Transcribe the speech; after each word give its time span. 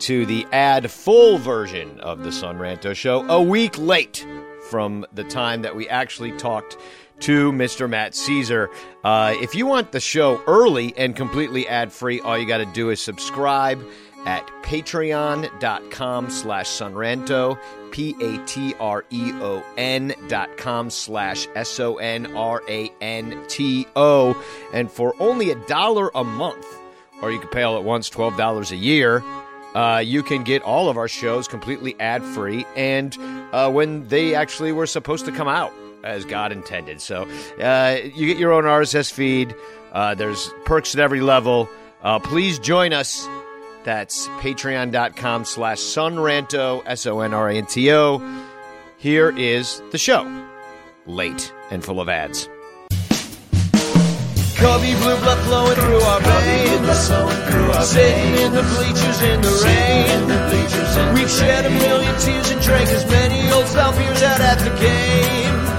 to 0.00 0.26
the 0.26 0.46
ad 0.52 0.90
full 0.90 1.38
version 1.38 2.00
of 2.00 2.24
the 2.24 2.32
Son 2.32 2.58
Ranto 2.58 2.94
Show 2.94 3.26
a 3.28 3.42
week 3.42 3.78
late 3.78 4.26
from 4.70 5.06
the 5.12 5.24
time 5.24 5.62
that 5.62 5.76
we 5.76 5.88
actually 5.88 6.32
talked 6.32 6.76
to 7.20 7.52
Mr. 7.52 7.88
Matt 7.88 8.12
Szczur. 8.12 8.68
Uh, 9.02 9.34
if 9.36 9.54
you 9.54 9.66
want 9.66 9.92
the 9.92 10.00
show 10.00 10.42
early 10.46 10.92
and 10.96 11.16
completely 11.16 11.66
ad 11.66 11.92
free, 11.92 12.20
all 12.20 12.36
you 12.38 12.46
got 12.46 12.58
to 12.58 12.66
do 12.66 12.90
is 12.90 13.00
subscribe 13.00 13.82
at 14.26 14.46
patreon.com 14.62 16.28
slash 16.30 16.66
sonranto 16.66 17.58
p-a-t-r-e-o-n 17.92 18.54
dot 20.28 20.56
com 20.58 20.90
slash 20.90 21.46
s-o-n-r-a-n-t-o 21.54 22.26
and 24.72 24.90
for 24.90 25.14
only 25.20 25.50
a 25.50 25.54
dollar 25.66 26.10
a 26.14 26.24
month 26.24 26.66
or 27.22 27.30
you 27.30 27.38
could 27.38 27.52
pay 27.52 27.62
all 27.62 27.78
at 27.78 27.84
once 27.84 28.10
$12 28.10 28.72
a 28.72 28.76
year 28.76 29.22
uh, 29.76 29.98
you 29.98 30.22
can 30.22 30.42
get 30.42 30.62
all 30.62 30.88
of 30.88 30.96
our 30.96 31.08
shows 31.08 31.46
completely 31.46 31.94
ad-free 32.00 32.64
and 32.76 33.16
uh, 33.52 33.70
when 33.70 34.06
they 34.08 34.34
actually 34.34 34.72
were 34.72 34.86
supposed 34.86 35.24
to 35.24 35.32
come 35.32 35.48
out 35.48 35.72
as 36.02 36.24
god 36.24 36.50
intended 36.50 37.00
so 37.00 37.28
uh, 37.60 37.96
you 38.14 38.26
get 38.26 38.38
your 38.38 38.52
own 38.52 38.64
rss 38.64 39.12
feed 39.12 39.54
uh, 39.92 40.14
there's 40.14 40.50
perks 40.64 40.94
at 40.94 41.00
every 41.00 41.20
level 41.20 41.68
uh, 42.02 42.18
please 42.18 42.58
join 42.58 42.92
us 42.92 43.28
that's 43.86 44.26
patreon.com 44.40 45.44
slash 45.44 45.78
sonranto, 45.78 46.82
S-O-N-R-A-N-T-O. 46.86 48.44
Here 48.98 49.38
is 49.38 49.80
the 49.92 49.98
show. 49.98 50.48
Late 51.06 51.54
and 51.70 51.84
full 51.84 52.00
of 52.00 52.08
ads. 52.08 52.48
Cubby 54.56 54.94
blue 54.94 55.16
blood 55.20 55.38
flowing 55.44 55.76
through 55.76 56.00
our 56.00 56.20
veins. 56.20 56.98
Sitting 57.84 58.34
in 58.40 58.52
the 58.52 58.62
bleachers 58.72 59.20
in 59.20 59.40
the 59.42 59.52
rain. 59.64 60.26
We've 61.14 61.30
shed 61.30 61.66
a 61.66 61.70
million 61.70 62.18
tears 62.18 62.50
and 62.50 62.60
drank 62.62 62.88
as 62.88 63.04
many 63.04 63.52
old 63.52 63.66
style 63.66 63.92
beers 63.92 64.22
out 64.22 64.40
at 64.40 64.58
the 64.58 64.70
game. 64.80 65.76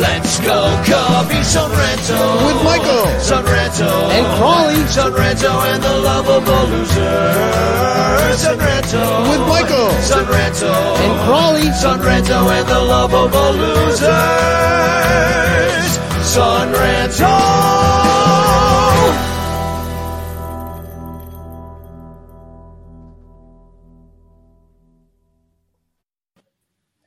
Let's 0.00 0.38
go, 0.38 0.70
Cubby 0.86 1.42
Sunranto. 1.42 2.46
With 2.46 2.62
Michael. 2.62 3.06
Sunranto. 3.18 3.90
And 4.14 4.26
Crawley. 4.38 4.82
Sunranto 4.86 5.50
and 5.66 5.82
the 5.82 5.98
lovable 5.98 6.66
loser. 6.70 7.26
Sunranto. 8.38 9.02
With 9.30 9.42
Michael. 9.50 9.90
Sunranto. 10.06 10.70
And 11.02 11.14
Crawley. 11.26 11.70
Sunranto 11.74 12.50
and 12.54 12.66
the 12.68 12.80
lovable 12.80 13.52
losers. 13.52 14.06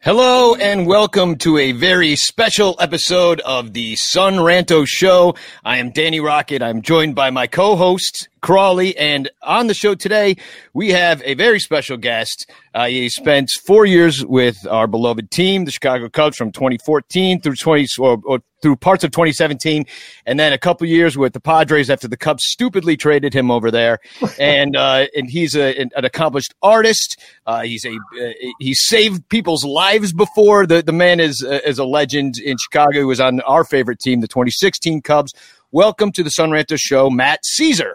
Hello 0.02 0.56
and 0.56 0.88
welcome 0.88 1.36
to 1.36 1.60
a 1.60 1.74
very 1.74 2.16
special 2.16 2.76
episode 2.80 3.40
of 3.42 3.74
the 3.74 3.96
Son 3.98 4.38
Ranto 4.38 4.88
Show. 4.88 5.36
I 5.64 5.78
am 5.78 5.92
Danny 5.92 6.20
Rocket. 6.20 6.64
I'm 6.64 6.82
joined 6.82 7.14
by 7.14 7.30
my 7.30 7.46
co-host 7.46 8.29
Crawley, 8.42 8.98
and 8.98 9.30
on 9.42 9.68
the 9.68 9.74
show 9.74 9.96
today 9.96 10.38
we 10.74 10.92
have 10.92 11.22
a 11.24 11.34
very 11.34 11.60
special 11.60 11.98
guest. 11.98 12.50
Uh, 12.74 12.88
he 12.88 13.10
spent 13.10 13.50
four 13.66 13.86
years 13.86 14.26
with 14.26 14.58
our 14.68 14.88
beloved 14.88 15.32
team, 15.32 15.66
the 15.66 15.72
Chicago 15.72 16.10
Cubs, 16.10 16.38
from 16.38 16.52
2014 16.52 17.42
through 17.42 17.56
20 17.56 17.88
or, 18.00 18.22
or 18.26 18.40
through 18.62 18.76
parts 18.76 19.04
of 19.04 19.12
2017, 19.12 19.86
and 20.26 20.40
then 20.40 20.54
a 20.54 20.58
couple 20.58 20.86
years 20.88 21.18
with 21.18 21.34
the 21.34 21.40
Padres 21.40 21.90
after 21.90 22.08
the 22.08 22.18
Cubs 22.18 22.44
stupidly 22.46 22.98
traded 22.98 23.34
him 23.34 23.50
over 23.52 23.72
there. 23.72 24.00
and 24.40 24.76
uh, 24.76 25.06
and 25.16 25.30
he's 25.30 25.56
a, 25.56 25.80
an 25.80 25.92
accomplished 25.96 26.54
artist. 26.62 27.20
Uh, 27.46 27.62
he's 27.62 27.86
a 27.86 27.94
uh, 27.94 28.32
he's 28.60 28.86
saved 28.86 29.28
people's 29.30 29.64
lives 29.64 30.14
before. 30.14 30.66
The 30.66 30.82
the 30.82 30.94
man 30.94 31.20
is 31.20 31.46
uh, 31.46 31.60
is 31.66 31.80
a 31.80 31.86
legend 31.86 32.38
in 32.38 32.58
Chicago. 32.58 33.00
He 33.00 33.04
was 33.04 33.20
on 33.20 33.42
our 33.42 33.64
favorite 33.64 34.00
team, 34.00 34.22
the 34.22 34.28
2016 34.28 35.02
Cubs. 35.02 35.34
Welcome 35.72 36.12
to 36.14 36.24
the 36.24 36.32
Son 36.32 36.50
Ranto 36.50 36.78
Show, 36.80 37.10
Matt 37.12 37.42
Szczur. 37.44 37.94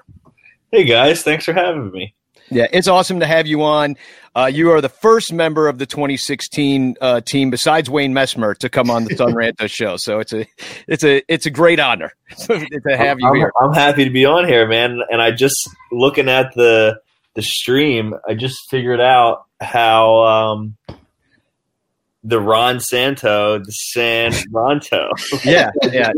Hey 0.75 0.83
guys, 0.83 1.23
thanks 1.23 1.45
for 1.45 1.53
having 1.53 1.93
me. 1.93 2.17
Yeah, 2.51 2.67
it's 2.73 2.89
awesome 2.89 3.21
to 3.21 3.27
have 3.27 3.47
you 3.47 3.63
on. 3.63 3.95
Uh, 4.35 4.51
you 4.53 4.73
are 4.73 4.81
the 4.81 4.89
first 4.89 5.33
member 5.33 5.69
of 5.69 5.79
the 5.79 5.87
2016 5.87 6.97
uh, 7.01 7.21
team, 7.21 7.51
besides 7.51 7.89
Wayne 7.89 8.13
Messmer, 8.13 8.59
to 8.59 8.69
come 8.69 8.91
on 8.91 9.05
the 9.05 9.15
Sun 9.15 9.35
Ranto 9.35 9.71
show. 9.71 9.97
So 9.97 10.19
it's 10.19 10.33
a 10.33 10.45
it's 10.89 11.05
a 11.05 11.23
it's 11.33 11.47
a 11.47 11.51
great 11.51 11.79
honor 11.79 12.11
to 12.39 12.59
have 12.89 13.21
you 13.21 13.29
I'm, 13.29 13.37
here. 13.37 13.53
I'm 13.63 13.73
happy 13.73 14.03
to 14.03 14.11
be 14.11 14.25
on 14.25 14.49
here, 14.49 14.67
man. 14.67 14.99
And 15.13 15.23
I 15.23 15.31
just 15.31 15.55
looking 15.93 16.29
at 16.29 16.53
the 16.57 16.99
the 17.35 17.43
stream, 17.43 18.13
I 18.29 18.35
just 18.35 18.69
figured 18.69 19.01
out 19.01 19.45
how 19.61 20.25
um, 20.25 20.77
the 22.25 22.41
Ron 22.41 22.81
Santo, 22.81 23.61
the 23.61 23.71
San 23.71 24.33
Ronto. 24.51 25.09
yeah, 25.45 25.71
yeah, 25.85 26.11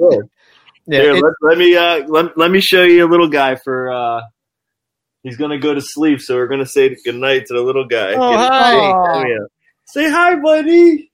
yeah. 0.87 1.03
Here, 1.03 1.13
let, 1.13 1.35
let, 1.43 1.59
me 1.59 1.77
uh, 1.77 2.07
let, 2.09 2.39
let 2.39 2.51
me 2.51 2.61
show 2.61 2.85
you 2.85 3.07
a 3.07 3.11
little 3.11 3.29
guy 3.29 3.57
for. 3.57 3.93
Uh, 3.93 4.23
he's 5.27 5.37
gonna 5.37 5.59
go 5.59 5.75
to 5.75 5.81
sleep, 5.81 6.21
so 6.21 6.35
we're 6.35 6.47
gonna 6.49 6.67
say 6.67 6.97
good 7.05 7.15
night 7.15 7.47
to 7.47 7.55
the 7.55 7.61
little 7.61 7.87
guy. 7.87 8.15
Oh 8.15 8.37
hi! 8.37 8.75
Oh, 8.75 9.27
yeah. 9.27 9.47
Say 9.87 10.11
hi, 10.11 10.37
buddy. 10.37 11.11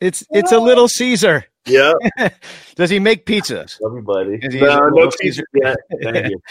It's 0.00 0.24
it's 0.30 0.52
a 0.52 0.58
little 0.58 0.88
Caesar. 0.88 1.44
Yeah. 1.66 1.92
Does 2.74 2.90
he 2.90 2.98
make 2.98 3.26
pizzas? 3.26 3.78
Love 3.82 3.94
you, 3.94 4.02
buddy. 4.02 4.38
No, 4.58 4.88
no 4.88 5.10
Caesar 5.10 5.44
yet. 5.54 5.76
Thank 6.02 6.30
you. 6.30 6.40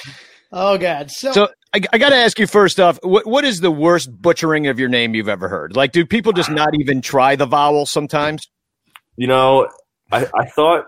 Oh 0.52 0.80
God! 0.80 1.12
So, 1.12 1.32
so 1.32 1.50
I, 1.76 1.82
I 1.94 2.00
got 2.00 2.10
to 2.10 2.16
ask 2.16 2.40
you 2.40 2.48
first 2.48 2.80
off, 2.80 2.98
what 3.04 3.28
what 3.28 3.46
is 3.46 3.60
the 3.60 3.70
worst 3.70 4.10
butchering 4.20 4.66
of 4.66 4.80
your 4.80 4.90
name 4.90 5.14
you've 5.14 5.30
ever 5.30 5.48
heard? 5.48 5.76
Like, 5.76 5.92
do 5.92 6.08
people 6.08 6.34
just 6.34 6.50
not 6.50 6.70
even 6.80 7.02
try 7.02 7.36
the 7.36 7.46
vowel 7.46 7.86
sometimes? 7.86 8.50
You 9.16 9.28
know, 9.28 9.68
I, 10.12 10.26
I 10.34 10.46
thought 10.48 10.86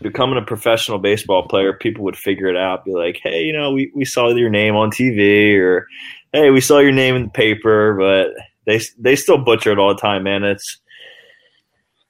becoming 0.00 0.38
a 0.38 0.46
professional 0.46 0.98
baseball 0.98 1.46
player, 1.48 1.72
people 1.72 2.04
would 2.04 2.16
figure 2.16 2.48
it 2.48 2.56
out. 2.56 2.84
Be 2.84 2.92
like, 2.92 3.20
hey, 3.22 3.44
you 3.44 3.52
know, 3.52 3.72
we, 3.72 3.90
we 3.94 4.04
saw 4.04 4.28
your 4.28 4.50
name 4.50 4.76
on 4.76 4.90
TV, 4.90 5.56
or 5.58 5.86
hey, 6.32 6.50
we 6.50 6.60
saw 6.60 6.78
your 6.78 6.92
name 6.92 7.16
in 7.16 7.24
the 7.24 7.30
paper, 7.30 7.96
but 7.98 8.28
they 8.66 8.80
they 8.98 9.16
still 9.16 9.38
butcher 9.38 9.72
it 9.72 9.78
all 9.78 9.94
the 9.94 10.00
time, 10.00 10.24
man. 10.24 10.44
It's 10.44 10.80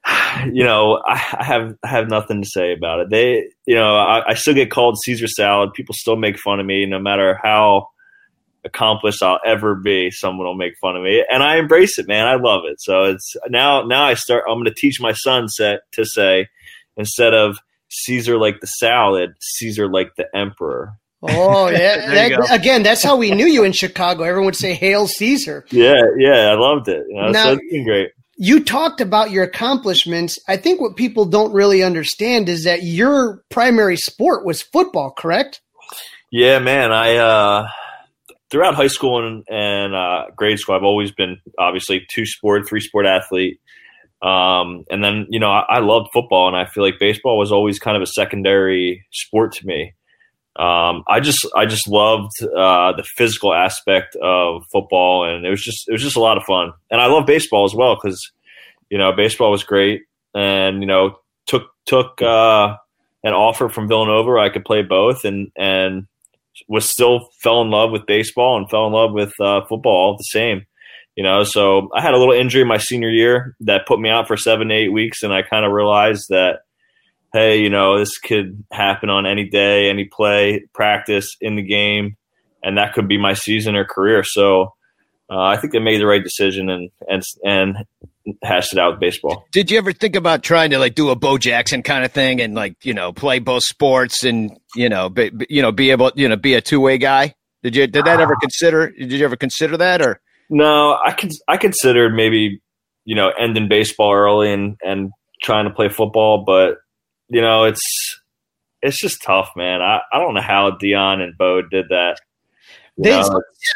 you 0.52 0.64
know, 0.64 1.02
I, 1.06 1.16
have 1.16 1.74
I 1.82 1.88
have 1.88 2.08
nothing 2.08 2.42
to 2.42 2.48
say 2.48 2.72
about 2.72 3.00
it. 3.00 3.10
They, 3.10 3.48
you 3.66 3.74
know, 3.74 3.96
I, 3.96 4.30
I 4.30 4.34
still 4.34 4.54
get 4.54 4.70
called 4.70 4.98
Caesar 5.04 5.28
salad. 5.28 5.72
People 5.74 5.94
still 5.94 6.16
make 6.16 6.38
fun 6.38 6.60
of 6.60 6.66
me, 6.66 6.86
no 6.86 6.98
matter 6.98 7.38
how 7.42 7.88
accomplished 8.64 9.22
I'll 9.22 9.40
ever 9.44 9.74
be. 9.74 10.10
Someone 10.10 10.46
will 10.46 10.54
make 10.54 10.74
fun 10.80 10.96
of 10.96 11.02
me, 11.02 11.24
and 11.30 11.42
I 11.42 11.56
embrace 11.56 11.98
it, 11.98 12.08
man. 12.08 12.26
I 12.26 12.34
love 12.34 12.62
it. 12.64 12.80
So 12.80 13.04
it's 13.04 13.36
now 13.48 13.82
now 13.82 14.04
I 14.04 14.14
start. 14.14 14.44
I'm 14.48 14.56
going 14.56 14.66
to 14.66 14.74
teach 14.74 15.00
my 15.00 15.12
son 15.12 15.48
set 15.48 15.80
to 15.92 16.04
say 16.04 16.48
instead 16.96 17.34
of 17.34 17.56
Caesar 17.90 18.38
like 18.38 18.60
the 18.60 18.66
salad, 18.66 19.34
Caesar 19.40 19.88
like 19.88 20.14
the 20.16 20.26
emperor. 20.34 20.94
Oh 21.22 21.68
yeah, 21.68 22.10
that, 22.30 22.50
again, 22.50 22.82
that's 22.82 23.02
how 23.02 23.16
we 23.16 23.30
knew 23.30 23.46
you 23.46 23.64
in 23.64 23.72
Chicago. 23.72 24.24
Everyone 24.24 24.46
would 24.46 24.56
say 24.56 24.74
"Hail 24.74 25.06
Szczur." 25.06 25.64
Yeah, 25.70 26.00
yeah, 26.18 26.50
I 26.50 26.54
loved 26.54 26.88
it. 26.88 27.04
You 27.08 27.16
know, 27.16 27.30
now, 27.30 27.44
so 27.54 27.58
great. 27.84 28.10
You 28.36 28.64
talked 28.64 29.00
about 29.00 29.30
your 29.30 29.44
accomplishments. 29.44 30.38
I 30.48 30.56
think 30.56 30.80
what 30.80 30.96
people 30.96 31.26
don't 31.26 31.52
really 31.52 31.82
understand 31.82 32.48
is 32.48 32.64
that 32.64 32.82
your 32.82 33.44
primary 33.50 33.96
sport 33.96 34.44
was 34.44 34.62
football, 34.62 35.12
correct? 35.12 35.60
Yeah, 36.30 36.58
man. 36.58 36.92
I 36.92 37.16
uh, 37.16 37.68
throughout 38.50 38.74
high 38.74 38.86
school 38.86 39.26
and, 39.26 39.44
and 39.48 39.94
uh, 39.94 40.26
grade 40.34 40.58
school, 40.58 40.74
I've 40.74 40.82
always 40.82 41.12
been 41.12 41.38
obviously 41.58 42.06
two 42.10 42.26
sport, 42.26 42.68
three 42.68 42.80
sport 42.80 43.06
athlete. 43.06 43.60
Um, 44.22 44.84
and 44.88 45.02
then, 45.02 45.26
you 45.30 45.40
know, 45.40 45.50
I, 45.50 45.64
I 45.68 45.78
loved 45.80 46.10
football 46.12 46.46
and 46.46 46.56
I 46.56 46.64
feel 46.64 46.84
like 46.84 47.00
baseball 47.00 47.36
was 47.36 47.50
always 47.50 47.80
kind 47.80 47.96
of 47.96 48.02
a 48.02 48.06
secondary 48.06 49.04
sport 49.10 49.52
to 49.54 49.66
me. 49.66 49.94
Um, 50.54 51.02
I 51.08 51.18
just, 51.18 51.44
I 51.56 51.66
just 51.66 51.88
loved, 51.88 52.30
uh, 52.42 52.92
the 52.92 53.04
physical 53.16 53.52
aspect 53.52 54.14
of 54.22 54.64
football 54.70 55.24
and 55.24 55.44
it 55.44 55.50
was 55.50 55.62
just, 55.62 55.88
it 55.88 55.92
was 55.92 56.02
just 56.02 56.16
a 56.16 56.20
lot 56.20 56.36
of 56.36 56.44
fun. 56.44 56.72
And 56.90 57.00
I 57.00 57.06
love 57.06 57.26
baseball 57.26 57.64
as 57.64 57.74
well. 57.74 57.96
Cause, 57.96 58.20
you 58.90 58.98
know, 58.98 59.12
baseball 59.12 59.50
was 59.50 59.64
great 59.64 60.02
and, 60.34 60.82
you 60.82 60.86
know, 60.86 61.16
took, 61.46 61.64
took, 61.86 62.22
uh, 62.22 62.76
an 63.24 63.32
offer 63.32 63.68
from 63.68 63.88
Villanova. 63.88 64.38
I 64.38 64.50
could 64.50 64.64
play 64.64 64.82
both 64.82 65.24
and, 65.24 65.50
and 65.56 66.06
was 66.68 66.88
still 66.88 67.30
fell 67.42 67.62
in 67.62 67.70
love 67.70 67.90
with 67.90 68.06
baseball 68.06 68.56
and 68.56 68.70
fell 68.70 68.86
in 68.86 68.92
love 68.92 69.12
with, 69.12 69.32
uh, 69.40 69.62
football 69.64 69.96
all 69.96 70.16
the 70.16 70.22
same 70.24 70.66
You 71.16 71.24
know, 71.24 71.44
so 71.44 71.90
I 71.94 72.00
had 72.00 72.14
a 72.14 72.18
little 72.18 72.34
injury 72.34 72.64
my 72.64 72.78
senior 72.78 73.10
year 73.10 73.54
that 73.60 73.86
put 73.86 74.00
me 74.00 74.08
out 74.08 74.28
for 74.28 74.36
seven 74.36 74.68
to 74.68 74.74
eight 74.74 74.88
weeks, 74.88 75.22
and 75.22 75.32
I 75.32 75.42
kind 75.42 75.66
of 75.66 75.72
realized 75.72 76.26
that, 76.30 76.60
hey, 77.34 77.60
you 77.60 77.68
know, 77.68 77.98
this 77.98 78.18
could 78.18 78.64
happen 78.72 79.10
on 79.10 79.26
any 79.26 79.46
day, 79.46 79.90
any 79.90 80.04
play, 80.06 80.64
practice 80.72 81.36
in 81.40 81.56
the 81.56 81.62
game, 81.62 82.16
and 82.62 82.78
that 82.78 82.94
could 82.94 83.08
be 83.08 83.18
my 83.18 83.34
season 83.34 83.76
or 83.76 83.84
career. 83.84 84.24
So 84.24 84.72
uh, 85.30 85.38
I 85.38 85.56
think 85.56 85.74
they 85.74 85.80
made 85.80 86.00
the 86.00 86.06
right 86.06 86.22
decision 86.22 86.70
and 86.70 86.90
and 87.06 87.22
and 87.44 87.76
hashed 88.42 88.72
it 88.72 88.78
out 88.78 88.92
with 88.92 89.00
baseball. 89.00 89.44
Did 89.52 89.70
you 89.70 89.78
ever 89.78 89.92
think 89.92 90.16
about 90.16 90.42
trying 90.42 90.70
to 90.70 90.78
like 90.78 90.94
do 90.94 91.10
a 91.10 91.16
Bo 91.16 91.36
Jackson 91.36 91.82
kind 91.82 92.04
of 92.04 92.12
thing 92.12 92.40
and 92.40 92.54
like 92.54 92.76
you 92.84 92.94
know 92.94 93.12
play 93.12 93.38
both 93.38 93.64
sports 93.64 94.24
and 94.24 94.58
you 94.74 94.88
know 94.88 95.10
be, 95.10 95.30
you 95.50 95.60
know 95.60 95.72
be 95.72 95.90
able 95.90 96.10
you 96.14 96.28
know 96.28 96.36
be 96.36 96.54
a 96.54 96.62
two 96.62 96.80
way 96.80 96.96
guy? 96.96 97.34
Did 97.62 97.76
you 97.76 97.86
did 97.86 98.06
that 98.06 98.18
ever 98.18 98.34
consider? 98.40 98.90
Did 98.90 99.12
you 99.12 99.24
ever 99.26 99.36
consider 99.36 99.76
that 99.76 100.00
or? 100.00 100.21
No, 100.54 100.98
I 101.02 101.12
could 101.12 101.32
I 101.48 101.56
considered 101.56 102.12
maybe 102.14 102.60
you 103.06 103.16
know 103.16 103.30
ending 103.30 103.68
baseball 103.68 104.12
early 104.12 104.52
and 104.52 104.76
and 104.84 105.10
trying 105.42 105.64
to 105.64 105.74
play 105.74 105.88
football, 105.88 106.44
but 106.46 106.76
you 107.30 107.40
know 107.40 107.64
it's 107.64 107.80
it's 108.82 109.00
just 109.00 109.22
tough, 109.22 109.48
man. 109.56 109.80
I, 109.80 110.00
I 110.12 110.18
don't 110.18 110.34
know 110.34 110.42
how 110.42 110.72
Dion 110.72 111.22
and 111.22 111.38
Bo 111.38 111.62
did 111.62 111.86
that. 111.88 112.18
They, 112.98 113.22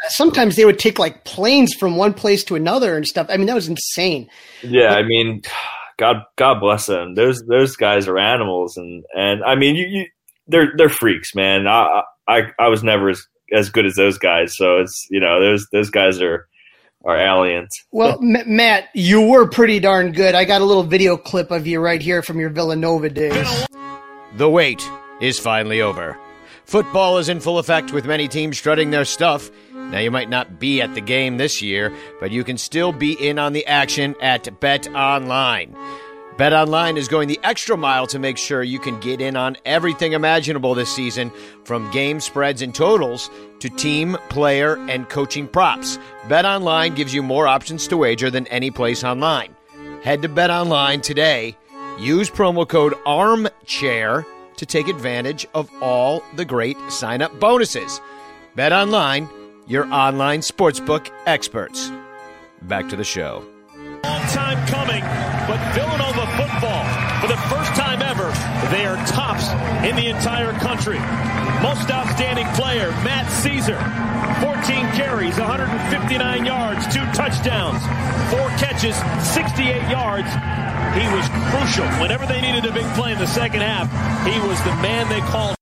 sometimes 0.09 0.55
they 0.55 0.65
would 0.65 0.77
take 0.77 0.99
like 0.99 1.23
planes 1.23 1.73
from 1.73 1.95
one 1.95 2.13
place 2.13 2.43
to 2.43 2.55
another 2.55 2.95
and 2.95 3.07
stuff. 3.07 3.25
I 3.31 3.37
mean, 3.37 3.47
that 3.47 3.55
was 3.55 3.67
insane. 3.67 4.29
Yeah, 4.61 4.93
I 4.93 5.01
mean, 5.01 5.41
God, 5.97 6.17
God 6.35 6.59
bless 6.59 6.85
them. 6.85 7.15
Those 7.15 7.41
those 7.49 7.75
guys 7.75 8.07
are 8.07 8.19
animals, 8.19 8.77
and 8.77 9.03
and 9.15 9.43
I 9.43 9.55
mean, 9.55 9.75
you, 9.75 9.85
you 9.87 10.05
they're 10.45 10.73
they're 10.77 10.89
freaks, 10.89 11.33
man. 11.33 11.65
I 11.65 12.03
I 12.27 12.51
I 12.59 12.67
was 12.67 12.83
never 12.83 13.09
as 13.09 13.25
as 13.51 13.71
good 13.71 13.87
as 13.87 13.95
those 13.95 14.19
guys, 14.19 14.55
so 14.55 14.77
it's 14.77 15.07
you 15.09 15.19
know 15.19 15.41
those 15.41 15.65
those 15.71 15.89
guys 15.89 16.21
are 16.21 16.47
are 17.05 17.17
aliens. 17.17 17.69
Well, 17.91 18.19
M- 18.21 18.55
Matt, 18.55 18.89
you 18.93 19.21
were 19.27 19.47
pretty 19.47 19.79
darn 19.79 20.11
good. 20.11 20.35
I 20.35 20.45
got 20.45 20.61
a 20.61 20.65
little 20.65 20.83
video 20.83 21.17
clip 21.17 21.51
of 21.51 21.67
you 21.67 21.79
right 21.79 22.01
here 22.01 22.21
from 22.21 22.39
your 22.39 22.49
Villanova 22.49 23.09
days. 23.09 23.67
The 24.35 24.49
wait 24.49 24.87
is 25.21 25.39
finally 25.39 25.81
over. 25.81 26.17
Football 26.65 27.17
is 27.17 27.29
in 27.29 27.39
full 27.39 27.59
effect 27.59 27.93
with 27.93 28.05
many 28.05 28.27
teams 28.27 28.57
strutting 28.57 28.91
their 28.91 29.05
stuff. 29.05 29.49
Now, 29.73 29.99
you 29.99 30.11
might 30.11 30.29
not 30.29 30.59
be 30.59 30.81
at 30.81 30.93
the 30.95 31.01
game 31.01 31.37
this 31.37 31.61
year, 31.61 31.93
but 32.19 32.31
you 32.31 32.43
can 32.43 32.57
still 32.57 32.91
be 32.91 33.13
in 33.13 33.39
on 33.39 33.53
the 33.53 33.65
action 33.65 34.15
at 34.21 34.59
Bet 34.59 34.93
Online. 34.93 35.73
Bet 36.37 36.51
Online 36.51 36.97
is 36.97 37.07
going 37.07 37.29
the 37.29 37.39
extra 37.41 37.77
mile 37.77 38.05
to 38.07 38.19
make 38.19 38.37
sure 38.37 38.61
you 38.61 38.79
can 38.79 38.99
get 38.99 39.21
in 39.21 39.37
on 39.37 39.55
everything 39.65 40.11
imaginable 40.11 40.75
this 40.75 40.93
season, 40.93 41.31
from 41.63 41.89
game 41.91 42.19
spreads 42.19 42.61
and 42.61 42.75
totals 42.75 43.29
to 43.59 43.69
team, 43.69 44.17
player, 44.29 44.75
and 44.89 45.09
coaching 45.09 45.47
props. 45.47 45.97
Bet 46.27 46.45
Online 46.45 46.93
gives 46.93 47.13
you 47.13 47.23
more 47.23 47.47
options 47.47 47.87
to 47.87 47.97
wager 47.97 48.29
than 48.29 48.47
any 48.47 48.71
place 48.71 49.03
online. 49.03 49.55
Head 50.03 50.21
to 50.21 50.29
Bet 50.29 50.49
Online 50.49 51.01
today. 51.01 51.57
Use 51.99 52.29
promo 52.29 52.67
code 52.67 52.93
ARMCHAIR 53.05 54.25
to 54.57 54.65
take 54.65 54.87
advantage 54.87 55.47
of 55.53 55.69
all 55.81 56.23
the 56.35 56.45
great 56.45 56.77
sign 56.89 57.21
up 57.21 57.39
bonuses. 57.39 58.01
Bet 58.55 58.73
online, 58.73 59.29
your 59.67 59.85
online 59.93 60.41
sportsbook 60.41 61.09
experts. 61.25 61.91
Back 62.63 62.89
to 62.89 62.95
the 62.95 63.03
show. 63.03 63.45
Long 64.03 64.21
time 64.29 64.67
coming, 64.67 65.01
but 65.47 65.59
Villanova 65.73 66.25
football, 66.37 66.85
for 67.21 67.27
the 67.27 67.37
first 67.49 67.56
they 68.71 68.85
are 68.85 68.97
tops 69.07 69.49
in 69.87 69.95
the 69.95 70.07
entire 70.07 70.51
country. 70.59 70.99
Most 71.61 71.89
outstanding 71.89 72.47
player, 72.53 72.89
Matt 73.03 73.25
Szczur. 73.27 73.79
14 74.41 74.85
carries, 74.93 75.37
159 75.37 76.45
yards, 76.45 76.85
two 76.93 77.03
touchdowns, 77.13 77.81
four 78.29 78.47
catches, 78.59 78.95
68 79.33 79.89
yards. 79.89 80.27
He 80.93 81.05
was 81.15 81.25
crucial. 81.51 81.85
Whenever 82.01 82.25
they 82.25 82.41
needed 82.41 82.65
a 82.65 82.73
big 82.73 82.85
play 82.95 83.13
in 83.13 83.17
the 83.19 83.27
second 83.27 83.61
half, 83.61 83.87
he 84.25 84.39
was 84.47 84.59
the 84.63 84.73
man 84.81 85.09
they 85.09 85.21
called. 85.21 85.55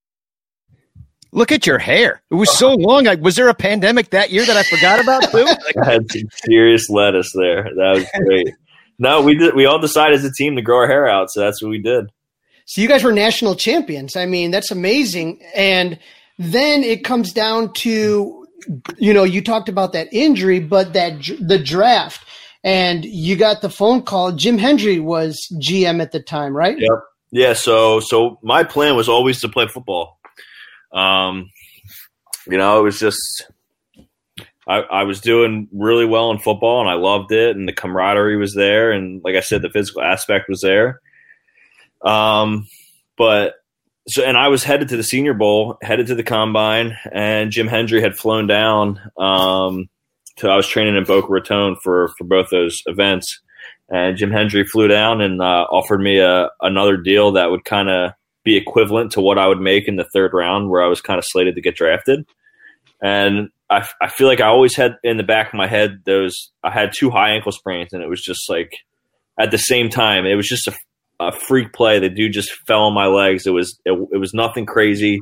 Look 1.32 1.52
at 1.52 1.66
your 1.66 1.78
hair. 1.78 2.22
It 2.30 2.34
was 2.34 2.50
so 2.50 2.74
long. 2.74 3.04
Like, 3.04 3.20
was 3.20 3.36
there 3.36 3.48
a 3.48 3.54
pandemic 3.54 4.10
that 4.10 4.30
year 4.30 4.44
that 4.44 4.56
I 4.56 4.62
forgot 4.62 5.00
about 5.00 5.22
too? 5.30 5.46
I 5.82 5.92
had 5.92 6.10
some 6.10 6.22
serious 6.46 6.88
lettuce 6.88 7.32
there. 7.34 7.64
That 7.76 7.94
was 7.96 8.06
great. 8.24 8.54
no, 8.98 9.20
we 9.22 9.36
did. 9.36 9.54
We 9.54 9.66
all 9.66 9.78
decided 9.78 10.18
as 10.18 10.24
a 10.24 10.32
team 10.32 10.56
to 10.56 10.62
grow 10.62 10.78
our 10.78 10.86
hair 10.86 11.06
out, 11.08 11.30
so 11.30 11.40
that's 11.40 11.62
what 11.62 11.68
we 11.70 11.80
did. 11.82 12.10
So 12.66 12.80
you 12.80 12.88
guys 12.88 13.04
were 13.04 13.12
national 13.12 13.54
champions. 13.54 14.16
I 14.16 14.26
mean, 14.26 14.50
that's 14.50 14.70
amazing. 14.70 15.40
And 15.54 15.98
then 16.38 16.82
it 16.82 17.04
comes 17.04 17.32
down 17.32 17.72
to, 17.74 18.46
you 18.98 19.14
know, 19.14 19.24
you 19.24 19.40
talked 19.40 19.68
about 19.68 19.92
that 19.92 20.08
injury, 20.12 20.60
but 20.60 20.92
that 20.92 21.22
the 21.40 21.58
draft 21.58 22.26
and 22.64 23.04
you 23.04 23.36
got 23.36 23.62
the 23.62 23.70
phone 23.70 24.02
call. 24.02 24.32
Jim 24.32 24.58
Hendry 24.58 24.98
was 24.98 25.40
GM 25.62 26.02
at 26.02 26.10
the 26.10 26.20
time, 26.20 26.56
right? 26.56 26.76
Yep. 26.78 26.90
Yeah. 27.30 27.52
So, 27.52 28.00
so 28.00 28.38
my 28.42 28.64
plan 28.64 28.96
was 28.96 29.08
always 29.08 29.40
to 29.40 29.48
play 29.48 29.68
football. 29.68 30.18
Um, 30.92 31.50
you 32.48 32.58
know, 32.58 32.80
it 32.80 32.82
was 32.82 32.98
just 32.98 33.46
I, 34.66 34.78
I 34.80 35.02
was 35.04 35.20
doing 35.20 35.68
really 35.72 36.04
well 36.04 36.30
in 36.32 36.38
football, 36.38 36.80
and 36.80 36.90
I 36.90 36.94
loved 36.94 37.30
it, 37.30 37.56
and 37.56 37.68
the 37.68 37.72
camaraderie 37.72 38.36
was 38.36 38.54
there, 38.54 38.90
and 38.90 39.22
like 39.22 39.36
I 39.36 39.40
said, 39.40 39.62
the 39.62 39.70
physical 39.70 40.02
aspect 40.02 40.48
was 40.48 40.60
there. 40.60 41.00
Um, 42.06 42.66
but 43.18 43.54
so, 44.08 44.22
and 44.22 44.36
I 44.36 44.48
was 44.48 44.62
headed 44.62 44.88
to 44.90 44.96
the 44.96 45.02
Senior 45.02 45.34
Bowl, 45.34 45.78
headed 45.82 46.06
to 46.08 46.14
the 46.14 46.22
combine, 46.22 46.96
and 47.12 47.50
Jim 47.50 47.66
Hendry 47.66 48.00
had 48.00 48.16
flown 48.16 48.46
down. 48.46 49.00
Um, 49.18 49.88
to 50.36 50.48
I 50.48 50.56
was 50.56 50.68
training 50.68 50.96
in 50.96 51.04
Boca 51.04 51.28
Raton 51.28 51.76
for 51.82 52.12
for 52.16 52.24
both 52.24 52.48
those 52.50 52.82
events, 52.86 53.40
and 53.88 54.16
Jim 54.16 54.30
Hendry 54.30 54.64
flew 54.64 54.86
down 54.86 55.20
and 55.20 55.40
uh, 55.40 55.66
offered 55.70 56.00
me 56.00 56.18
a 56.18 56.50
another 56.60 56.96
deal 56.96 57.32
that 57.32 57.50
would 57.50 57.64
kind 57.64 57.88
of 57.88 58.12
be 58.44 58.56
equivalent 58.56 59.12
to 59.12 59.20
what 59.20 59.38
I 59.38 59.48
would 59.48 59.60
make 59.60 59.88
in 59.88 59.96
the 59.96 60.08
third 60.12 60.32
round, 60.32 60.70
where 60.70 60.82
I 60.82 60.88
was 60.88 61.00
kind 61.00 61.18
of 61.18 61.24
slated 61.24 61.56
to 61.56 61.60
get 61.60 61.74
drafted. 61.74 62.24
And 63.02 63.48
I, 63.68 63.86
I 64.00 64.08
feel 64.08 64.28
like 64.28 64.40
I 64.40 64.46
always 64.46 64.76
had 64.76 64.96
in 65.02 65.16
the 65.16 65.24
back 65.24 65.48
of 65.48 65.54
my 65.54 65.66
head 65.66 66.02
those 66.04 66.52
I 66.62 66.70
had 66.70 66.92
two 66.96 67.10
high 67.10 67.30
ankle 67.30 67.52
sprains, 67.52 67.92
and 67.92 68.02
it 68.02 68.08
was 68.08 68.22
just 68.22 68.48
like 68.48 68.72
at 69.38 69.50
the 69.50 69.58
same 69.58 69.88
time, 69.90 70.26
it 70.26 70.34
was 70.34 70.46
just 70.46 70.68
a, 70.68 70.74
a 71.20 71.32
freak 71.32 71.72
play. 71.72 71.98
The 71.98 72.08
dude 72.08 72.32
just 72.32 72.52
fell 72.66 72.82
on 72.82 72.94
my 72.94 73.06
legs. 73.06 73.46
It 73.46 73.50
was 73.50 73.78
it, 73.84 73.92
it 74.12 74.18
was 74.18 74.34
nothing 74.34 74.66
crazy. 74.66 75.20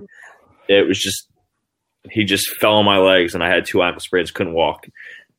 It 0.69 0.87
was 0.87 0.99
just 0.99 1.29
he 2.11 2.25
just 2.25 2.49
fell 2.61 2.75
on 2.75 2.85
my 2.85 2.99
legs, 2.99 3.35
and 3.35 3.43
I 3.43 3.49
had 3.49 3.65
two 3.65 3.83
ankle 3.83 4.01
sprains, 4.01 4.31
couldn't 4.31 4.55
walk. 4.55 4.87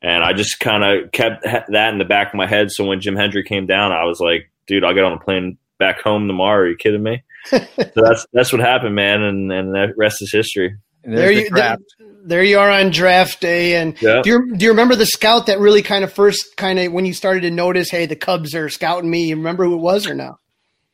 And 0.02 0.24
I 0.24 0.34
just 0.34 0.60
kind 0.60 0.84
of 0.84 1.12
kept 1.12 1.44
that 1.44 1.90
in 1.94 1.98
the 1.98 2.06
back 2.06 2.30
of 2.30 2.36
my 2.36 2.48
head. 2.48 2.72
So 2.72 2.86
when 2.86 3.02
Jim 3.02 3.16
Hendry 3.16 3.44
came 3.44 3.66
down, 3.66 3.92
I 3.92 4.06
was 4.06 4.20
like, 4.20 4.52
dude, 4.68 4.84
I'll 4.84 4.94
get 4.94 5.04
on 5.04 5.14
a 5.14 5.20
plane 5.20 5.58
back 5.78 6.02
home 6.02 6.28
tomorrow. 6.28 6.64
Are 6.64 6.70
you 6.70 6.76
kidding 6.76 7.04
me? 7.04 7.24
so 7.46 7.60
that's 7.96 8.26
that's 8.34 8.52
what 8.52 8.62
happened, 8.62 8.96
man, 8.96 9.22
and 9.22 9.52
and 9.52 9.74
the 9.74 9.94
rest 9.98 10.22
is 10.22 10.32
history. 10.32 10.78
There 11.04 11.32
you 11.32 11.50
the 11.50 11.78
there 12.26 12.44
you 12.44 12.58
are 12.58 12.72
on 12.72 12.90
draft 12.90 13.40
day, 13.40 13.76
and 13.76 13.96
do 13.98 14.22
you 14.26 14.56
do 14.56 14.66
you 14.66 14.72
remember 14.72 14.96
the 14.96 15.06
scout 15.06 15.46
that 15.46 15.60
really 15.60 15.84
kind 15.84 16.04
of 16.04 16.12
first 16.12 16.58
kind 16.58 16.80
of 16.80 16.92
when 16.92 17.06
you 17.06 17.14
started 17.14 17.42
to 17.42 17.52
notice, 17.52 17.92
hey, 17.92 18.08
the 18.08 18.16
Cubs 18.16 18.56
are 18.56 18.70
scouting 18.70 19.10
me? 19.10 19.28
You 19.28 19.36
remember 19.36 19.66
who 19.66 19.76
it 19.76 19.82
was 19.82 20.08
or 20.08 20.16
no? 20.16 20.40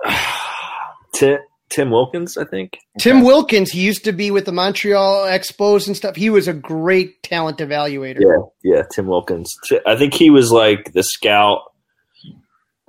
Tim, 1.13 1.39
Tim 1.69 1.89
Wilkins, 1.89 2.37
I 2.37 2.45
think. 2.45 2.77
Tim 2.99 3.17
okay. 3.17 3.25
Wilkins. 3.25 3.71
He 3.71 3.81
used 3.81 4.03
to 4.05 4.11
be 4.11 4.29
with 4.31 4.45
the 4.45 4.51
Montreal 4.51 5.25
Expos 5.25 5.87
and 5.87 5.95
stuff. 5.95 6.15
He 6.15 6.29
was 6.29 6.47
a 6.47 6.53
great 6.53 7.23
talent 7.23 7.59
evaluator. 7.59 8.19
Yeah, 8.19 8.75
yeah, 8.75 8.83
Tim 8.93 9.07
Wilkins. 9.07 9.53
I 9.85 9.95
think 9.95 10.13
he 10.13 10.29
was 10.29 10.51
like 10.51 10.91
the 10.93 11.03
scout 11.03 11.61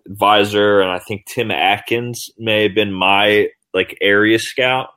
advisor, 0.06 0.80
and 0.80 0.90
I 0.90 0.98
think 0.98 1.26
Tim 1.26 1.50
Atkins 1.50 2.30
may 2.38 2.64
have 2.64 2.74
been 2.74 2.92
my 2.92 3.48
like 3.72 3.96
area 4.00 4.38
scout. 4.38 4.88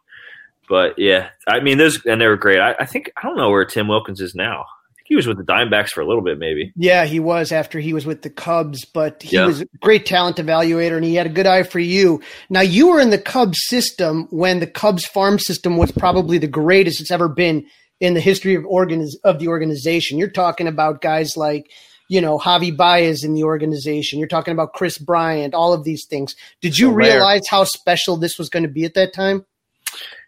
But 0.68 0.98
yeah, 0.98 1.30
I 1.48 1.60
mean, 1.60 1.78
those 1.78 2.04
and 2.06 2.20
they 2.20 2.28
were 2.28 2.38
great. 2.38 2.60
I, 2.60 2.76
I 2.80 2.86
think 2.86 3.12
I 3.16 3.22
don't 3.22 3.38
know 3.38 3.52
where 3.52 3.66
Tim 3.66 3.88
Wilkins 3.88 4.20
is 4.20 4.34
now 4.34 4.66
he 5.06 5.16
was 5.16 5.28
with 5.28 5.38
the 5.38 5.44
Dimebacks 5.44 5.90
for 5.90 6.02
a 6.02 6.08
little 6.08 6.24
bit, 6.24 6.40
maybe. 6.40 6.74
Yeah, 6.76 7.06
he 7.06 7.20
was 7.20 7.52
after 7.52 7.80
he 7.80 7.94
was 7.94 8.08
with 8.08 8.24
the 8.24 8.30
Cubs, 8.32 8.86
but 8.86 9.22
he 9.22 9.36
yeah. 9.36 9.46
was 9.46 9.62
a 9.62 9.68
great 9.80 10.08
talent 10.08 10.38
evaluator 10.38 10.96
and 10.96 11.06
he 11.06 11.14
had 11.14 11.28
a 11.28 11.30
good 11.30 11.46
eye 11.46 11.62
for 11.62 11.78
you. 11.78 12.22
Now, 12.50 12.62
you 12.62 12.90
were 12.90 13.00
in 13.00 13.12
the 13.12 13.20
Cubs 13.20 13.60
system 13.68 14.28
when 14.32 14.60
the 14.60 14.68
Cubs 14.68 15.06
farm 15.06 15.38
system 15.38 15.78
was 15.78 15.92
probably 15.92 16.40
the 16.40 16.48
greatest 16.48 17.00
it's 17.00 17.12
ever 17.12 17.30
been 17.30 17.68
in 18.00 18.16
the 18.16 18.20
history 18.20 18.56
of 18.56 18.64
organiz- 18.64 19.16
of 19.24 19.38
the 19.38 19.48
organization. 19.48 20.18
You're 20.18 20.28
talking 20.28 20.68
about 20.68 21.02
guys 21.02 21.38
like, 21.38 21.70
you 22.10 22.20
know, 22.20 22.40
Javi 22.40 22.76
Baez 22.76 23.24
in 23.24 23.36
the 23.36 23.44
organization. 23.44 24.18
You're 24.18 24.28
talking 24.28 24.54
about 24.54 24.74
Kris 24.74 24.98
Bryant, 24.98 25.54
all 25.54 25.72
of 25.72 25.84
these 25.84 26.08
things. 26.08 26.36
Did 26.62 26.80
you 26.80 26.88
so 26.88 26.94
realize 26.94 27.48
how 27.48 27.64
special 27.64 28.18
this 28.18 28.40
was 28.40 28.50
going 28.50 28.64
to 28.64 28.70
be 28.70 28.86
at 28.86 28.96
that 28.96 29.14
time? 29.14 29.46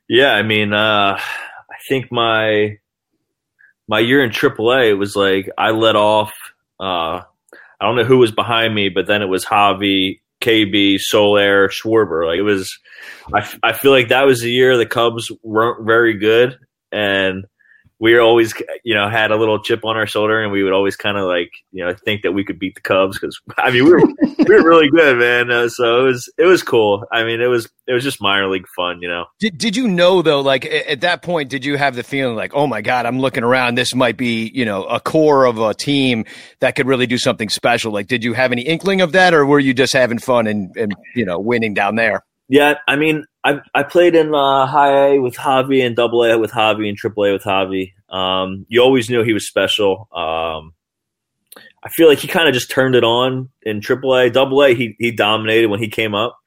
Yeah, 0.08 0.34
I 0.34 0.44
mean, 0.44 0.72
uh, 0.72 1.18
I 1.20 1.76
think 1.90 2.12
my 2.12 2.78
my 3.88 4.00
year 4.00 4.24
in 4.24 4.32
AAA, 4.32 4.90
it 4.90 4.94
was 4.96 5.16
like 5.16 5.50
I 5.58 5.72
let 5.72 5.96
off. 5.96 6.34
Uh, 6.80 7.22
I 7.80 7.86
don't 7.86 7.96
know 7.96 8.04
who 8.04 8.18
was 8.18 8.32
behind 8.32 8.74
me, 8.74 8.90
but 8.90 9.08
then 9.08 9.22
it 9.22 9.28
was 9.28 9.46
Javi, 9.46 10.20
KB, 10.42 11.00
Soler, 11.00 11.70
Schwarber. 11.70 12.26
Like 12.26 12.40
it 12.40 12.44
was, 12.44 12.78
I, 13.34 13.48
I 13.64 13.74
feel 13.74 13.92
like 13.92 14.10
that 14.10 14.26
was 14.26 14.42
the 14.42 14.52
year 14.52 14.78
the 14.78 14.86
Cubs 14.86 15.32
weren't 15.44 15.86
very 15.86 16.18
good, 16.18 16.58
and 16.92 17.46
we 18.00 18.18
always, 18.20 18.54
you 18.84 18.94
know, 18.94 19.10
had 19.10 19.32
a 19.32 19.36
little 19.36 19.62
chip 19.62 19.84
on 19.84 19.98
our 19.98 20.06
shoulder, 20.06 20.42
and 20.42 20.52
we 20.52 20.64
would 20.64 20.74
always 20.74 20.96
kind 20.96 21.18
of 21.18 21.26
like, 21.26 21.52
you 21.72 21.84
know, 21.84 21.94
think 21.94 22.22
that 22.22 22.32
we 22.32 22.44
could 22.44 22.60
beat 22.60 22.76
the 22.76 22.82
Cubs 22.82 23.20
because 23.20 23.40
I 23.58 23.72
mean 23.72 23.86
we 23.86 23.92
were 23.92 24.02
we 24.22 24.56
were 24.56 24.68
really 24.68 24.90
good, 24.90 25.18
man. 25.18 25.52
Uh, 25.52 25.70
so 25.70 26.02
it 26.02 26.04
was 26.04 26.34
it 26.38 26.46
was 26.46 26.62
cool. 26.62 27.06
I 27.12 27.24
mean, 27.24 27.42
it 27.42 27.48
was 27.48 27.68
it 27.88 27.94
was 27.94 28.04
just 28.04 28.22
minor 28.22 28.48
league 28.48 28.68
fun, 28.76 29.02
you 29.02 29.08
know. 29.08 29.26
Did 29.40 29.58
Did 29.58 29.76
you 29.76 29.88
know 29.88 30.22
though? 30.22 30.42
Like 30.42 30.66
at 30.66 31.02
that 31.02 31.22
point, 31.22 31.50
did 31.50 31.66
you 31.66 31.78
have 31.78 31.96
the 31.96 32.04
feeling 32.04 32.36
like, 32.36 32.54
oh 32.54 32.68
my 32.68 32.82
god, 32.82 33.06
I'm 33.06 33.20
looking 33.20 33.44
around. 33.44 33.76
This 33.76 33.96
might 33.96 34.18
be, 34.18 34.52
you 34.54 34.66
know, 34.66 34.84
a 34.86 35.00
core 35.00 35.46
of 35.46 35.58
a 35.58 35.74
team 35.74 36.26
that 36.60 36.76
could 36.76 36.88
really 36.88 37.08
do 37.08 37.18
something 37.18 37.50
special. 37.50 37.92
Like, 37.92 38.08
did 38.08 38.24
you 38.24 38.34
have 38.34 38.52
any 38.52 38.62
inkling 38.62 39.02
of 39.02 39.14
that, 39.14 39.34
or 39.34 39.46
were 39.46 39.60
you 39.60 39.74
just 39.74 39.94
having 39.94 40.20
fun 40.20 40.46
and 40.46 40.76
and 40.78 40.96
you 41.16 41.26
know 41.26 41.40
winning 41.40 41.74
down 41.74 41.96
there? 41.96 42.24
Yeah, 42.50 42.76
I 42.88 42.96
mean, 42.96 43.26
I 43.48 43.62
I 43.74 43.84
played 43.84 44.14
in 44.16 44.34
uh, 44.36 44.66
high 44.66 45.14
A 45.14 45.20
with 45.20 45.36
Javi 45.36 45.86
and 45.86 45.96
double 45.96 46.24
A 46.24 46.38
with 46.38 46.52
Javi 46.52 46.90
and 46.90 46.98
triple 46.98 47.24
A 47.24 47.32
with 47.32 47.44
Javi. 47.44 47.94
Um, 48.10 48.66
you 48.68 48.82
always 48.82 49.10
knew 49.10 49.24
he 49.24 49.34
was 49.34 49.48
special. 49.48 50.10
Um, 50.12 50.74
I 51.82 51.90
feel 51.90 52.10
like 52.10 52.20
he 52.20 52.28
kind 52.28 52.50
of 52.50 52.54
just 52.54 52.70
turned 52.70 52.96
it 52.96 53.06
on 53.06 53.50
in 53.62 53.80
triple 53.80 54.16
A. 54.16 54.30
Double 54.30 54.62
A, 54.64 54.74
he 54.74 54.96
he 55.00 55.12
dominated 55.12 55.68
when 55.68 55.80
he 55.80 55.88
came 55.88 56.14
up, 56.14 56.38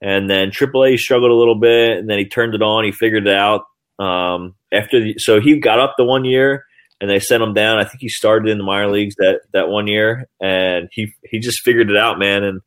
and 0.00 0.30
then 0.30 0.50
triple 0.50 0.84
A 0.84 0.92
he 0.92 0.96
struggled 0.96 1.30
a 1.30 1.34
little 1.34 1.60
bit, 1.60 1.98
and 1.98 2.08
then 2.08 2.18
he 2.18 2.24
turned 2.24 2.54
it 2.54 2.62
on. 2.62 2.84
He 2.84 2.92
figured 2.92 3.26
it 3.26 3.34
out. 3.34 3.64
Um, 3.98 4.54
after 4.72 5.00
the, 5.00 5.18
so 5.18 5.40
he 5.40 5.58
got 5.58 5.78
up 5.78 5.94
the 5.98 6.04
one 6.04 6.24
year, 6.24 6.64
and 7.02 7.10
they 7.10 7.20
sent 7.20 7.42
him 7.42 7.52
down. 7.52 7.78
I 7.78 7.84
think 7.84 8.00
he 8.00 8.08
started 8.08 8.50
in 8.50 8.56
the 8.56 8.64
minor 8.64 8.90
leagues 8.90 9.16
that 9.16 9.40
that 9.52 9.68
one 9.68 9.88
year, 9.88 10.26
and 10.40 10.88
he 10.90 11.12
he 11.24 11.38
just 11.38 11.60
figured 11.60 11.90
it 11.90 11.98
out, 11.98 12.18
man, 12.18 12.44
and 12.44 12.62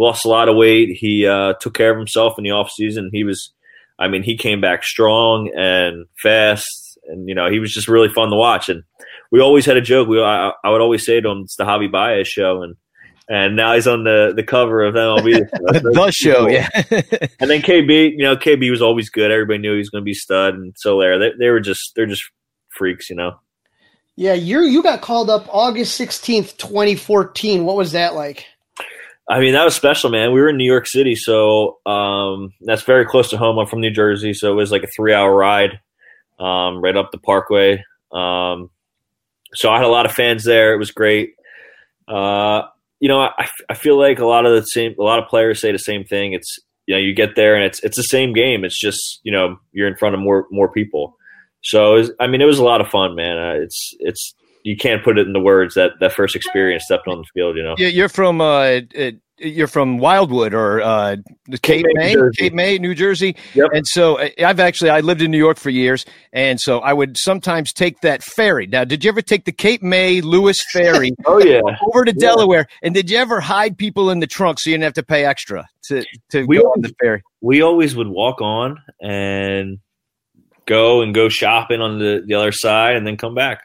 lost 0.00 0.24
a 0.24 0.28
lot 0.28 0.48
of 0.48 0.56
weight. 0.56 0.96
He 0.98 1.26
uh, 1.26 1.54
took 1.60 1.74
care 1.74 1.90
of 1.90 1.98
himself 1.98 2.38
in 2.38 2.44
the 2.44 2.50
off 2.52 2.70
season. 2.70 3.10
He 3.12 3.22
was, 3.22 3.52
I 3.98 4.08
mean, 4.08 4.22
he 4.22 4.36
came 4.36 4.60
back 4.60 4.82
strong 4.82 5.52
and 5.54 6.06
fast, 6.22 6.98
and 7.06 7.28
you 7.28 7.34
know, 7.34 7.50
he 7.50 7.58
was 7.60 7.72
just 7.72 7.88
really 7.88 8.08
fun 8.08 8.30
to 8.30 8.36
watch. 8.36 8.68
And 8.68 8.82
we 9.30 9.40
always 9.40 9.66
had 9.66 9.76
a 9.76 9.82
joke. 9.82 10.08
We 10.08 10.20
I, 10.20 10.52
I 10.64 10.70
would 10.70 10.80
always 10.80 11.04
say 11.04 11.20
to 11.20 11.28
him, 11.28 11.42
"It's 11.42 11.56
the 11.56 11.64
Javi 11.64 11.90
Baez 11.90 12.26
show," 12.26 12.62
and 12.62 12.76
and 13.28 13.56
now 13.56 13.74
he's 13.74 13.86
on 13.86 14.04
the 14.04 14.32
the 14.34 14.42
cover 14.42 14.82
of 14.82 14.94
MLB. 14.94 15.50
the 15.50 16.12
show, 16.12 16.48
yeah. 16.48 16.68
and 17.38 17.50
then 17.50 17.60
KB, 17.60 18.12
you 18.12 18.24
know, 18.24 18.36
KB 18.36 18.70
was 18.70 18.82
always 18.82 19.10
good. 19.10 19.30
Everybody 19.30 19.58
knew 19.58 19.72
he 19.72 19.78
was 19.78 19.90
going 19.90 20.02
to 20.02 20.06
be 20.06 20.14
stud, 20.14 20.54
and 20.54 20.74
Soler. 20.76 21.18
They 21.18 21.30
they 21.38 21.50
were 21.50 21.60
just 21.60 21.92
they're 21.94 22.06
just 22.06 22.24
freaks, 22.70 23.10
you 23.10 23.16
know. 23.16 23.38
Yeah, 24.16 24.32
you 24.32 24.62
you 24.62 24.82
got 24.82 25.02
called 25.02 25.30
up 25.30 25.46
August 25.50 25.94
sixteenth, 25.94 26.56
twenty 26.56 26.96
fourteen. 26.96 27.64
What 27.66 27.76
was 27.76 27.92
that 27.92 28.14
like? 28.14 28.46
I 29.30 29.38
mean, 29.38 29.52
that 29.52 29.64
was 29.64 29.76
special, 29.76 30.10
man. 30.10 30.32
We 30.32 30.40
were 30.40 30.48
in 30.48 30.56
New 30.56 30.64
York 30.64 30.88
City, 30.88 31.14
so 31.14 31.78
um, 31.86 32.52
that's 32.62 32.82
very 32.82 33.06
close 33.06 33.30
to 33.30 33.38
home. 33.38 33.60
I'm 33.60 33.66
from 33.68 33.80
New 33.80 33.92
Jersey, 33.92 34.34
so 34.34 34.50
it 34.50 34.56
was 34.56 34.72
like 34.72 34.82
a 34.82 34.88
three 34.88 35.14
hour 35.14 35.32
ride 35.32 35.78
um, 36.40 36.82
right 36.82 36.96
up 36.96 37.12
the 37.12 37.18
parkway. 37.18 37.84
Um, 38.10 38.70
so 39.54 39.70
I 39.70 39.76
had 39.76 39.86
a 39.86 39.88
lot 39.88 40.04
of 40.04 40.10
fans 40.10 40.42
there. 40.42 40.74
It 40.74 40.78
was 40.78 40.90
great. 40.90 41.34
Uh, 42.08 42.62
you 42.98 43.08
know, 43.08 43.20
I, 43.20 43.48
I 43.68 43.74
feel 43.74 43.96
like 43.96 44.18
a 44.18 44.26
lot 44.26 44.46
of 44.46 44.52
the 44.52 44.62
same, 44.62 44.96
a 44.98 45.02
lot 45.02 45.20
of 45.20 45.28
players 45.28 45.60
say 45.60 45.70
the 45.70 45.78
same 45.78 46.02
thing. 46.02 46.32
It's, 46.32 46.58
you 46.86 46.96
know, 46.96 47.00
you 47.00 47.14
get 47.14 47.36
there 47.36 47.54
and 47.54 47.64
it's, 47.64 47.78
it's 47.84 47.96
the 47.96 48.02
same 48.02 48.32
game. 48.32 48.64
It's 48.64 48.80
just, 48.80 49.20
you 49.22 49.30
know, 49.30 49.60
you're 49.70 49.86
in 49.86 49.96
front 49.96 50.16
of 50.16 50.20
more, 50.20 50.48
more 50.50 50.72
people. 50.72 51.16
So, 51.62 51.94
was, 51.94 52.10
I 52.18 52.26
mean, 52.26 52.40
it 52.40 52.46
was 52.46 52.58
a 52.58 52.64
lot 52.64 52.80
of 52.80 52.88
fun, 52.88 53.14
man. 53.14 53.38
Uh, 53.38 53.62
it's, 53.62 53.94
it's, 54.00 54.34
you 54.62 54.76
can't 54.76 55.02
put 55.02 55.18
it 55.18 55.26
in 55.26 55.32
the 55.32 55.40
words 55.40 55.74
that 55.74 55.92
that 56.00 56.12
first 56.12 56.36
experience 56.36 56.84
stepping 56.84 57.12
on 57.12 57.18
the 57.18 57.26
field. 57.34 57.56
You 57.56 57.62
know. 57.62 57.74
Yeah, 57.78 57.88
you're 57.88 58.08
from 58.08 58.40
uh, 58.40 58.80
uh 58.98 59.10
you're 59.40 59.66
from 59.66 59.98
Wildwood 59.98 60.52
or 60.52 60.82
uh, 60.82 61.16
Cape, 61.62 61.62
Cape 61.62 61.86
May, 61.94 62.14
May 62.14 62.30
Cape 62.36 62.52
May, 62.52 62.78
New 62.78 62.94
Jersey. 62.94 63.36
Yep. 63.54 63.70
And 63.72 63.86
so 63.86 64.18
uh, 64.18 64.28
I've 64.44 64.60
actually 64.60 64.90
I 64.90 65.00
lived 65.00 65.22
in 65.22 65.30
New 65.30 65.38
York 65.38 65.58
for 65.58 65.70
years, 65.70 66.04
and 66.32 66.60
so 66.60 66.80
I 66.80 66.92
would 66.92 67.16
sometimes 67.18 67.72
take 67.72 68.00
that 68.02 68.22
ferry. 68.22 68.66
Now, 68.66 68.84
did 68.84 69.04
you 69.04 69.08
ever 69.08 69.22
take 69.22 69.44
the 69.44 69.52
Cape 69.52 69.82
May 69.82 70.20
Lewes 70.20 70.60
ferry? 70.72 71.12
oh 71.24 71.38
yeah, 71.38 71.60
over 71.82 72.04
to 72.04 72.12
yeah. 72.12 72.20
Delaware. 72.20 72.66
And 72.82 72.94
did 72.94 73.10
you 73.10 73.18
ever 73.18 73.40
hide 73.40 73.78
people 73.78 74.10
in 74.10 74.20
the 74.20 74.26
trunk 74.26 74.60
so 74.60 74.70
you 74.70 74.74
didn't 74.74 74.84
have 74.84 74.94
to 74.94 75.02
pay 75.02 75.24
extra 75.24 75.66
to 75.84 76.04
to 76.30 76.44
we 76.44 76.58
go 76.58 76.64
always, 76.64 76.76
on 76.76 76.82
the 76.82 76.94
ferry? 77.00 77.22
We 77.40 77.62
always 77.62 77.96
would 77.96 78.08
walk 78.08 78.40
on 78.40 78.78
and 79.00 79.78
go 80.66 81.00
and 81.00 81.14
go 81.14 81.28
shopping 81.28 81.80
on 81.80 81.98
the, 81.98 82.22
the 82.26 82.34
other 82.34 82.52
side, 82.52 82.96
and 82.96 83.06
then 83.06 83.16
come 83.16 83.34
back. 83.34 83.62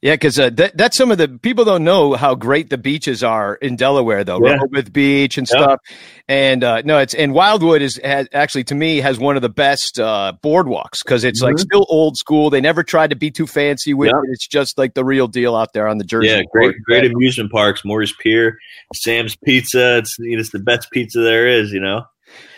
Yeah, 0.00 0.14
because 0.14 0.38
uh, 0.38 0.50
that, 0.50 0.76
that's 0.76 0.96
some 0.96 1.10
of 1.10 1.18
the 1.18 1.26
people 1.26 1.64
don't 1.64 1.82
know 1.82 2.14
how 2.14 2.36
great 2.36 2.70
the 2.70 2.78
beaches 2.78 3.24
are 3.24 3.56
in 3.56 3.74
Delaware, 3.74 4.22
though. 4.22 4.38
Yeah. 4.44 4.52
Rehoboth 4.52 4.92
Beach 4.92 5.38
and 5.38 5.48
stuff. 5.48 5.80
And 6.28 6.62
uh, 6.62 6.82
no, 6.82 6.98
it's 6.98 7.14
and 7.14 7.34
Wildwood 7.34 7.82
is 7.82 7.98
has, 8.04 8.28
actually 8.32 8.62
to 8.64 8.76
me 8.76 8.98
has 8.98 9.18
one 9.18 9.34
of 9.34 9.42
the 9.42 9.48
best 9.48 9.98
uh, 9.98 10.34
boardwalks 10.40 11.02
because 11.04 11.24
it's 11.24 11.42
mm-hmm. 11.42 11.54
like 11.54 11.58
still 11.58 11.84
old 11.88 12.16
school. 12.16 12.48
They 12.48 12.60
never 12.60 12.84
tried 12.84 13.10
to 13.10 13.16
be 13.16 13.32
too 13.32 13.46
fancy 13.48 13.92
with 13.92 14.10
it. 14.10 14.14
It's 14.30 14.46
just 14.46 14.78
like 14.78 14.94
the 14.94 15.04
real 15.04 15.26
deal 15.26 15.56
out 15.56 15.72
there 15.72 15.88
on 15.88 15.98
the 15.98 16.04
Jersey. 16.04 16.28
Yeah, 16.28 16.42
great, 16.52 16.76
great 16.84 17.04
amusement 17.04 17.50
parks, 17.50 17.84
Morey's 17.84 18.14
Pier, 18.20 18.56
Sam's 18.94 19.36
Pizza. 19.36 19.98
It's 19.98 20.14
it's 20.20 20.50
the 20.50 20.60
best 20.60 20.90
pizza 20.92 21.20
there 21.20 21.48
is. 21.48 21.72
You 21.72 21.80
know. 21.80 22.04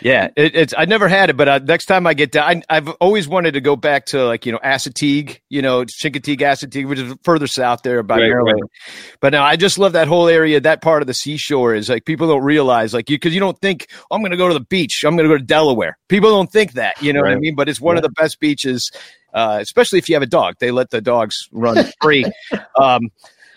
Yeah, 0.01 0.29
it, 0.35 0.55
it's 0.55 0.73
I 0.77 0.85
never 0.85 1.07
had 1.07 1.29
it, 1.29 1.37
but 1.37 1.47
uh, 1.47 1.59
next 1.59 1.85
time 1.85 2.07
I 2.07 2.13
get 2.13 2.31
down, 2.31 2.63
I, 2.69 2.75
have 2.75 2.89
always 2.99 3.27
wanted 3.27 3.53
to 3.53 3.61
go 3.61 3.75
back 3.75 4.05
to 4.07 4.25
like 4.25 4.45
you 4.45 4.51
know 4.51 4.59
Assateague, 4.63 5.39
you 5.49 5.61
know 5.61 5.85
Chincoteague, 5.85 6.39
Assateague, 6.39 6.87
which 6.87 6.99
is 6.99 7.13
further 7.23 7.47
south 7.47 7.83
there 7.83 8.01
by 8.01 8.15
right, 8.15 8.29
Maryland. 8.29 8.61
Right. 8.61 9.17
But 9.19 9.33
now 9.33 9.43
I 9.43 9.55
just 9.55 9.77
love 9.77 9.93
that 9.93 10.07
whole 10.07 10.27
area. 10.27 10.59
That 10.59 10.81
part 10.81 11.01
of 11.01 11.07
the 11.07 11.13
seashore 11.13 11.75
is 11.75 11.89
like 11.89 12.05
people 12.05 12.27
don't 12.27 12.43
realize 12.43 12.93
like 12.93 13.09
you 13.09 13.17
because 13.17 13.33
you 13.33 13.39
don't 13.39 13.59
think 13.59 13.87
oh, 14.09 14.15
I'm 14.15 14.21
going 14.21 14.31
to 14.31 14.37
go 14.37 14.47
to 14.47 14.53
the 14.53 14.59
beach, 14.59 15.03
I'm 15.05 15.15
going 15.15 15.29
to 15.29 15.33
go 15.33 15.37
to 15.37 15.43
Delaware. 15.43 15.97
People 16.07 16.31
don't 16.31 16.51
think 16.51 16.73
that, 16.73 17.01
you 17.01 17.13
know 17.13 17.21
right. 17.21 17.29
what 17.29 17.37
I 17.37 17.39
mean? 17.39 17.55
But 17.55 17.69
it's 17.69 17.81
one 17.81 17.95
yeah. 17.95 17.99
of 17.99 18.03
the 18.03 18.09
best 18.09 18.39
beaches, 18.39 18.91
uh, 19.33 19.59
especially 19.61 19.99
if 19.99 20.09
you 20.09 20.15
have 20.15 20.23
a 20.23 20.27
dog. 20.27 20.55
They 20.59 20.71
let 20.71 20.89
the 20.89 21.01
dogs 21.01 21.35
run 21.51 21.85
free. 22.01 22.25
um, 22.81 23.09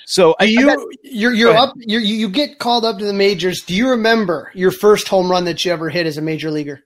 so 0.06 0.34
I, 0.38 0.44
you 0.44 0.66
got, 0.66 0.78
you're 1.02 1.32
you're 1.32 1.56
up 1.56 1.74
you 1.76 1.98
you 1.98 2.28
get 2.28 2.58
called 2.58 2.84
up 2.84 2.98
to 2.98 3.04
the 3.04 3.12
majors. 3.12 3.62
Do 3.62 3.74
you 3.74 3.90
remember 3.90 4.50
your 4.54 4.70
first 4.70 5.08
home 5.08 5.30
run 5.30 5.44
that 5.46 5.64
you 5.64 5.72
ever 5.72 5.88
hit 5.88 6.06
as 6.06 6.18
a 6.18 6.22
major 6.22 6.50
leaguer? 6.50 6.80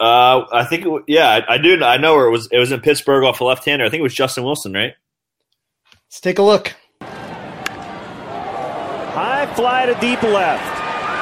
Uh, 0.00 0.44
I 0.52 0.64
think 0.64 0.84
it, 0.84 1.04
yeah, 1.06 1.28
I, 1.28 1.54
I, 1.54 1.58
do. 1.58 1.82
I 1.82 1.96
know 1.98 2.14
where 2.14 2.26
it 2.26 2.30
was. 2.30 2.48
It 2.50 2.58
was 2.58 2.72
in 2.72 2.80
Pittsburgh 2.80 3.24
off 3.24 3.40
a 3.40 3.44
left 3.44 3.64
hander. 3.64 3.84
I 3.84 3.90
think 3.90 4.00
it 4.00 4.02
was 4.02 4.14
Justin 4.14 4.44
Wilson, 4.44 4.72
right? 4.72 4.92
Let's 6.06 6.20
take 6.20 6.38
a 6.38 6.42
look. 6.42 6.74
High 9.14 9.46
fly 9.54 9.86
to 9.86 9.94
deep 9.94 10.22
left, 10.22 10.64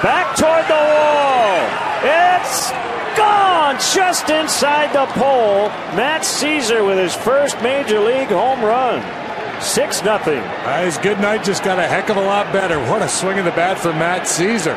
back 0.02 0.34
toward 0.36 0.64
the 0.66 0.72
wall. 0.72 1.68
It's 2.04 2.70
gone 3.16 3.76
just 3.94 4.30
inside 4.30 4.92
the 4.94 5.06
pole. 5.12 5.68
Matt 5.94 6.22
Szczur 6.22 6.86
with 6.86 6.98
his 6.98 7.14
first 7.14 7.60
major 7.62 8.00
league 8.00 8.28
home 8.28 8.64
run. 8.64 9.21
Six 9.62 10.02
nothing. 10.02 10.40
Uh, 10.40 10.84
his 10.84 10.98
good 10.98 11.20
night 11.20 11.44
just 11.44 11.62
got 11.62 11.78
a 11.78 11.86
heck 11.86 12.08
of 12.08 12.16
a 12.16 12.20
lot 12.20 12.52
better. 12.52 12.80
What 12.90 13.00
a 13.00 13.08
swing 13.08 13.38
of 13.38 13.44
the 13.44 13.52
bat 13.52 13.78
for 13.78 13.92
Matt 13.92 14.22
Szczur. 14.22 14.76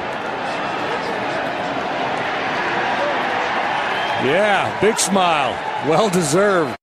Yeah, 4.25 4.80
big 4.82 4.98
smile. 5.00 5.51
Well 5.89 6.10
deserved. 6.10 6.77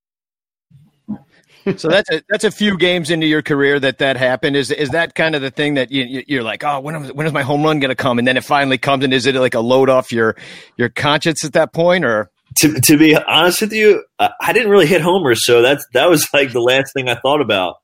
so 1.76 1.88
that's 1.88 2.10
a, 2.10 2.22
that's 2.28 2.44
a 2.44 2.50
few 2.50 2.76
games 2.76 3.08
into 3.08 3.26
your 3.26 3.40
career 3.40 3.78
that 3.78 3.98
that 3.98 4.16
happened. 4.16 4.56
Is 4.56 4.70
is 4.72 4.90
that 4.90 5.14
kind 5.14 5.36
of 5.36 5.42
the 5.42 5.50
thing 5.50 5.74
that 5.74 5.92
you, 5.92 6.24
you're 6.26 6.42
like, 6.42 6.64
oh, 6.64 6.80
when 6.80 7.08
when 7.14 7.26
is 7.26 7.32
my 7.32 7.42
home 7.42 7.62
run 7.62 7.78
going 7.78 7.90
to 7.90 7.94
come? 7.94 8.18
And 8.18 8.26
then 8.26 8.36
it 8.36 8.44
finally 8.44 8.78
comes, 8.78 9.04
and 9.04 9.14
is 9.14 9.26
it 9.26 9.34
like 9.36 9.54
a 9.54 9.60
load 9.60 9.88
off 9.88 10.12
your 10.12 10.36
your 10.76 10.88
conscience 10.88 11.44
at 11.44 11.52
that 11.52 11.72
point, 11.72 12.04
or? 12.04 12.30
To, 12.56 12.80
to 12.80 12.98
be 12.98 13.16
honest 13.16 13.62
with 13.62 13.72
you, 13.72 14.04
I 14.18 14.52
didn't 14.52 14.68
really 14.68 14.86
hit 14.86 15.00
homers, 15.00 15.46
so 15.46 15.62
that's 15.62 15.86
that 15.94 16.10
was 16.10 16.28
like 16.34 16.52
the 16.52 16.60
last 16.60 16.92
thing 16.92 17.08
I 17.08 17.14
thought 17.14 17.40
about. 17.40 17.76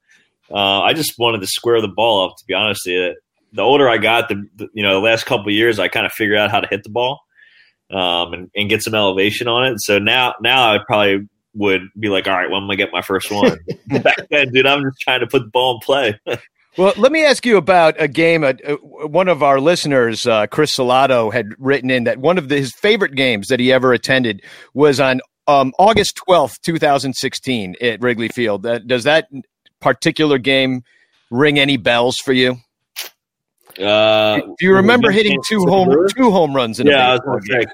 Uh, 0.50 0.80
I 0.80 0.92
just 0.94 1.14
wanted 1.18 1.40
to 1.40 1.46
square 1.46 1.80
the 1.80 1.88
ball 1.88 2.26
up. 2.26 2.36
To 2.38 2.44
be 2.46 2.54
honest 2.54 2.82
with 2.86 2.94
you, 2.94 3.14
the 3.52 3.62
older 3.62 3.88
I 3.88 3.98
got, 3.98 4.28
the, 4.28 4.44
the 4.56 4.68
you 4.74 4.82
know 4.82 4.94
the 4.94 5.00
last 5.00 5.26
couple 5.26 5.50
years, 5.52 5.78
I 5.78 5.88
kind 5.88 6.06
of 6.06 6.12
figured 6.12 6.38
out 6.38 6.50
how 6.50 6.60
to 6.60 6.68
hit 6.68 6.82
the 6.84 6.90
ball 6.90 7.20
um, 7.90 8.32
and, 8.32 8.50
and 8.54 8.68
get 8.68 8.82
some 8.82 8.94
elevation 8.94 9.48
on 9.48 9.66
it. 9.66 9.80
So 9.80 9.98
now 9.98 10.34
now 10.40 10.74
I 10.74 10.78
probably 10.86 11.28
would 11.54 11.88
be 11.98 12.08
like, 12.08 12.26
all 12.26 12.34
right, 12.34 12.50
when 12.50 12.62
am 12.62 12.70
I 12.70 12.76
get 12.76 12.92
my 12.92 13.02
first 13.02 13.30
one? 13.30 13.58
Back 14.02 14.28
then, 14.30 14.52
dude, 14.52 14.66
I'm 14.66 14.82
just 14.84 15.00
trying 15.00 15.20
to 15.20 15.26
put 15.26 15.42
the 15.44 15.50
ball 15.50 15.74
in 15.74 15.80
play. 15.80 16.20
Well, 16.76 16.92
let 16.96 17.10
me 17.10 17.24
ask 17.24 17.44
you 17.44 17.56
about 17.56 17.96
a 17.98 18.06
game. 18.06 18.44
Uh, 18.44 18.52
one 18.82 19.26
of 19.26 19.42
our 19.42 19.60
listeners, 19.60 20.28
uh, 20.28 20.46
Chris 20.46 20.76
Salato, 20.76 21.32
had 21.32 21.48
written 21.58 21.90
in 21.90 22.04
that 22.04 22.18
one 22.18 22.38
of 22.38 22.48
the, 22.48 22.58
his 22.58 22.72
favorite 22.72 23.16
games 23.16 23.48
that 23.48 23.58
he 23.58 23.72
ever 23.72 23.92
attended 23.92 24.44
was 24.74 25.00
on 25.00 25.20
um, 25.48 25.72
August 25.76 26.20
12th, 26.28 26.60
2016 26.62 27.74
at 27.80 28.00
Wrigley 28.00 28.28
Field. 28.28 28.64
Uh, 28.64 28.78
does 28.78 29.02
that 29.04 29.26
particular 29.80 30.38
game 30.38 30.82
ring 31.30 31.58
any 31.58 31.76
bells 31.76 32.16
for 32.24 32.32
you? 32.32 32.56
Uh, 33.80 34.40
Do 34.40 34.66
you 34.66 34.74
remember 34.74 35.10
hitting 35.10 35.40
two 35.46 35.64
home 35.66 35.94
two 36.16 36.32
home 36.32 36.54
runs? 36.54 36.80
In 36.80 36.88
yeah, 36.88 37.12
I 37.12 37.12
was 37.12 37.46
say, 37.46 37.64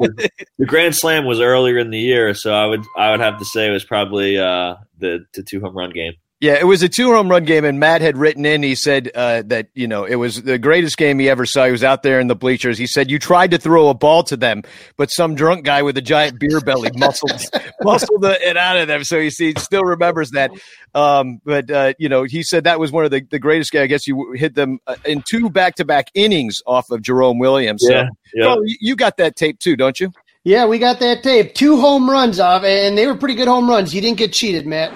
the 0.58 0.66
Grand 0.66 0.94
Slam 0.94 1.24
was 1.24 1.40
earlier 1.40 1.78
in 1.78 1.90
the 1.90 1.98
year, 1.98 2.34
so 2.34 2.52
I 2.52 2.66
would 2.66 2.84
I 2.96 3.10
would 3.10 3.20
have 3.20 3.38
to 3.38 3.44
say 3.44 3.68
it 3.68 3.70
was 3.70 3.84
probably 3.84 4.36
uh, 4.36 4.76
the 4.98 5.24
the 5.32 5.42
two 5.42 5.60
home 5.60 5.74
run 5.74 5.90
game. 5.90 6.12
Yeah, 6.44 6.58
it 6.60 6.66
was 6.66 6.82
a 6.82 6.90
two 6.90 7.10
home 7.10 7.30
run 7.30 7.46
game, 7.46 7.64
and 7.64 7.80
Matt 7.80 8.02
had 8.02 8.18
written 8.18 8.44
in. 8.44 8.62
He 8.62 8.74
said 8.74 9.10
uh, 9.14 9.44
that 9.46 9.68
you 9.72 9.88
know 9.88 10.04
it 10.04 10.16
was 10.16 10.42
the 10.42 10.58
greatest 10.58 10.98
game 10.98 11.18
he 11.18 11.30
ever 11.30 11.46
saw. 11.46 11.64
He 11.64 11.72
was 11.72 11.82
out 11.82 12.02
there 12.02 12.20
in 12.20 12.26
the 12.26 12.36
bleachers. 12.36 12.76
He 12.76 12.86
said 12.86 13.10
you 13.10 13.18
tried 13.18 13.52
to 13.52 13.58
throw 13.58 13.88
a 13.88 13.94
ball 13.94 14.22
to 14.24 14.36
them, 14.36 14.60
but 14.98 15.10
some 15.10 15.36
drunk 15.36 15.64
guy 15.64 15.80
with 15.80 15.96
a 15.96 16.02
giant 16.02 16.38
beer 16.38 16.60
belly 16.60 16.90
muscled 16.96 17.40
muscled 17.82 18.26
it 18.26 18.58
out 18.58 18.76
of 18.76 18.88
them. 18.88 19.04
So 19.04 19.20
he, 19.20 19.30
he 19.30 19.54
still 19.56 19.84
remembers 19.84 20.32
that. 20.32 20.50
Um, 20.94 21.40
but 21.46 21.70
uh, 21.70 21.94
you 21.98 22.10
know, 22.10 22.24
he 22.24 22.42
said 22.42 22.64
that 22.64 22.78
was 22.78 22.92
one 22.92 23.06
of 23.06 23.10
the, 23.10 23.26
the 23.30 23.38
greatest 23.38 23.72
games. 23.72 23.84
I 23.84 23.86
guess 23.86 24.06
you 24.06 24.32
hit 24.32 24.54
them 24.54 24.80
uh, 24.86 24.96
in 25.06 25.22
two 25.22 25.48
back 25.48 25.76
to 25.76 25.86
back 25.86 26.08
innings 26.12 26.60
off 26.66 26.90
of 26.90 27.00
Jerome 27.00 27.38
Williams. 27.38 27.82
Yeah, 27.88 28.08
so, 28.08 28.16
yeah. 28.34 28.46
Well, 28.48 28.60
you 28.66 28.96
got 28.96 29.16
that 29.16 29.36
tape 29.36 29.60
too, 29.60 29.76
don't 29.76 29.98
you? 29.98 30.12
Yeah, 30.44 30.66
we 30.66 30.78
got 30.78 31.00
that 31.00 31.22
tape. 31.22 31.54
Two 31.54 31.80
home 31.80 32.10
runs 32.10 32.38
off, 32.38 32.64
and 32.64 32.98
they 32.98 33.06
were 33.06 33.16
pretty 33.16 33.34
good 33.34 33.48
home 33.48 33.66
runs. 33.66 33.94
You 33.94 34.02
didn't 34.02 34.18
get 34.18 34.34
cheated, 34.34 34.66
Matt 34.66 34.92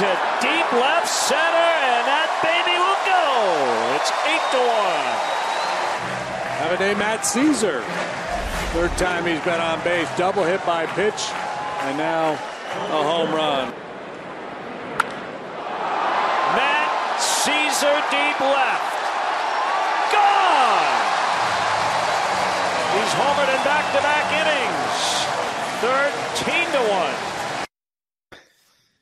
to 0.00 0.16
deep 0.40 0.64
left 0.80 1.08
center, 1.08 1.68
and 1.92 2.08
that 2.08 2.32
baby 2.40 2.72
will 2.72 3.02
go. 3.04 3.20
It's 4.00 4.08
eight 4.32 4.40
to 4.56 4.60
one. 4.64 5.12
Have 6.56 6.72
a 6.72 6.78
day, 6.80 6.94
Matt 6.96 7.20
Szczur. 7.20 7.84
Third 8.72 8.96
time 8.96 9.28
he's 9.28 9.44
been 9.44 9.60
on 9.60 9.76
base, 9.84 10.08
double 10.16 10.44
hit 10.44 10.64
by 10.64 10.86
pitch, 10.96 11.28
and 11.84 11.98
now 12.00 12.32
a 12.32 13.00
home 13.04 13.28
run. 13.28 13.68
Matt 16.56 16.88
Szczur 17.20 18.00
deep 18.08 18.40
left. 18.40 18.96
Gone. 20.16 20.96
He's 22.96 23.12
homered 23.20 23.52
in 23.52 23.60
back-to-back 23.68 24.26
innings. 24.32 24.96
Thirteen 25.84 26.72
to 26.72 26.80
one. 26.88 27.39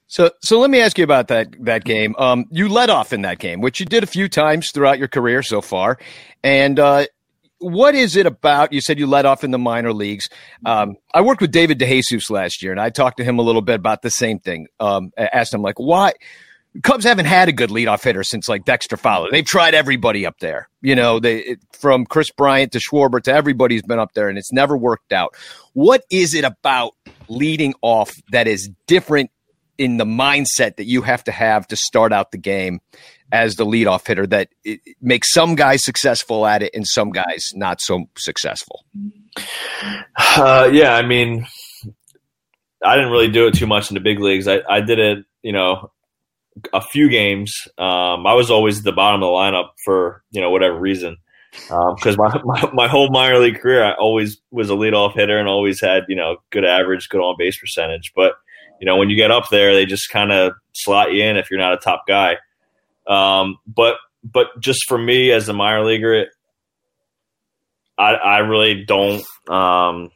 So, 0.09 0.31
so 0.43 0.59
let 0.59 0.71
me 0.71 0.81
ask 0.81 0.99
you 0.99 1.05
about 1.05 1.29
that 1.29 1.49
that 1.65 1.85
game. 1.85 2.17
Um, 2.19 2.47
you 2.50 2.69
led 2.69 2.91
off 2.91 3.12
in 3.12 3.23
that 3.23 3.38
game, 3.38 3.61
which 3.61 3.79
you 3.79 3.87
did 3.87 4.03
a 4.03 4.07
few 4.07 4.29
times 4.29 4.71
throughout 4.73 4.99
your 4.99 5.09
career 5.09 5.43
so 5.43 5.61
far. 5.61 5.99
And 6.43 6.79
uh, 6.79 7.07
what 7.59 7.95
is 7.95 8.17
it 8.17 8.27
about? 8.27 8.73
You 8.73 8.81
said 8.81 8.99
you 8.99 9.07
led 9.07 9.27
off 9.27 9.45
in 9.45 9.50
the 9.50 9.59
minor 9.59 9.93
leagues. 9.93 10.29
Um, 10.65 10.97
I 11.12 11.21
worked 11.21 11.43
with 11.43 11.50
David 11.50 11.79
DeJesus 11.79 12.31
last 12.31 12.62
year, 12.62 12.73
and 12.73 12.81
I 12.81 12.91
talked 12.91 13.19
to 13.19 13.25
him 13.25 13.38
a 13.38 13.43
little 13.43 13.62
bit 13.62 13.77
about 13.77 14.03
the 14.03 14.11
same 14.11 14.38
thing. 14.38 14.69
Um, 14.81 15.12
I 15.19 15.29
asked 15.33 15.53
him 15.53 15.62
like, 15.62 15.79
why 15.79 16.15
Cubs 16.83 17.05
haven't 17.05 17.27
had 17.27 17.49
a 17.49 17.53
good 17.53 17.71
leadoff 17.71 18.05
hitter 18.05 18.23
since 18.23 18.49
like 18.49 18.65
Dexter 18.65 18.97
Fowler. 18.97 19.31
They've 19.31 19.45
tried 19.45 19.75
everybody 19.75 20.27
up 20.27 20.38
there. 20.38 20.69
You 20.81 20.95
know, 20.95 21.19
they 21.19 21.57
from 21.73 22.07
Kris 22.07 22.31
Bryant 22.31 22.73
to 22.73 22.79
Schwarber 22.79 23.23
to 23.23 23.33
everybody's 23.33 23.83
been 23.83 23.99
up 23.99 24.12
there, 24.15 24.29
and 24.29 24.38
it's 24.38 24.53
never 24.53 24.77
worked 24.77 25.12
out. 25.12 25.35
What 25.73 26.05
is 26.11 26.35
it 26.35 26.45
about 26.45 26.95
leading 27.29 27.75
off 27.83 28.15
that 28.31 28.47
is 28.47 28.71
different 28.87 29.31
in 29.78 29.97
the 29.97 30.04
mindset 30.04 30.76
that 30.76 30.85
you 30.85 31.02
have 31.02 31.25
to 31.25 31.32
have 31.32 31.66
to 31.68 31.76
start 31.76 32.12
out 32.12 32.32
the 32.32 32.38
game 32.38 32.80
as 33.32 33.56
the 33.56 33.64
leadoff 33.64 34.06
hitter 34.06 34.26
that 34.26 34.49
makes 35.00 35.32
some 35.32 35.54
guys 35.54 35.85
successful 35.85 36.47
at 36.47 36.62
it 36.62 36.75
and 36.75 36.87
some 36.87 37.11
guys 37.11 37.52
not 37.54 37.80
so 37.80 38.06
successful? 38.16 38.85
Uh, 40.37 40.68
yeah, 40.73 40.94
I 40.94 41.02
mean, 41.02 41.47
I 42.85 42.97
didn't 42.97 43.12
really 43.12 43.30
do 43.30 43.47
it 43.47 43.54
too 43.54 43.66
much 43.66 43.90
in 43.90 43.94
the 43.94 44.00
big 44.00 44.18
leagues. 44.20 44.49
I, 44.49 44.61
I 44.68 44.80
did 44.80 44.99
it, 44.99 45.25
you 45.42 45.52
know, 45.52 45.90
a 46.73 46.80
few 46.80 47.08
games. 47.08 47.54
Um, 47.76 48.26
I 48.26 48.35
was 48.35 48.50
always 48.50 48.78
at 48.78 48.85
the 48.85 48.92
bottom 48.92 49.23
of 49.23 49.26
the 49.26 49.32
lineup 49.32 49.70
for 49.85 50.23
you 50.30 50.40
know 50.40 50.50
whatever 50.50 50.78
reason, 50.78 51.16
because 51.52 52.18
um, 52.18 52.25
my, 52.25 52.40
my, 52.44 52.70
my 52.73 52.88
whole 52.88 53.11
minor 53.11 53.38
league 53.38 53.61
career 53.61 53.85
I 53.85 53.94
always 53.94 54.40
was 54.50 54.70
a 54.70 54.75
leadoff 54.75 55.14
hitter 55.14 55.38
and 55.38 55.49
always 55.49 55.80
had 55.80 56.04
you 56.08 56.16
know 56.16 56.38
good 56.50 56.64
average, 56.64 57.08
good 57.08 57.20
on 57.20 57.37
base 57.38 57.58
percentage. 57.58 58.12
But 58.14 58.35
you 58.80 58.87
know, 58.87 58.97
when 58.97 59.11
you 59.11 59.16
get 59.16 59.30
up 59.30 59.49
there, 59.50 59.75
they 59.75 59.87
just 59.87 60.11
kind 60.11 60.32
of 60.32 60.52
slot 60.75 61.12
you 61.12 61.25
in 61.25 61.37
if 61.37 61.50
you're 61.50 61.61
not 61.61 61.75
a 61.75 61.78
top 61.78 62.04
guy. 62.06 62.37
Um, 63.06 63.58
but 63.66 63.97
but 64.25 64.49
just 64.61 64.85
for 64.88 64.99
me 64.99 65.30
as 65.30 65.49
a 65.49 65.52
minor 65.52 65.85
leaguer, 65.85 66.14
it, 66.14 66.28
I 67.97 68.12
I 68.12 68.38
really 68.38 68.85
don't. 68.85 69.25
Um, 69.49 70.11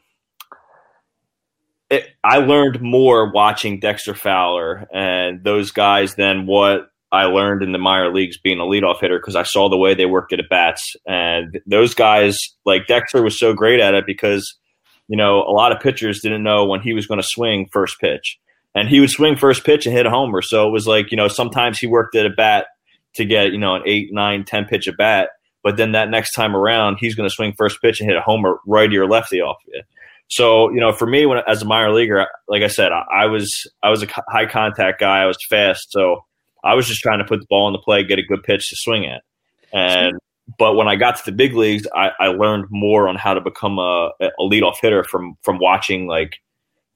it, 1.90 2.06
I 2.24 2.38
learned 2.38 2.80
more 2.80 3.32
watching 3.32 3.80
Dexter 3.80 4.14
Fowler 4.14 4.86
and 4.92 5.44
those 5.44 5.72
guys 5.72 6.14
than 6.14 6.46
what 6.46 6.88
I 7.10 7.24
learned 7.24 7.62
in 7.62 7.72
the 7.72 7.78
minor 7.78 8.12
leagues 8.12 8.38
being 8.38 8.60
a 8.60 8.64
leadoff 8.64 9.00
hitter 9.00 9.18
because 9.18 9.36
I 9.36 9.42
saw 9.42 9.68
the 9.68 9.76
way 9.76 9.94
they 9.94 10.06
worked 10.06 10.32
at 10.32 10.40
at 10.40 10.48
bats. 10.48 10.96
And 11.06 11.60
those 11.66 11.92
guys, 11.94 12.38
like 12.64 12.86
Dexter, 12.86 13.22
was 13.22 13.38
so 13.38 13.52
great 13.52 13.80
at 13.80 13.92
it 13.92 14.06
because, 14.06 14.56
you 15.08 15.18
know, 15.18 15.42
a 15.42 15.52
lot 15.52 15.72
of 15.72 15.82
pitchers 15.82 16.20
didn't 16.22 16.42
know 16.42 16.64
when 16.64 16.80
he 16.80 16.94
was 16.94 17.06
going 17.06 17.20
to 17.20 17.26
swing 17.28 17.68
first 17.70 18.00
pitch 18.00 18.38
and 18.74 18.88
he 18.88 19.00
would 19.00 19.10
swing 19.10 19.36
first 19.36 19.64
pitch 19.64 19.86
and 19.86 19.94
hit 19.94 20.06
a 20.06 20.10
homer. 20.10 20.42
So 20.42 20.66
it 20.66 20.70
was 20.70 20.86
like, 20.86 21.10
you 21.10 21.16
know, 21.16 21.28
sometimes 21.28 21.78
he 21.78 21.86
worked 21.86 22.14
at 22.14 22.26
a 22.26 22.30
bat 22.30 22.66
to 23.14 23.24
get, 23.24 23.52
you 23.52 23.58
know, 23.58 23.74
an 23.74 23.82
eight, 23.86 24.08
nine, 24.12 24.44
ten 24.44 24.64
pitch 24.64 24.88
at 24.88 24.96
bat. 24.96 25.30
But 25.62 25.76
then 25.76 25.92
that 25.92 26.10
next 26.10 26.32
time 26.32 26.56
around, 26.56 26.96
he's 26.98 27.14
going 27.14 27.28
to 27.28 27.34
swing 27.34 27.52
first 27.56 27.80
pitch 27.80 28.00
and 28.00 28.08
hit 28.08 28.16
a 28.16 28.22
homer 28.22 28.58
righty 28.66 28.96
or 28.96 29.06
lefty 29.06 29.40
off 29.40 29.58
of 29.66 29.74
it. 29.74 29.86
So, 30.28 30.70
you 30.70 30.80
know, 30.80 30.92
for 30.92 31.06
me, 31.06 31.26
when 31.26 31.42
as 31.46 31.62
a 31.62 31.66
minor 31.66 31.92
leaguer, 31.92 32.26
like 32.48 32.62
I 32.62 32.68
said, 32.68 32.90
I, 32.90 33.04
I 33.14 33.26
was 33.26 33.70
I 33.82 33.90
was 33.90 34.02
a 34.02 34.08
high 34.28 34.46
contact 34.46 34.98
guy. 34.98 35.22
I 35.22 35.26
was 35.26 35.36
fast, 35.48 35.92
so 35.92 36.24
I 36.64 36.74
was 36.74 36.88
just 36.88 37.00
trying 37.00 37.18
to 37.18 37.24
put 37.24 37.40
the 37.40 37.46
ball 37.50 37.68
in 37.68 37.72
the 37.72 37.78
play, 37.78 38.02
get 38.02 38.18
a 38.18 38.22
good 38.22 38.42
pitch 38.42 38.70
to 38.70 38.76
swing 38.76 39.04
at. 39.04 39.22
And 39.74 40.18
but 40.58 40.74
when 40.74 40.88
I 40.88 40.96
got 40.96 41.16
to 41.16 41.24
the 41.24 41.32
big 41.32 41.54
leagues, 41.54 41.86
I, 41.94 42.12
I 42.18 42.26
learned 42.28 42.66
more 42.70 43.08
on 43.08 43.16
how 43.16 43.34
to 43.34 43.40
become 43.40 43.78
a, 43.78 44.10
a 44.20 44.30
leadoff 44.40 44.76
hitter 44.80 45.04
from 45.04 45.36
from 45.42 45.58
watching 45.58 46.06
like 46.06 46.38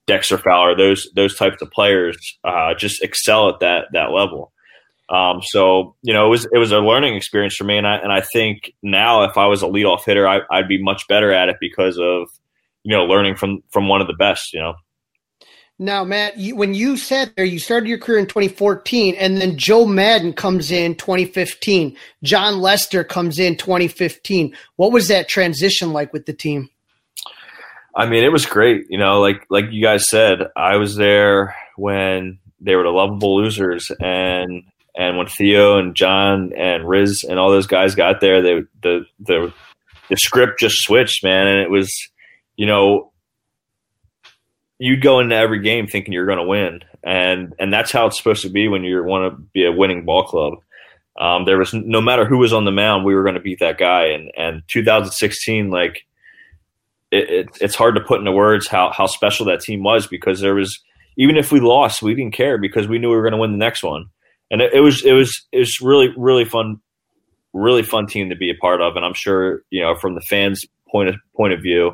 Dexter 0.07 0.37
Fowler, 0.37 0.75
those 0.75 1.07
those 1.15 1.35
types 1.35 1.61
of 1.61 1.69
players 1.69 2.17
uh, 2.43 2.73
just 2.73 3.03
excel 3.03 3.49
at 3.49 3.59
that 3.59 3.85
that 3.93 4.11
level. 4.11 4.51
Um, 5.09 5.41
so 5.41 5.95
you 6.01 6.13
know, 6.13 6.25
it 6.25 6.29
was 6.29 6.47
it 6.51 6.57
was 6.57 6.71
a 6.71 6.79
learning 6.79 7.15
experience 7.15 7.55
for 7.55 7.65
me, 7.65 7.77
and 7.77 7.87
I 7.87 7.97
and 7.97 8.11
I 8.11 8.21
think 8.21 8.73
now 8.81 9.23
if 9.23 9.37
I 9.37 9.45
was 9.45 9.61
a 9.61 9.67
leadoff 9.67 10.03
hitter, 10.05 10.27
I, 10.27 10.41
I'd 10.51 10.67
be 10.67 10.81
much 10.81 11.07
better 11.07 11.31
at 11.31 11.49
it 11.49 11.57
because 11.59 11.97
of 11.97 12.29
you 12.83 12.95
know 12.95 13.05
learning 13.05 13.35
from 13.35 13.61
from 13.69 13.87
one 13.87 14.01
of 14.01 14.07
the 14.07 14.13
best. 14.13 14.53
You 14.53 14.61
know. 14.61 14.73
Now, 15.79 16.03
Matt, 16.03 16.39
you, 16.39 16.55
when 16.55 16.73
you 16.73 16.97
sat 16.97 17.35
there, 17.35 17.45
you 17.45 17.59
started 17.59 17.87
your 17.87 17.99
career 17.99 18.17
in 18.17 18.25
2014, 18.25 19.13
and 19.13 19.37
then 19.37 19.59
Joe 19.59 19.85
Maddon 19.85 20.33
comes 20.33 20.71
in 20.71 20.95
2015. 20.95 21.95
Jon 22.23 22.59
Lester 22.59 23.03
comes 23.03 23.37
in 23.37 23.57
2015. 23.57 24.55
What 24.77 24.91
was 24.91 25.07
that 25.09 25.27
transition 25.27 25.93
like 25.93 26.11
with 26.13 26.25
the 26.25 26.33
team? 26.33 26.69
I 27.97 28.05
mean, 28.05 28.23
it 28.23 28.31
was 28.31 28.45
great. 28.45 28.85
You 28.89 28.99
know, 28.99 29.19
like 29.21 29.47
like 29.49 29.65
you 29.71 29.81
guys 29.81 30.07
said, 30.07 30.41
I 30.55 30.75
was 30.75 30.95
there 30.95 31.55
when 31.77 32.37
they 32.61 32.75
were 32.75 32.83
the 32.83 32.89
lovable 32.89 33.35
losers, 33.41 33.91
and 33.99 34.63
and 34.95 35.17
when 35.17 35.25
Theo 35.25 35.79
and 35.79 35.95
John 35.95 36.53
and 36.55 36.87
Riz 36.87 37.23
and 37.23 37.39
all 37.39 37.49
those 37.49 37.65
guys 37.65 37.95
got 37.95 38.21
there, 38.21 38.43
they 38.43 38.61
the 38.83 39.05
the 39.19 39.53
the 40.09 40.17
script 40.17 40.59
just 40.59 40.83
switched, 40.83 41.23
man, 41.23 41.47
and 41.47 41.59
it 41.59 41.71
was, 41.71 41.91
you 42.55 42.67
know, 42.67 43.11
you'd 44.77 45.01
go 45.01 45.19
into 45.19 45.35
every 45.35 45.61
game 45.61 45.87
thinking 45.87 46.13
you're 46.13 46.27
going 46.27 46.37
to 46.37 46.43
win, 46.43 46.81
and 47.03 47.55
and 47.57 47.73
that's 47.73 47.91
how 47.91 48.05
it's 48.05 48.17
supposed 48.19 48.43
to 48.43 48.49
be 48.49 48.67
when 48.67 48.83
you 48.83 49.03
want 49.03 49.33
to 49.33 49.41
be 49.53 49.65
a 49.65 49.71
winning 49.71 50.05
ball 50.05 50.23
club. 50.23 50.53
Um, 51.19 51.45
there 51.45 51.57
was 51.57 51.73
no 51.73 51.99
matter 51.99 52.25
who 52.25 52.37
was 52.37 52.53
on 52.53 52.65
the 52.65 52.71
mound, 52.71 53.05
we 53.05 53.15
were 53.15 53.23
going 53.23 53.33
to 53.33 53.41
beat 53.41 53.57
that 53.59 53.79
guy, 53.79 54.09
and 54.09 54.31
and 54.37 54.61
2016, 54.67 55.71
like 55.71 56.05
it, 57.11 57.29
it, 57.29 57.57
it's 57.61 57.75
hard 57.75 57.95
to 57.95 58.01
put 58.01 58.19
into 58.19 58.31
words 58.31 58.67
how 58.67 58.91
how 58.91 59.05
special 59.05 59.45
that 59.45 59.61
team 59.61 59.83
was 59.83 60.07
because 60.07 60.41
there 60.41 60.55
was 60.55 60.79
even 61.17 61.35
if 61.37 61.51
we 61.51 61.59
lost, 61.59 62.01
we 62.01 62.13
didn't 62.13 62.33
care 62.33 62.57
because 62.57 62.87
we 62.87 62.99
knew 62.99 63.09
we 63.09 63.15
were 63.15 63.23
going 63.23 63.33
to 63.33 63.39
win 63.39 63.51
the 63.51 63.57
next 63.57 63.83
one, 63.83 64.05
and 64.51 64.61
it, 64.61 64.73
it 64.73 64.81
was 64.81 65.03
it 65.03 65.13
was 65.13 65.45
it 65.51 65.59
was 65.59 65.81
really 65.81 66.09
really 66.17 66.45
fun, 66.45 66.79
really 67.53 67.83
fun 67.83 68.07
team 68.07 68.29
to 68.29 68.35
be 68.35 68.49
a 68.49 68.55
part 68.55 68.81
of, 68.81 68.95
and 68.95 69.05
I'm 69.05 69.13
sure 69.13 69.61
you 69.69 69.81
know 69.81 69.95
from 69.95 70.15
the 70.15 70.21
fans' 70.21 70.65
point 70.89 71.09
of 71.09 71.15
point 71.35 71.53
of 71.53 71.61
view, 71.61 71.93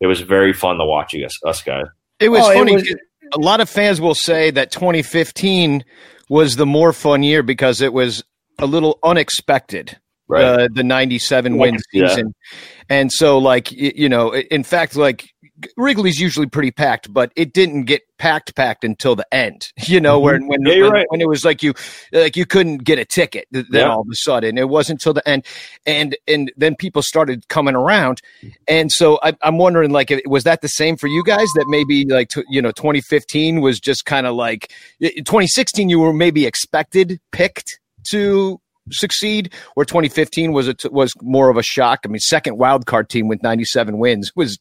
it 0.00 0.06
was 0.06 0.20
very 0.20 0.52
fun 0.52 0.78
to 0.78 0.84
watch 0.84 1.14
us 1.14 1.38
us 1.44 1.62
guys. 1.62 1.86
It 2.20 2.28
was 2.28 2.44
oh, 2.44 2.54
funny. 2.54 2.72
It 2.72 2.76
was, 2.76 2.96
a 3.34 3.38
lot 3.38 3.60
of 3.60 3.68
fans 3.68 4.00
will 4.00 4.14
say 4.14 4.50
that 4.52 4.70
2015 4.70 5.84
was 6.28 6.56
the 6.56 6.66
more 6.66 6.92
fun 6.92 7.22
year 7.22 7.42
because 7.42 7.80
it 7.80 7.92
was 7.92 8.22
a 8.58 8.66
little 8.66 8.98
unexpected 9.02 9.98
right. 10.28 10.44
uh, 10.44 10.68
the 10.72 10.84
97 10.84 11.58
win 11.58 11.78
season. 11.90 12.34
Yeah. 12.50 12.58
And 12.88 13.12
so, 13.12 13.38
like, 13.38 13.72
you 13.72 14.08
know, 14.08 14.34
in 14.34 14.62
fact, 14.62 14.96
like, 14.96 15.30
Wrigley's 15.76 16.18
usually 16.18 16.46
pretty 16.46 16.70
packed, 16.70 17.12
but 17.12 17.32
it 17.36 17.52
didn't 17.52 17.84
get 17.84 18.02
packed 18.18 18.54
packed 18.56 18.84
until 18.84 19.14
the 19.14 19.26
end. 19.32 19.72
You 19.86 20.00
know, 20.00 20.18
mm-hmm. 20.18 20.46
when 20.46 20.48
when, 20.48 20.62
yeah, 20.62 20.82
when, 20.82 20.92
right. 20.92 21.06
when, 21.10 21.20
it 21.20 21.28
was 21.28 21.44
like 21.44 21.62
you 21.62 21.74
like 22.10 22.36
you 22.36 22.46
couldn't 22.46 22.78
get 22.78 22.98
a 22.98 23.04
ticket. 23.04 23.46
Then 23.50 23.66
yeah. 23.70 23.90
all 23.90 24.00
of 24.00 24.08
a 24.10 24.14
sudden, 24.14 24.56
it 24.56 24.68
wasn't 24.68 25.00
until 25.00 25.12
the 25.12 25.28
end, 25.28 25.44
and 25.84 26.16
and 26.26 26.50
then 26.56 26.74
people 26.74 27.02
started 27.02 27.46
coming 27.48 27.76
around, 27.76 28.20
and 28.66 28.90
so 28.90 29.20
I, 29.22 29.34
am 29.42 29.58
wondering, 29.58 29.90
like, 29.90 30.10
was 30.26 30.44
that 30.44 30.62
the 30.62 30.68
same 30.68 30.96
for 30.96 31.06
you 31.06 31.22
guys? 31.22 31.46
That 31.54 31.66
maybe 31.68 32.06
like 32.06 32.30
you 32.48 32.62
know, 32.62 32.72
2015 32.72 33.60
was 33.60 33.78
just 33.78 34.06
kind 34.06 34.26
of 34.26 34.34
like 34.34 34.72
2016. 35.00 35.90
You 35.90 36.00
were 36.00 36.14
maybe 36.14 36.46
expected, 36.46 37.20
picked 37.30 37.78
to 38.10 38.58
succeed, 38.90 39.52
where 39.74 39.84
2015 39.84 40.52
was 40.52 40.68
a, 40.68 40.74
was 40.90 41.12
more 41.22 41.48
of 41.48 41.56
a 41.56 41.62
shock. 41.62 42.00
I 42.04 42.08
mean, 42.08 42.20
second 42.20 42.58
wild 42.58 42.86
card 42.86 43.08
team 43.08 43.28
with 43.28 43.42
97 43.42 43.98
wins 43.98 44.32
was 44.36 44.58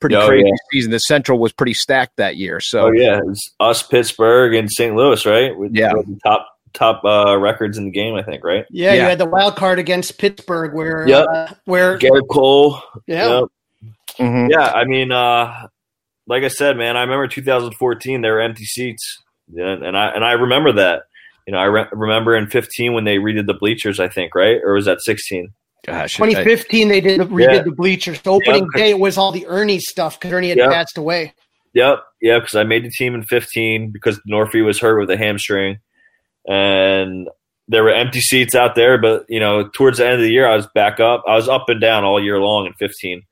pretty 0.00 0.16
oh, 0.16 0.26
crazy 0.26 0.46
yeah. 0.46 0.52
season. 0.70 0.90
The 0.90 0.98
Central 0.98 1.38
was 1.38 1.52
pretty 1.52 1.74
stacked 1.74 2.16
that 2.16 2.36
year. 2.36 2.60
So 2.60 2.86
oh, 2.86 2.92
yeah, 2.92 3.18
it 3.18 3.26
was 3.26 3.52
us, 3.60 3.82
Pittsburgh, 3.82 4.54
and 4.54 4.70
St. 4.70 4.94
Louis, 4.94 5.24
right? 5.24 5.56
With, 5.56 5.74
yeah, 5.74 5.92
top 6.24 6.48
top 6.72 7.04
uh, 7.04 7.36
records 7.38 7.78
in 7.78 7.84
the 7.84 7.90
game, 7.90 8.14
I 8.14 8.22
think, 8.22 8.44
right? 8.44 8.64
Yeah, 8.70 8.92
yeah, 8.92 9.02
you 9.02 9.08
had 9.08 9.18
the 9.18 9.26
wild 9.26 9.56
card 9.56 9.78
against 9.78 10.18
Pittsburgh, 10.18 10.74
where 10.74 11.06
yep. 11.06 11.26
uh, 11.32 11.54
where 11.64 11.98
Gerrit 11.98 12.28
Cole, 12.30 12.82
yeah, 13.06 13.40
yep. 13.40 13.44
mm-hmm. 14.18 14.50
yeah. 14.50 14.70
I 14.70 14.84
mean, 14.84 15.12
uh, 15.12 15.68
like 16.26 16.44
I 16.44 16.48
said, 16.48 16.76
man, 16.76 16.96
I 16.96 17.02
remember 17.02 17.26
2014 17.26 18.20
there 18.20 18.34
were 18.34 18.40
empty 18.40 18.64
seats, 18.64 19.22
yeah, 19.52 19.72
and 19.72 19.96
I 19.96 20.08
and 20.08 20.24
I 20.24 20.32
remember 20.32 20.72
that. 20.72 21.04
You 21.46 21.52
know, 21.52 21.58
I 21.58 21.64
re- 21.64 21.88
remember 21.92 22.36
in 22.36 22.48
15 22.48 22.92
when 22.92 23.04
they 23.04 23.16
redid 23.16 23.46
the 23.46 23.54
bleachers, 23.54 23.98
I 23.98 24.08
think, 24.08 24.34
right? 24.34 24.60
Or 24.62 24.74
was 24.74 24.84
that 24.84 25.00
16? 25.00 25.52
Gosh, 25.84 26.16
2015 26.16 26.86
I, 26.86 26.90
they 26.90 27.00
did 27.00 27.20
redid 27.22 27.54
yeah. 27.54 27.62
the 27.62 27.72
bleachers. 27.72 28.20
The 28.20 28.30
opening 28.30 28.68
day 28.74 28.94
was 28.94 29.18
all 29.18 29.32
the 29.32 29.46
Ernie 29.46 29.80
stuff 29.80 30.18
because 30.18 30.32
Ernie 30.32 30.50
had 30.50 30.58
yep. 30.58 30.70
passed 30.70 30.96
away. 30.96 31.34
Yep, 31.74 32.04
yeah, 32.20 32.38
because 32.38 32.54
I 32.54 32.64
made 32.64 32.84
the 32.84 32.90
team 32.90 33.14
in 33.14 33.24
15 33.24 33.90
because 33.90 34.20
Norfie 34.30 34.64
was 34.64 34.78
hurt 34.78 35.00
with 35.00 35.10
a 35.10 35.16
hamstring, 35.16 35.78
and 36.46 37.28
there 37.66 37.82
were 37.82 37.92
empty 37.92 38.20
seats 38.20 38.54
out 38.54 38.74
there. 38.74 39.00
But 39.00 39.24
you 39.28 39.40
know, 39.40 39.68
towards 39.68 39.98
the 39.98 40.04
end 40.04 40.16
of 40.16 40.20
the 40.20 40.30
year, 40.30 40.46
I 40.46 40.54
was 40.54 40.68
back 40.74 41.00
up. 41.00 41.24
I 41.26 41.34
was 41.34 41.48
up 41.48 41.68
and 41.68 41.80
down 41.80 42.04
all 42.04 42.22
year 42.22 42.38
long 42.38 42.66
in 42.66 42.74
15, 42.74 43.22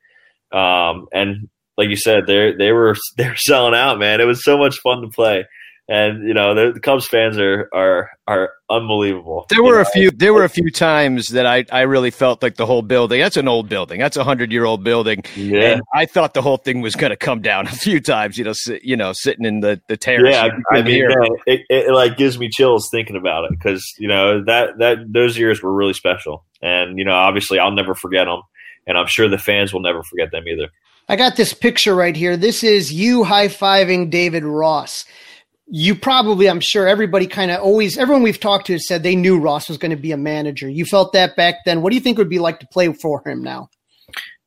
um, 0.52 1.06
and 1.12 1.48
like 1.76 1.90
you 1.90 1.96
said, 1.96 2.26
they 2.26 2.52
they 2.52 2.72
were 2.72 2.96
they 3.16 3.28
were 3.28 3.36
selling 3.36 3.74
out, 3.74 3.98
man. 3.98 4.20
It 4.20 4.26
was 4.26 4.42
so 4.42 4.58
much 4.58 4.78
fun 4.78 5.02
to 5.02 5.08
play 5.08 5.44
and 5.90 6.26
you 6.26 6.32
know 6.32 6.54
the, 6.54 6.72
the, 6.72 6.80
Cubs 6.80 7.08
fans 7.08 7.36
are 7.36 7.68
are 7.74 8.10
are 8.28 8.52
unbelievable. 8.70 9.44
There 9.50 9.62
were 9.62 9.74
know? 9.74 9.80
a 9.80 9.84
few. 9.86 10.12
There 10.12 10.32
were 10.32 10.44
a 10.44 10.48
few 10.48 10.70
times 10.70 11.28
that 11.30 11.46
I 11.46 11.64
I 11.72 11.80
really 11.80 12.12
felt 12.12 12.44
like 12.44 12.54
the 12.54 12.64
whole 12.64 12.82
building. 12.82 13.20
That's 13.20 13.36
an 13.36 13.48
old 13.48 13.68
building. 13.68 13.98
That's 13.98 14.16
a 14.16 14.22
hundred 14.22 14.52
year 14.52 14.64
old 14.64 14.84
building. 14.84 15.24
Yeah, 15.34 15.72
and 15.72 15.82
I 15.92 16.06
thought 16.06 16.34
the 16.34 16.42
whole 16.42 16.58
thing 16.58 16.80
was 16.80 16.94
going 16.94 17.10
to 17.10 17.16
come 17.16 17.42
down 17.42 17.66
a 17.66 17.72
few 17.72 18.00
times. 18.00 18.38
You 18.38 18.44
know, 18.44 18.52
si, 18.52 18.80
you 18.84 18.96
know, 18.96 19.12
sitting 19.12 19.44
in 19.44 19.60
the 19.60 19.80
the 19.88 19.96
terrace. 19.96 20.32
Yeah, 20.32 20.48
I 20.70 20.82
mean, 20.82 21.08
man, 21.08 21.28
it, 21.46 21.60
it, 21.68 21.88
it 21.88 21.92
like 21.92 22.16
gives 22.16 22.38
me 22.38 22.48
chills 22.48 22.88
thinking 22.88 23.16
about 23.16 23.46
it 23.46 23.50
because 23.50 23.84
you 23.98 24.06
know 24.06 24.44
that 24.44 24.78
that 24.78 24.98
those 25.12 25.36
years 25.36 25.60
were 25.60 25.74
really 25.74 25.94
special, 25.94 26.44
and 26.62 26.98
you 26.98 27.04
know, 27.04 27.14
obviously, 27.14 27.58
I'll 27.58 27.72
never 27.72 27.96
forget 27.96 28.26
them, 28.26 28.42
and 28.86 28.96
I'm 28.96 29.08
sure 29.08 29.28
the 29.28 29.38
fans 29.38 29.72
will 29.72 29.82
never 29.82 30.04
forget 30.04 30.30
them 30.30 30.46
either. 30.46 30.68
I 31.08 31.16
got 31.16 31.34
this 31.34 31.52
picture 31.52 31.96
right 31.96 32.14
here. 32.14 32.36
This 32.36 32.62
is 32.62 32.92
you 32.92 33.24
high 33.24 33.48
fiving 33.48 34.08
David 34.08 34.44
Ross 34.44 35.04
you 35.70 35.94
probably, 35.94 36.48
I'm 36.48 36.60
sure 36.60 36.88
everybody 36.88 37.26
kind 37.26 37.50
of 37.50 37.60
always, 37.60 37.96
everyone 37.96 38.22
we've 38.22 38.40
talked 38.40 38.66
to 38.66 38.78
said 38.78 39.02
they 39.02 39.14
knew 39.14 39.38
Ross 39.38 39.68
was 39.68 39.78
going 39.78 39.92
to 39.92 39.96
be 39.96 40.12
a 40.12 40.16
manager. 40.16 40.68
You 40.68 40.84
felt 40.84 41.12
that 41.12 41.36
back 41.36 41.56
then. 41.64 41.80
What 41.80 41.90
do 41.90 41.94
you 41.94 42.00
think 42.00 42.18
would 42.18 42.28
be 42.28 42.40
like 42.40 42.60
to 42.60 42.66
play 42.72 42.92
for 42.92 43.22
him 43.26 43.42
now? 43.42 43.70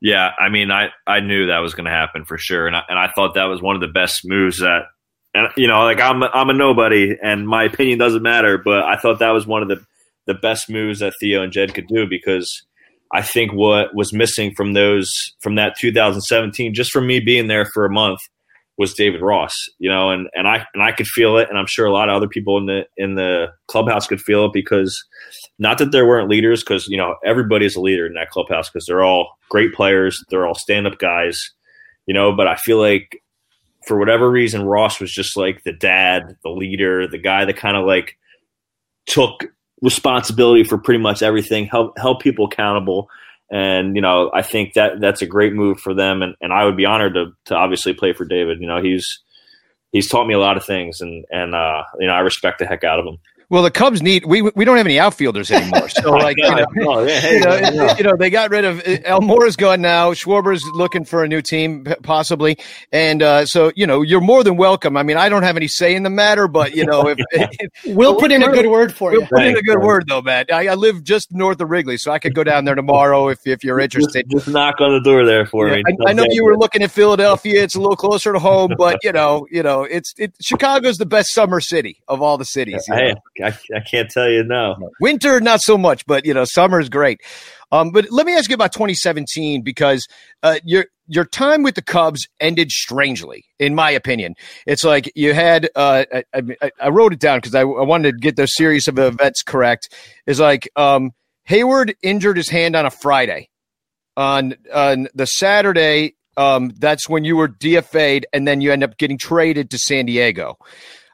Yeah, 0.01 0.31
I 0.37 0.49
mean, 0.49 0.69
I, 0.69 0.89
I 1.07 1.21
knew 1.21 1.47
that 1.47 1.59
was 1.59 1.75
going 1.75 1.85
to 1.85 1.91
happen 1.91 2.25
for 2.25 2.37
sure, 2.37 2.67
and 2.67 2.75
I, 2.75 2.81
and 2.89 2.99
I 2.99 3.09
thought 3.15 3.35
that 3.35 3.45
was 3.45 3.61
one 3.61 3.75
of 3.75 3.81
the 3.81 3.87
best 3.87 4.21
moves 4.25 4.59
that, 4.59 4.81
and 5.33 5.47
you 5.55 5.65
know, 5.65 5.79
like 5.79 6.01
I'm 6.01 6.21
I'm 6.21 6.49
a 6.49 6.53
nobody, 6.53 7.15
and 7.23 7.47
my 7.47 7.63
opinion 7.63 7.99
doesn't 7.99 8.21
matter, 8.21 8.57
but 8.57 8.83
I 8.83 8.97
thought 8.97 9.19
that 9.19 9.31
was 9.31 9.47
one 9.47 9.61
of 9.61 9.69
the 9.69 9.81
the 10.27 10.33
best 10.33 10.69
moves 10.69 10.99
that 10.99 11.13
Theo 11.21 11.41
and 11.41 11.53
Jed 11.53 11.73
could 11.73 11.87
do 11.87 12.05
because 12.05 12.63
I 13.13 13.21
think 13.21 13.53
what 13.53 13.95
was 13.95 14.11
missing 14.11 14.53
from 14.57 14.73
those 14.73 15.09
from 15.39 15.55
that 15.55 15.75
2017, 15.79 16.73
just 16.73 16.91
from 16.91 17.07
me 17.07 17.21
being 17.21 17.47
there 17.47 17.65
for 17.73 17.85
a 17.85 17.89
month, 17.89 18.19
was 18.77 18.93
David 18.93 19.21
Ross, 19.21 19.53
you 19.77 19.89
know, 19.89 20.09
and, 20.09 20.27
and 20.33 20.47
I 20.47 20.65
and 20.73 20.81
I 20.81 20.91
could 20.91 21.07
feel 21.07 21.37
it, 21.37 21.47
and 21.49 21.57
I'm 21.57 21.67
sure 21.67 21.85
a 21.85 21.91
lot 21.91 22.09
of 22.09 22.15
other 22.15 22.27
people 22.27 22.57
in 22.57 22.65
the 22.65 22.85
in 22.97 23.15
the 23.15 23.47
clubhouse 23.67 24.07
could 24.07 24.21
feel 24.21 24.45
it 24.45 24.53
because 24.53 25.03
not 25.59 25.77
that 25.77 25.91
there 25.91 26.07
weren't 26.07 26.29
leaders, 26.29 26.63
because 26.63 26.87
you 26.87 26.97
know 26.97 27.15
everybody's 27.23 27.75
a 27.75 27.81
leader 27.81 28.05
in 28.05 28.13
that 28.13 28.31
clubhouse 28.31 28.69
because 28.69 28.85
they're 28.85 29.03
all 29.03 29.37
great 29.49 29.73
players, 29.73 30.23
they're 30.29 30.47
all 30.47 30.55
stand 30.55 30.87
up 30.87 30.97
guys, 30.97 31.51
you 32.07 32.13
know. 32.13 32.31
But 32.31 32.47
I 32.47 32.55
feel 32.55 32.79
like 32.79 33.21
for 33.85 33.99
whatever 33.99 34.29
reason, 34.29 34.63
Ross 34.63 34.99
was 34.99 35.13
just 35.13 35.37
like 35.37 35.63
the 35.63 35.73
dad, 35.73 36.35
the 36.43 36.49
leader, 36.49 37.07
the 37.07 37.19
guy 37.19 37.45
that 37.45 37.57
kind 37.57 37.77
of 37.77 37.85
like 37.85 38.17
took 39.05 39.45
responsibility 39.81 40.63
for 40.63 40.77
pretty 40.77 40.99
much 40.99 41.21
everything, 41.21 41.65
help 41.67 41.97
help 41.99 42.21
people 42.21 42.45
accountable. 42.45 43.07
And 43.53 43.95
you 43.95 44.01
know, 44.01 44.31
I 44.33 44.41
think 44.41 44.73
that 44.73 44.99
that's 44.99 45.21
a 45.21 45.27
great 45.27 45.53
move 45.53 45.79
for 45.79 45.93
them, 45.93 46.23
and, 46.23 46.33
and 46.41 46.51
I 46.51 46.65
would 46.65 46.75
be 46.75 46.87
honored 46.87 47.13
to 47.13 47.33
to 47.45 47.55
obviously 47.55 47.93
play 47.93 48.11
for 48.11 48.25
David. 48.25 48.59
You 48.59 48.65
know, 48.65 48.81
he's 48.81 49.19
he's 49.91 50.09
taught 50.09 50.25
me 50.25 50.33
a 50.33 50.39
lot 50.39 50.57
of 50.57 50.65
things, 50.65 51.01
and 51.01 51.23
and 51.29 51.53
uh, 51.53 51.83
you 51.99 52.07
know, 52.07 52.13
I 52.13 52.21
respect 52.21 52.57
the 52.57 52.65
heck 52.65 52.83
out 52.83 52.99
of 52.99 53.05
him. 53.05 53.17
Well, 53.53 53.61
the 53.61 53.69
Cubs 53.69 54.01
need 54.01 54.25
we 54.25 54.41
we 54.41 54.65
don't 54.65 54.77
have 54.77 54.87
any 54.87 54.99
outfielders 54.99 55.51
anymore. 55.51 55.87
So 55.93 56.11
like 56.11 56.37
you 56.37 56.49
know, 56.49 56.65
oh, 56.87 57.03
yeah, 57.03 57.19
hey, 57.19 57.35
you, 57.35 57.39
know, 57.41 57.95
you 57.97 58.03
know, 58.03 58.15
they 58.17 58.29
got 58.31 58.49
rid 58.49 58.65
of 58.65 58.81
Almora's 59.05 59.55
gone 59.55 59.81
now. 59.81 60.13
Schwarber's 60.13 60.63
looking 60.73 61.05
for 61.05 61.23
a 61.23 61.27
new 61.27 61.41
team 61.41 61.85
possibly, 62.01 62.57
and 62.91 63.21
uh, 63.21 63.45
so 63.45 63.71
you 63.75 63.85
know 63.85 64.01
you're 64.01 64.21
more 64.21 64.43
than 64.43 64.57
welcome. 64.57 64.97
I 64.97 65.03
mean, 65.03 65.17
I 65.17 65.29
don't 65.29 65.43
have 65.43 65.55
any 65.55 65.67
say 65.67 65.93
in 65.93 66.01
the 66.01 66.09
matter, 66.09 66.47
but 66.47 66.73
you 66.73 66.85
know 66.85 67.07
if, 67.09 67.19
if 67.31 67.71
we'll 67.95 68.15
put 68.15 68.31
in 68.31 68.41
a 68.41 68.49
good 68.49 68.65
word 68.65 68.95
for 68.95 69.11
we'll 69.11 69.21
you. 69.21 69.27
Put 69.27 69.37
Thanks, 69.37 69.51
in 69.51 69.57
a 69.57 69.61
good 69.61 69.77
man. 69.77 69.87
word 69.87 70.05
though, 70.07 70.21
Matt. 70.21 70.51
I, 70.51 70.69
I, 70.69 70.73
live 70.73 71.03
just 71.03 71.31
north 71.31 71.61
of 71.61 71.69
Wrigley, 71.69 71.97
so 71.97 72.11
I 72.11 72.17
could 72.17 72.33
go 72.33 72.43
down 72.43 72.65
there 72.65 72.75
tomorrow 72.75 73.27
if 73.27 73.45
if 73.45 73.63
you're 73.63 73.79
interested. 73.79 74.25
Just, 74.31 74.45
just 74.45 74.53
knock 74.53 74.81
on 74.81 74.91
the 74.93 75.01
door 75.01 75.25
there 75.25 75.45
for 75.45 75.67
yeah, 75.67 75.75
me. 75.75 75.83
I, 76.07 76.09
I 76.09 76.13
know 76.13 76.25
you 76.27 76.43
were 76.43 76.57
looking 76.57 76.81
at 76.81 76.89
Philadelphia. 76.89 77.61
It's 77.61 77.75
a 77.75 77.79
little 77.79 77.97
closer 77.97 78.33
to 78.33 78.39
home, 78.39 78.73
but 78.77 78.99
you 79.03 79.11
know, 79.11 79.45
you 79.51 79.61
know, 79.61 79.83
it's 79.83 80.13
it, 80.17 80.33
Chicago's 80.41 80.97
the 80.97 81.05
best 81.05 81.33
summer 81.33 81.61
city 81.61 82.01
of 82.07 82.21
all 82.21 82.37
the 82.37 82.45
cities. 82.45 82.83
I, 82.91 83.13
I, 83.43 83.57
I 83.75 83.79
can't 83.79 84.09
tell 84.09 84.29
you 84.29 84.43
no. 84.43 84.91
Winter, 84.99 85.39
not 85.39 85.61
so 85.61 85.77
much, 85.77 86.05
but 86.05 86.25
you 86.25 86.33
know, 86.33 86.45
summer 86.45 86.79
is 86.79 86.89
great. 86.89 87.21
Um, 87.71 87.91
but 87.91 88.11
let 88.11 88.25
me 88.25 88.35
ask 88.35 88.49
you 88.49 88.53
about 88.53 88.71
2017 88.71 89.63
because 89.63 90.07
uh, 90.43 90.59
your 90.63 90.85
your 91.07 91.25
time 91.25 91.63
with 91.63 91.75
the 91.75 91.81
Cubs 91.81 92.27
ended 92.39 92.71
strangely, 92.71 93.45
in 93.59 93.75
my 93.75 93.91
opinion. 93.91 94.35
It's 94.65 94.83
like 94.83 95.11
you 95.15 95.33
had 95.33 95.69
uh, 95.75 96.05
I, 96.33 96.71
I, 96.79 96.89
wrote 96.89 97.13
it 97.13 97.19
down 97.19 97.39
because 97.39 97.55
I, 97.55 97.61
I, 97.61 97.83
wanted 97.83 98.11
to 98.11 98.17
get 98.19 98.35
the 98.35 98.45
series 98.45 98.87
of 98.87 98.99
events 98.99 99.41
correct. 99.41 99.93
Is 100.27 100.39
like 100.39 100.69
um, 100.75 101.11
Heyward 101.49 101.95
injured 102.03 102.37
his 102.37 102.49
hand 102.49 102.75
on 102.75 102.85
a 102.85 102.91
Friday. 102.91 103.49
On 104.15 104.53
on 104.71 105.07
the 105.15 105.25
Saturday, 105.25 106.13
um, 106.37 106.71
that's 106.77 107.09
when 107.09 107.25
you 107.25 107.35
were 107.35 107.47
DFA'd, 107.47 108.27
and 108.31 108.47
then 108.47 108.61
you 108.61 108.71
end 108.71 108.83
up 108.83 108.97
getting 108.97 109.17
traded 109.17 109.71
to 109.71 109.79
San 109.79 110.05
Diego 110.05 110.57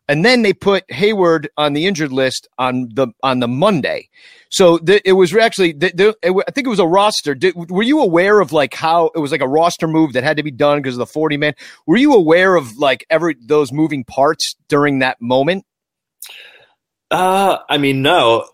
and 0.10 0.26
then 0.26 0.42
they 0.42 0.54
put 0.54 0.86
Heyward 0.88 1.48
on 1.56 1.74
the 1.74 1.86
injured 1.86 2.12
list 2.12 2.48
on 2.58 2.90
the 2.94 3.10
on 3.24 3.40
the 3.40 3.48
Monday. 3.48 4.10
So 4.50 4.80
th- 4.80 5.04
it 5.06 5.14
was 5.14 5.34
actually, 5.36 5.74
th- 5.74 5.96
th- 5.96 6.16
it, 6.24 6.32
I 6.32 6.52
think 6.52 6.66
it 6.66 6.72
was 6.72 6.80
a 6.80 6.88
roster. 6.88 7.36
Did, 7.36 7.54
were 7.56 7.84
you 7.84 8.02
aware 8.02 8.40
of 8.40 8.52
like 8.52 8.74
how 8.74 9.12
it 9.14 9.20
was 9.20 9.32
like 9.32 9.42
a 9.42 9.48
roster 9.48 9.88
move 9.88 10.14
that 10.14 10.24
had 10.24 10.38
to 10.38 10.44
be 10.44 10.50
done 10.50 10.80
because 10.80 10.96
of 10.96 11.00
the 11.00 11.06
forty 11.06 11.38
man? 11.38 11.54
Were 11.86 11.98
you 11.98 12.14
aware 12.14 12.56
of 12.56 12.76
like 12.78 13.06
every 13.12 13.36
those 13.40 13.72
moving 13.72 14.04
parts 14.04 14.56
during 14.68 15.00
that 15.00 15.22
moment? 15.22 15.66
Uh, 17.12 17.58
I 17.70 17.78
mean, 17.78 18.02
no, 18.02 18.50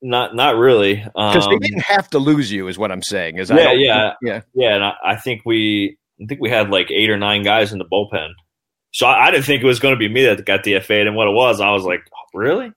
not 0.00 0.36
not 0.36 0.54
really. 0.56 0.94
Because 0.94 1.46
um, 1.46 1.52
they 1.52 1.58
didn't 1.58 1.82
have 1.82 2.08
to 2.10 2.20
lose 2.20 2.50
you, 2.52 2.68
is 2.68 2.78
what 2.78 2.92
I'm 2.92 3.02
saying. 3.02 3.38
Is 3.38 3.50
yeah, 3.50 3.72
yeah, 3.72 4.12
yeah, 4.22 4.40
yeah. 4.54 4.74
And 4.76 4.84
I, 4.84 4.92
I 5.04 5.16
think 5.16 5.42
we, 5.44 5.98
I 6.22 6.26
think 6.26 6.40
we 6.40 6.50
had 6.50 6.70
like 6.70 6.92
eight 6.92 7.10
or 7.10 7.18
nine 7.18 7.42
guys 7.42 7.72
in 7.72 7.78
the 7.78 7.84
bullpen. 7.84 8.28
So 8.92 9.06
I, 9.06 9.26
I 9.26 9.30
didn't 9.30 9.44
think 9.44 9.62
it 9.62 9.66
was 9.66 9.80
going 9.80 9.94
to 9.94 9.98
be 9.98 10.08
me 10.08 10.24
that 10.26 10.44
got 10.44 10.62
DFA'd, 10.64 11.06
and 11.06 11.16
what 11.16 11.28
it 11.28 11.32
was, 11.32 11.60
I 11.60 11.70
was 11.70 11.84
like, 11.84 12.02
really? 12.34 12.72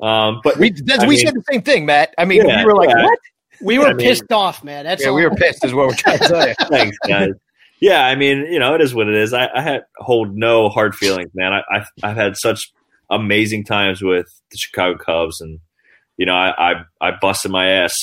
Um, 0.00 0.40
but 0.42 0.56
we, 0.56 0.72
we 0.72 1.06
mean, 1.06 1.18
said 1.18 1.34
the 1.34 1.44
same 1.50 1.62
thing, 1.62 1.86
Matt. 1.86 2.14
I 2.18 2.24
mean, 2.24 2.44
yeah, 2.44 2.64
we 2.64 2.64
were 2.64 2.76
like, 2.76 2.88
yeah. 2.88 3.04
what? 3.04 3.18
We 3.60 3.78
were 3.78 3.88
I 3.88 3.94
pissed 3.94 4.28
mean, 4.28 4.36
off, 4.36 4.64
man. 4.64 4.84
That's 4.84 5.02
yeah, 5.02 5.10
all. 5.10 5.14
we 5.14 5.24
were 5.24 5.34
pissed, 5.36 5.64
is 5.64 5.72
what 5.72 5.86
we're 5.86 5.94
trying 5.94 6.18
to 6.18 6.24
say. 6.26 6.54
Thanks, 6.68 6.96
guys. 7.06 7.30
Yeah, 7.80 8.04
I 8.04 8.16
mean, 8.16 8.46
you 8.52 8.58
know, 8.58 8.74
it 8.74 8.80
is 8.80 8.94
what 8.94 9.08
it 9.08 9.14
is. 9.14 9.32
I, 9.32 9.48
I 9.54 9.60
had 9.60 9.82
hold 9.98 10.36
no 10.36 10.68
hard 10.68 10.94
feelings, 10.94 11.30
man. 11.34 11.52
I, 11.52 11.62
I've, 11.72 11.86
I've 12.02 12.16
had 12.16 12.36
such 12.36 12.72
amazing 13.10 13.64
times 13.64 14.02
with 14.02 14.26
the 14.50 14.56
Chicago 14.56 14.98
Cubs, 14.98 15.40
and 15.40 15.60
you 16.16 16.26
know, 16.26 16.34
I, 16.34 16.72
I, 16.72 16.74
I 17.00 17.10
busted 17.20 17.52
my 17.52 17.68
ass 17.68 17.96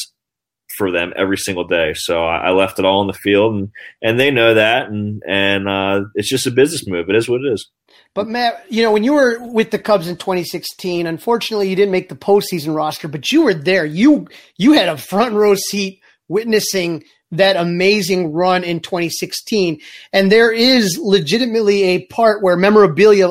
for 0.80 0.92
them 0.92 1.12
every 1.18 1.38
single 1.38 1.66
day. 1.66 1.94
So 1.94 2.24
I, 2.24 2.48
I 2.48 2.50
left 2.52 2.80
it 2.80 2.86
all 2.86 3.02
in 3.02 3.08
the 3.08 3.14
field, 3.14 3.54
and 3.54 3.70
and 4.02 4.20
they 4.20 4.32
know 4.32 4.56
that, 4.56 4.90
and 4.90 5.22
and 5.28 5.68
uh, 5.68 6.06
it's 6.16 6.30
just 6.30 6.48
a 6.48 6.52
business 6.52 6.88
move. 6.88 7.10
It 7.10 7.16
is 7.16 7.30
what 7.30 7.42
it 7.42 7.54
is. 7.54 7.70
But 8.16 8.28
Matt, 8.28 8.66
you 8.70 8.82
know, 8.82 8.92
when 8.92 9.04
you 9.04 9.14
were 9.14 9.38
with 9.40 9.72
the 9.72 9.78
Cubs 9.78 10.08
in 10.08 10.16
2016, 10.16 11.06
unfortunately 11.06 11.70
you 11.70 11.76
didn't 11.76 11.92
make 11.92 12.10
the 12.10 12.16
postseason 12.16 12.76
roster, 12.76 13.08
but 13.08 13.32
you 13.32 13.44
were 13.44 13.54
there. 13.54 13.86
You 13.86 14.28
you 14.58 14.74
had 14.74 14.88
a 14.88 14.98
front 14.98 15.36
row 15.36 15.54
seat 15.54 16.02
witnessing 16.30 17.04
that 17.32 17.58
amazing 17.58 18.32
run 18.32 18.64
in 18.64 18.80
2016. 18.80 19.80
And 20.14 20.32
there 20.32 20.52
is 20.52 20.98
legitimately 20.98 21.84
a 21.84 22.06
part 22.08 22.42
where 22.42 22.56
memorabilia 22.56 23.30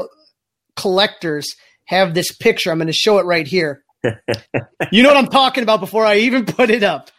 collectors 0.76 1.56
have 1.86 2.14
this 2.14 2.30
picture. 2.30 2.70
I'm 2.70 2.78
going 2.78 2.86
to 2.86 2.92
show 2.92 3.18
it 3.18 3.24
right 3.24 3.46
here. 3.46 3.82
you 4.92 5.02
know 5.02 5.08
what 5.08 5.16
I'm 5.16 5.28
talking 5.28 5.64
about 5.64 5.80
before 5.80 6.04
I 6.04 6.18
even 6.18 6.44
put 6.44 6.70
it 6.70 6.84
up. 6.84 7.10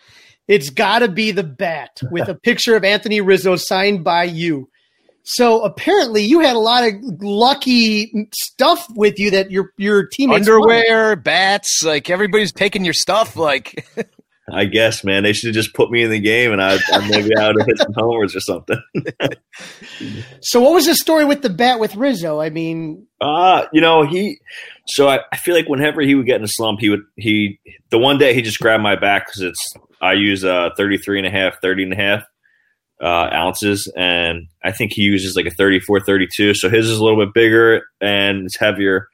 It's 0.49 0.71
got 0.71 0.99
to 0.99 1.07
be 1.07 1.31
the 1.31 1.43
bat 1.43 2.01
with 2.12 2.27
a 2.27 2.33
picture 2.33 2.75
of 2.75 2.83
Anthony 2.83 3.21
Rizzo 3.21 3.55
signed 3.55 4.03
by 4.03 4.23
you 4.23 4.67
So 5.23 5.62
apparently, 5.62 6.23
you 6.23 6.39
had 6.39 6.55
a 6.55 6.59
lot 6.59 6.88
of 6.88 6.95
lucky 7.21 8.27
stuff 8.33 8.88
with 8.95 9.19
you 9.19 9.29
that 9.31 9.51
your 9.51 9.71
your 9.77 10.07
teammates 10.07 10.47
underwear, 10.47 11.09
won. 11.09 11.21
bats, 11.21 11.83
like 11.83 12.09
everybody's 12.09 12.51
taking 12.51 12.83
your 12.83 12.95
stuff. 12.95 13.35
Like, 13.35 13.88
I 14.51 14.65
guess, 14.65 15.03
man, 15.03 15.21
they 15.21 15.33
should 15.33 15.49
have 15.49 15.53
just 15.53 15.75
put 15.75 15.91
me 15.91 16.01
in 16.01 16.09
the 16.09 16.19
game, 16.19 16.51
and 16.51 16.59
I, 16.59 16.79
I 16.91 17.07
maybe 17.07 17.35
I 17.38 17.47
would 17.47 17.59
have 17.59 17.67
hit 17.67 17.77
some 17.77 17.93
homers 17.93 18.35
or 18.35 18.39
something. 18.39 18.81
so, 20.41 20.62
what 20.62 20.73
was 20.73 20.88
the 20.88 20.95
story 20.95 21.25
with 21.25 21.43
the 21.43 21.51
bat 21.51 21.79
with 21.79 21.95
Rizzo? 21.95 22.41
I 22.41 22.49
mean, 22.49 23.05
uh, 23.21 23.65
you 23.71 23.81
know, 23.81 24.03
he. 24.03 24.39
So 24.88 25.07
I, 25.07 25.19
I 25.31 25.38
feel 25.38 25.53
like 25.53 25.69
whenever 25.69 26.01
he 26.01 26.15
would 26.15 26.25
get 26.25 26.38
in 26.38 26.43
a 26.43 26.47
slump, 26.47 26.79
he 26.79 26.89
would 26.89 27.03
he 27.17 27.59
the 27.91 27.99
one 27.99 28.17
day 28.17 28.33
he 28.33 28.41
just 28.41 28.59
grabbed 28.59 28.81
my 28.81 28.95
back 28.95 29.27
because 29.27 29.41
it's 29.41 29.73
I 30.01 30.13
use 30.13 30.43
uh 30.43 30.69
33 30.77 31.19
and 31.19 31.27
a 31.27 31.31
half, 31.31 31.62
30 31.62 31.83
and 31.83 31.93
a 31.93 31.95
half 31.95 32.23
uh, 33.01 33.29
ounces, 33.33 33.91
and 33.95 34.47
I 34.63 34.71
think 34.71 34.93
he 34.93 35.03
uses 35.03 35.35
like 35.35 35.45
a 35.45 35.51
34, 35.51 36.01
32. 36.01 36.53
So 36.53 36.69
his 36.69 36.89
is 36.89 36.97
a 36.97 37.03
little 37.03 37.23
bit 37.23 37.33
bigger 37.33 37.83
and 38.01 38.45
it's 38.45 38.57
heavier. 38.57 39.07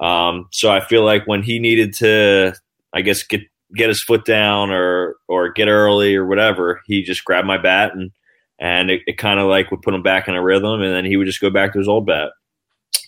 Um, 0.00 0.48
so 0.52 0.70
I 0.70 0.80
feel 0.80 1.04
like 1.04 1.26
when 1.26 1.42
he 1.42 1.58
needed 1.58 1.92
to, 1.94 2.54
I 2.92 3.02
guess 3.02 3.22
get 3.22 3.42
get 3.76 3.88
his 3.88 4.02
foot 4.02 4.24
down 4.24 4.70
or 4.70 5.16
or 5.28 5.52
get 5.52 5.68
early 5.68 6.14
or 6.14 6.26
whatever, 6.26 6.80
he 6.86 7.02
just 7.02 7.24
grabbed 7.24 7.46
my 7.46 7.58
bat 7.58 7.94
and 7.94 8.10
and 8.58 8.90
it, 8.90 9.02
it 9.06 9.18
kind 9.18 9.38
of 9.38 9.46
like 9.46 9.70
would 9.70 9.82
put 9.82 9.94
him 9.94 10.02
back 10.02 10.28
in 10.28 10.34
a 10.34 10.42
rhythm, 10.42 10.82
and 10.82 10.92
then 10.92 11.04
he 11.04 11.16
would 11.16 11.26
just 11.26 11.40
go 11.40 11.50
back 11.50 11.72
to 11.72 11.78
his 11.78 11.88
old 11.88 12.06
bat. 12.06 12.30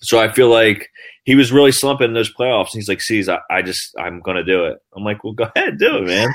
So 0.03 0.19
I 0.19 0.33
feel 0.33 0.49
like 0.49 0.89
he 1.25 1.35
was 1.35 1.53
really 1.53 1.73
slumping 1.73 2.09
in 2.09 2.15
those 2.15 2.33
playoffs. 2.33 2.73
And 2.73 2.81
he's 2.81 2.89
like, 2.89 3.01
"Sees, 3.01 3.29
I, 3.29 3.39
I 3.51 3.63
just 3.63 3.95
I'm 3.99 4.21
gonna 4.21 4.45
do 4.45 4.65
it." 4.65 4.79
I'm 4.97 5.05
like, 5.05 5.23
"Well, 5.23 5.35
go 5.35 5.49
ahead, 5.57 5.79
do 5.79 5.99
it, 5.99 6.07
man." 6.07 6.33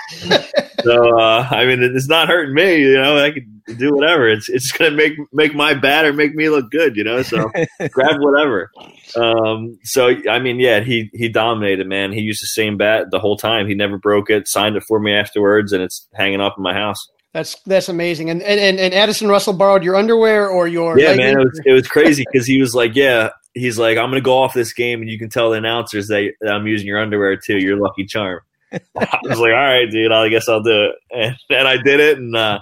so 0.84 1.19
uh, 1.19 1.47
I 1.49 1.65
mean, 1.65 1.81
it's 1.84 2.08
not 2.08 2.27
hurting 2.27 2.53
me. 2.53 2.77
You 2.77 2.93
know, 2.93 3.17
I 3.17 3.31
can 3.31 3.62
do 3.77 3.93
whatever. 3.93 4.29
It's 4.29 4.47
it's 4.47 4.71
gonna 4.71 4.91
make 4.91 5.13
make 5.34 5.55
my 5.55 5.73
bat 5.73 6.05
or 6.05 6.13
make 6.13 6.36
me 6.36 6.49
look 6.49 6.69
good. 6.69 6.95
You 6.95 7.03
know, 7.03 7.23
so 7.23 7.49
grab 7.91 8.19
whatever. 8.19 8.71
Um, 9.15 9.77
so 9.84 10.15
I 10.29 10.39
mean, 10.39 10.60
yeah, 10.60 10.81
he 10.81 11.10
he 11.13 11.29
dominated, 11.29 11.88
man. 11.88 12.12
He 12.12 12.21
used 12.21 12.43
the 12.43 12.47
same 12.47 12.77
bat 12.77 13.08
the 13.12 13.19
whole 13.19 13.38
time. 13.38 13.67
He 13.67 13.75
never 13.75 13.97
broke 13.97 14.29
it. 14.29 14.47
Signed 14.47 14.75
it 14.75 14.84
for 14.88 14.99
me 14.99 15.13
afterwards, 15.13 15.73
and 15.73 15.81
it's 15.81 16.08
hanging 16.13 16.41
up 16.41 16.55
in 16.58 16.63
my 16.63 16.73
house. 16.73 17.05
That's 17.35 17.61
that's 17.63 17.89
amazing. 17.89 18.29
And 18.29 18.41
and 18.41 18.79
and 18.79 18.93
Addison 18.93 19.27
Russell 19.27 19.51
borrowed 19.51 19.83
your 19.83 19.97
underwear 19.97 20.47
or 20.47 20.69
your 20.69 20.97
yeah, 20.97 21.15
man. 21.15 21.37
It 21.37 21.43
was, 21.43 21.61
it 21.65 21.71
was 21.73 21.85
crazy 21.85 22.23
because 22.31 22.47
he 22.47 22.61
was 22.61 22.73
like, 22.73 22.95
yeah, 22.95 23.31
he's 23.53 23.77
like, 23.77 23.97
I'm 23.97 24.09
gonna 24.09 24.21
go 24.21 24.37
off 24.37 24.53
this 24.53 24.71
game, 24.71 25.01
and 25.01 25.09
you 25.09 25.19
can 25.19 25.27
tell 25.27 25.49
the 25.49 25.57
announcers 25.57 26.07
that, 26.07 26.31
that 26.39 26.55
I'm 26.55 26.65
using 26.65 26.87
your 26.87 26.97
underwear 26.97 27.35
too. 27.35 27.57
Your 27.57 27.75
lucky 27.75 28.05
charm. 28.05 28.39
I 28.71 28.79
was 29.23 29.37
like, 29.37 29.51
all 29.51 29.67
right, 29.67 29.85
dude. 29.91 30.13
I 30.13 30.29
guess 30.29 30.47
I'll 30.47 30.63
do 30.63 30.85
it, 30.85 30.95
and, 31.11 31.35
and 31.49 31.67
I 31.67 31.75
did 31.75 31.99
it, 31.99 32.17
and 32.17 32.33
uh, 32.37 32.59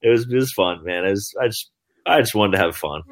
it 0.00 0.08
was 0.08 0.22
it 0.22 0.34
was 0.34 0.50
fun, 0.50 0.82
man. 0.82 1.04
It 1.04 1.10
was 1.10 1.34
I 1.38 1.48
just 1.48 1.70
I 2.06 2.20
just 2.20 2.34
wanted 2.34 2.52
to 2.52 2.64
have 2.64 2.74
fun. 2.74 3.02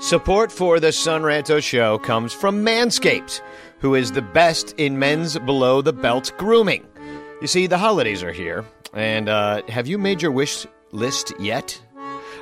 Support 0.00 0.50
for 0.50 0.80
the 0.80 0.90
Son 0.90 1.22
Ranto 1.22 1.62
Show 1.62 1.98
comes 1.98 2.32
from 2.32 2.64
Manscaped, 2.64 3.40
who 3.78 3.94
is 3.94 4.10
the 4.10 4.22
best 4.22 4.74
in 4.78 4.98
men's 4.98 5.38
below 5.38 5.80
the 5.80 5.92
belt 5.92 6.32
grooming. 6.38 6.88
You 7.42 7.48
see, 7.48 7.66
the 7.66 7.76
holidays 7.76 8.22
are 8.22 8.30
here, 8.30 8.64
and 8.94 9.28
uh, 9.28 9.62
have 9.66 9.88
you 9.88 9.98
made 9.98 10.22
your 10.22 10.30
wish 10.30 10.64
list 10.92 11.32
yet? 11.40 11.82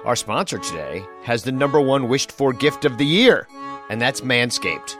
Our 0.04 0.14
sponsor 0.14 0.58
today 0.58 1.02
has 1.22 1.42
the 1.42 1.52
number 1.52 1.80
one 1.80 2.10
wished 2.10 2.30
for 2.30 2.52
gift 2.52 2.84
of 2.84 2.98
the 2.98 3.06
year, 3.06 3.48
and 3.88 3.98
that's 3.98 4.20
Manscaped. 4.20 4.96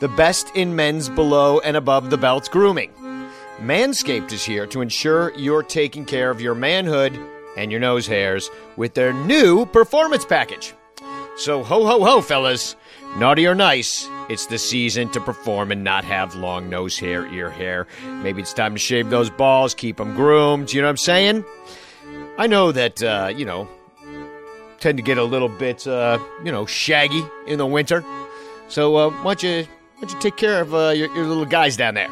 The 0.00 0.08
best 0.08 0.54
in 0.54 0.76
men's 0.76 1.08
below 1.08 1.60
and 1.60 1.78
above 1.78 2.10
the 2.10 2.18
belt 2.18 2.50
grooming. 2.50 2.92
Manscaped 3.58 4.32
is 4.32 4.44
here 4.44 4.66
to 4.66 4.82
ensure 4.82 5.32
you're 5.34 5.62
taking 5.62 6.04
care 6.04 6.28
of 6.28 6.42
your 6.42 6.54
manhood 6.54 7.18
and 7.56 7.70
your 7.70 7.80
nose 7.80 8.06
hairs 8.06 8.50
with 8.76 8.92
their 8.92 9.14
new 9.14 9.64
performance 9.64 10.26
package. 10.26 10.74
So, 11.38 11.62
ho, 11.62 11.86
ho, 11.86 12.04
ho, 12.04 12.20
fellas. 12.20 12.76
Naughty 13.16 13.46
or 13.46 13.54
nice, 13.54 14.06
it's 14.28 14.46
the 14.46 14.58
season 14.58 15.08
to 15.10 15.20
perform 15.20 15.72
and 15.72 15.82
not 15.84 16.04
have 16.04 16.34
long 16.34 16.68
nose 16.68 16.98
hair, 16.98 17.26
ear 17.26 17.50
hair. 17.50 17.86
Maybe 18.22 18.42
it's 18.42 18.52
time 18.52 18.74
to 18.74 18.78
shave 18.78 19.10
those 19.10 19.30
balls, 19.30 19.74
keep 19.74 19.96
them 19.96 20.14
groomed. 20.14 20.72
You 20.72 20.82
know 20.82 20.86
what 20.86 20.92
I'm 20.92 20.96
saying? 20.98 21.44
I 22.36 22.46
know 22.46 22.72
that, 22.72 23.02
uh, 23.02 23.32
you 23.34 23.44
know, 23.44 23.68
tend 24.80 24.98
to 24.98 25.02
get 25.02 25.18
a 25.18 25.24
little 25.24 25.48
bit, 25.48 25.86
uh, 25.86 26.18
you 26.44 26.52
know, 26.52 26.66
shaggy 26.66 27.24
in 27.46 27.58
the 27.58 27.66
winter. 27.66 28.04
So, 28.68 28.96
uh, 28.96 29.10
why, 29.10 29.34
don't 29.34 29.42
you, 29.42 29.62
why 29.62 30.00
don't 30.02 30.12
you 30.12 30.20
take 30.20 30.36
care 30.36 30.60
of 30.60 30.74
uh, 30.74 30.90
your, 30.90 31.14
your 31.14 31.26
little 31.26 31.46
guys 31.46 31.76
down 31.76 31.94
there? 31.94 32.10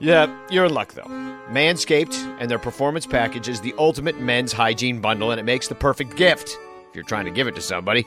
Yeah, 0.00 0.34
you're 0.50 0.66
in 0.66 0.74
luck, 0.74 0.94
though. 0.94 1.08
Manscaped 1.50 2.14
and 2.40 2.50
their 2.50 2.58
performance 2.58 3.06
package 3.06 3.48
is 3.48 3.60
the 3.60 3.74
ultimate 3.78 4.20
men's 4.20 4.52
hygiene 4.52 5.00
bundle, 5.00 5.30
and 5.30 5.38
it 5.38 5.44
makes 5.44 5.68
the 5.68 5.74
perfect 5.74 6.16
gift 6.16 6.56
if 6.94 6.96
you're 6.96 7.04
trying 7.04 7.24
to 7.24 7.32
give 7.32 7.48
it 7.48 7.56
to 7.56 7.60
somebody. 7.60 8.06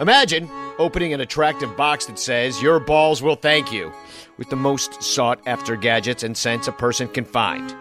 Imagine 0.00 0.50
opening 0.78 1.12
an 1.12 1.20
attractive 1.20 1.76
box 1.76 2.06
that 2.06 2.18
says, 2.18 2.60
Your 2.60 2.80
balls 2.80 3.22
will 3.22 3.36
thank 3.36 3.72
you, 3.72 3.92
with 4.38 4.50
the 4.50 4.56
most 4.56 5.04
sought 5.04 5.40
after 5.46 5.76
gadgets 5.76 6.24
and 6.24 6.36
scents 6.36 6.66
a 6.66 6.72
person 6.72 7.06
can 7.06 7.24
find. 7.24 7.72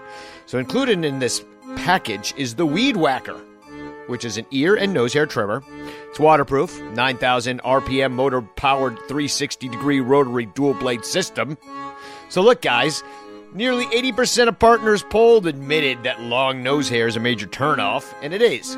So, 0.46 0.60
included 0.60 1.04
in 1.04 1.18
this 1.18 1.44
package 1.78 2.36
is 2.38 2.54
the 2.54 2.68
Weed 2.68 2.98
Whacker, 2.98 3.42
which 4.06 4.24
is 4.24 4.38
an 4.38 4.46
ear 4.52 4.76
and 4.76 4.94
nose 4.94 5.14
hair 5.14 5.26
trimmer. 5.26 5.64
It's 6.12 6.20
waterproof, 6.20 6.80
9,000 6.80 7.60
RPM 7.64 8.12
motor 8.12 8.44
powered 8.44 8.98
360 9.08 9.70
degree 9.70 10.02
rotary 10.02 10.46
dual 10.46 10.76
blade 10.76 11.04
system. 11.04 11.58
So, 12.30 12.44
look, 12.44 12.62
guys, 12.62 13.04
nearly 13.56 13.86
80% 13.88 14.50
of 14.50 14.60
partners 14.60 15.02
polled 15.02 15.48
admitted 15.48 16.04
that 16.04 16.22
long 16.22 16.62
nose 16.62 16.90
hair 16.90 17.08
is 17.08 17.16
a 17.16 17.20
major 17.20 17.48
turnoff, 17.48 18.14
and 18.22 18.36
it 18.36 18.44
is. 18.44 18.78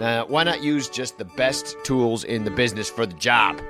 Now, 0.00 0.24
why 0.24 0.44
not 0.44 0.62
use 0.62 0.88
just 0.88 1.18
the 1.18 1.26
best 1.26 1.76
tools 1.84 2.24
in 2.24 2.44
the 2.44 2.50
business 2.50 2.88
for 2.88 3.04
the 3.04 3.12
job? 3.14 3.60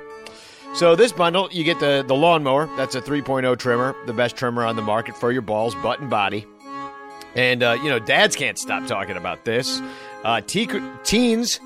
So 0.73 0.95
this 0.95 1.11
bundle, 1.11 1.49
you 1.51 1.65
get 1.65 1.81
the, 1.81 2.05
the 2.07 2.15
lawnmower. 2.15 2.69
That's 2.77 2.95
a 2.95 3.01
3.0 3.01 3.59
trimmer, 3.59 3.93
the 4.05 4.13
best 4.13 4.37
trimmer 4.37 4.63
on 4.63 4.77
the 4.77 4.81
market 4.81 5.17
for 5.17 5.33
your 5.33 5.41
balls, 5.41 5.75
butt, 5.75 5.99
and 5.99 6.09
body. 6.09 6.47
And, 7.35 7.61
uh, 7.61 7.77
you 7.83 7.89
know, 7.89 7.99
dads 7.99 8.37
can't 8.37 8.57
stop 8.57 8.87
talking 8.87 9.17
about 9.17 9.43
this. 9.43 9.81
Uh, 10.23 10.39
te- 10.39 10.69
teens, 11.03 11.59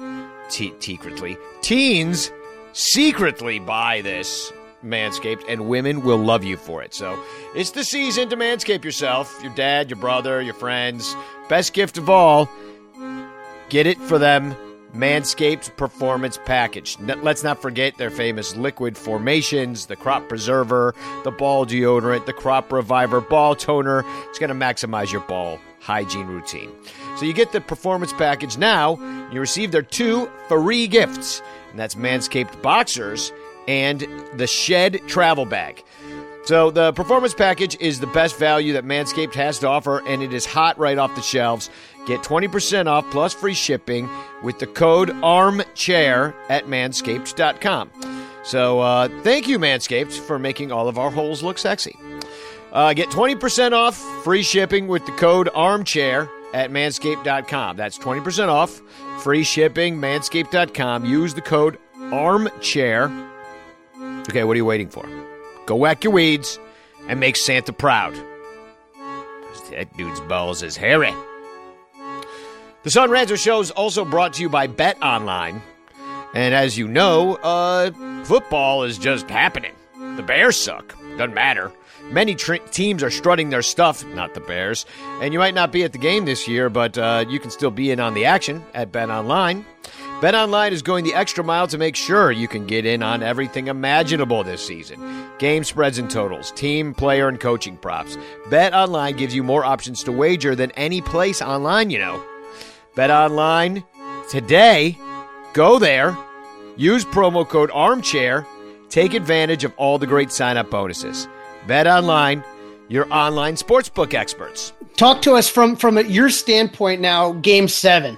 te- 0.49 0.73
secretly, 0.80 1.38
teens 1.62 2.32
secretly 2.73 3.60
buy 3.60 4.01
this 4.01 4.51
Manscaped, 4.84 5.43
and 5.47 5.67
women 5.67 6.04
will 6.04 6.17
love 6.17 6.43
you 6.43 6.58
for 6.58 6.84
it. 6.84 6.93
So 6.93 7.19
it's 7.56 7.71
the 7.71 7.84
season 7.84 8.30
to 8.30 8.38
manscape 8.38 8.84
yourself, 8.84 9.36
your 9.41 9.54
dad, 9.56 9.89
your 9.89 9.99
brother, 9.99 10.41
your 10.41 10.54
friends. 10.54 11.15
Best 11.49 11.73
gift 11.73 11.97
of 11.97 12.10
all 12.10 12.49
Get 13.69 13.88
it 13.88 13.97
for 13.99 14.17
them. 14.17 14.56
Manscaped 14.93 15.75
Performance 15.75 16.39
Package. 16.45 16.97
Let's 16.99 17.43
not 17.43 17.62
forget 17.62 17.97
their 17.97 18.10
famous 18.10 18.56
liquid 18.56 18.97
formations, 18.97 19.88
the 19.88 19.97
crop 19.97 20.30
preserver, 20.30 20.95
the 21.25 21.32
ball 21.32 21.65
deodorant, 21.65 22.25
the 22.25 22.34
crop 22.34 22.71
reviver 22.71 23.19
ball 23.19 23.56
toner. 23.56 24.06
It's 24.30 24.39
going 24.39 24.49
to 24.49 24.56
maximize 24.56 25.12
your 25.12 25.21
ball 25.21 25.60
hygiene 25.82 26.28
routine. 26.28 26.71
So 27.17 27.25
you 27.25 27.34
get 27.34 27.51
the 27.51 27.60
performance 27.60 28.13
package 28.13 28.58
now. 28.58 28.97
You 29.34 29.41
receive 29.41 29.71
their 29.71 29.82
two 29.82 30.30
free 30.47 30.88
gifts, 30.88 31.41
and 31.71 31.80
that's 31.80 31.95
Manscaped 31.95 32.62
Boxers 32.62 33.34
and 33.67 34.08
the 34.36 34.47
Shed 34.47 35.01
Travel 35.08 35.45
Bag. 35.45 35.84
So 36.45 36.69
the 36.69 36.93
performance 36.93 37.34
package 37.34 37.75
is 37.79 37.99
the 37.99 38.08
best 38.08 38.38
value 38.38 38.73
that 38.73 38.86
Manscaped 38.86 39.34
has 39.34 39.58
to 39.60 39.67
offer, 39.67 40.05
and 40.08 40.21
it 40.21 40.31
is 40.31 40.45
hot 40.45 40.77
right 40.77 40.97
off 40.97 41.15
the 41.15 41.21
shelves. 41.21 41.71
Get 42.05 42.21
20% 42.21 42.86
off 42.86 43.10
plus 43.10 43.34
free 43.34 43.55
shipping 43.55 44.08
with 44.43 44.60
the 44.60 44.67
code 44.67 45.10
ARMCHAIR 45.10 46.36
at 46.49 46.65
manscaped.com. 46.65 47.91
So 48.43 48.79
uh, 48.79 49.10
thank 49.23 49.47
you, 49.47 49.58
Manscaped, 49.58 50.13
for 50.19 50.38
making 50.38 50.71
all 50.71 50.88
of 50.88 50.99
our 50.99 51.10
holes 51.10 51.41
look 51.41 51.58
sexy. 51.58 51.97
Uh, 52.71 52.93
get 52.93 53.10
20% 53.10 53.71
off 53.71 53.97
free 54.23 54.43
shipping 54.43 54.88
with 54.88 55.03
the 55.08 55.13
code 55.13 55.49
ARMCHAIR 55.55 56.29
at 56.53 56.69
manscaped.com. 56.69 57.75
That's 57.75 57.97
20% 57.97 58.49
off 58.49 58.81
free 59.23 59.43
shipping, 59.43 59.97
manscaped.com. 59.97 61.05
Use 61.05 61.34
the 61.34 61.41
code 61.41 61.79
ARMCHAIR. 61.97 63.31
Okay, 64.29 64.43
what 64.43 64.53
are 64.53 64.58
you 64.58 64.65
waiting 64.65 64.89
for? 64.89 65.24
Go 65.65 65.75
whack 65.75 66.04
your 66.04 66.13
weeds 66.13 66.60
and 67.08 67.19
make 67.19 67.36
Santa 67.36 67.73
proud. 67.73 68.15
That 69.71 69.95
dude's 69.97 70.19
balls 70.21 70.62
is 70.62 70.78
hairy. 70.78 71.13
The 72.84 72.91
Son 72.91 73.10
Ranto 73.10 73.36
Show 73.36 73.60
is 73.62 73.71
also 73.71 74.06
brought 74.06 74.34
to 74.34 74.41
you 74.41 74.49
by 74.49 74.67
Bet 74.67 75.01
Online. 75.01 75.62
And 76.36 76.54
as 76.54 76.78
you 76.78 76.88
know, 76.88 77.36
uh, 77.36 77.91
football 78.25 78.84
is 78.84 78.97
just 78.99 79.28
happening. 79.28 79.73
The 80.17 80.21
Bears 80.23 80.56
suck. 80.56 80.95
Doesn't 81.17 81.34
matter. 81.34 81.71
Many 82.12 82.36
tr- 82.36 82.56
teams 82.71 83.01
are 83.01 83.10
strutting 83.10 83.49
their 83.49 83.63
stuff, 83.63 84.06
not 84.13 84.36
the 84.36 84.41
Bears. 84.41 84.86
And 85.21 85.34
you 85.34 85.39
might 85.39 85.56
not 85.56 85.71
be 85.71 85.84
at 85.84 85.93
the 85.93 85.97
game 85.97 86.25
this 86.25 86.47
year, 86.47 86.69
but 86.69 86.97
uh, 86.97 87.25
you 87.28 87.39
can 87.39 87.49
still 87.49 87.71
be 87.71 87.89
in 87.89 87.99
on 87.99 88.13
the 88.13 88.25
action 88.25 88.63
at 88.75 88.91
Bet 88.91 89.10
Online. 89.10 89.65
Bet 90.21 90.34
Online 90.34 90.73
is 90.73 90.82
going 90.82 91.04
the 91.04 91.13
extra 91.13 91.43
mile 91.43 91.67
to 91.67 91.78
make 91.78 91.95
sure 91.95 92.32
you 92.32 92.47
can 92.47 92.65
get 92.65 92.86
in 92.86 93.04
on 93.04 93.21
everything 93.21 93.67
imaginable 93.67 94.43
this 94.43 94.65
season. 94.65 95.30
Game 95.39 95.63
spreads 95.63 95.97
and 95.97 96.10
totals, 96.10 96.51
team, 96.51 96.93
player, 96.93 97.28
and 97.28 97.39
coaching 97.39 97.78
props. 97.78 98.17
Bet 98.49 98.73
Online 98.73 99.15
gives 99.15 99.36
you 99.36 99.43
more 99.43 99.65
options 99.65 100.04
to 100.04 100.12
wager 100.12 100.56
than 100.56 100.71
any 100.71 101.01
place 101.01 101.41
online, 101.41 101.89
you 101.89 101.99
know. 101.99 102.23
Bet 102.95 103.12
online 103.12 103.84
today. 104.30 104.97
Go 105.54 105.80
there 105.80 106.17
Use 106.78 107.06
promo 107.06 107.47
code 107.47 107.71
ARMCHAIR. 107.71 108.45
Take 108.89 109.13
advantage 109.13 109.63
of 109.63 109.73
all 109.78 109.97
the 109.97 110.08
great 110.08 110.32
sign 110.32 110.58
up 110.58 110.69
bonuses. 110.69 111.28
Bet 111.67 111.88
online, 111.88 112.43
your 112.89 113.12
online 113.13 113.56
sportsbook 113.56 114.13
experts. 114.13 114.73
Talk 114.95 115.21
to 115.23 115.34
us 115.34 115.49
from 115.49 115.75
from 115.75 115.97
your 116.10 116.30
standpoint 116.30 117.01
now, 117.01 117.34
game 117.34 117.67
seven. 117.67 118.17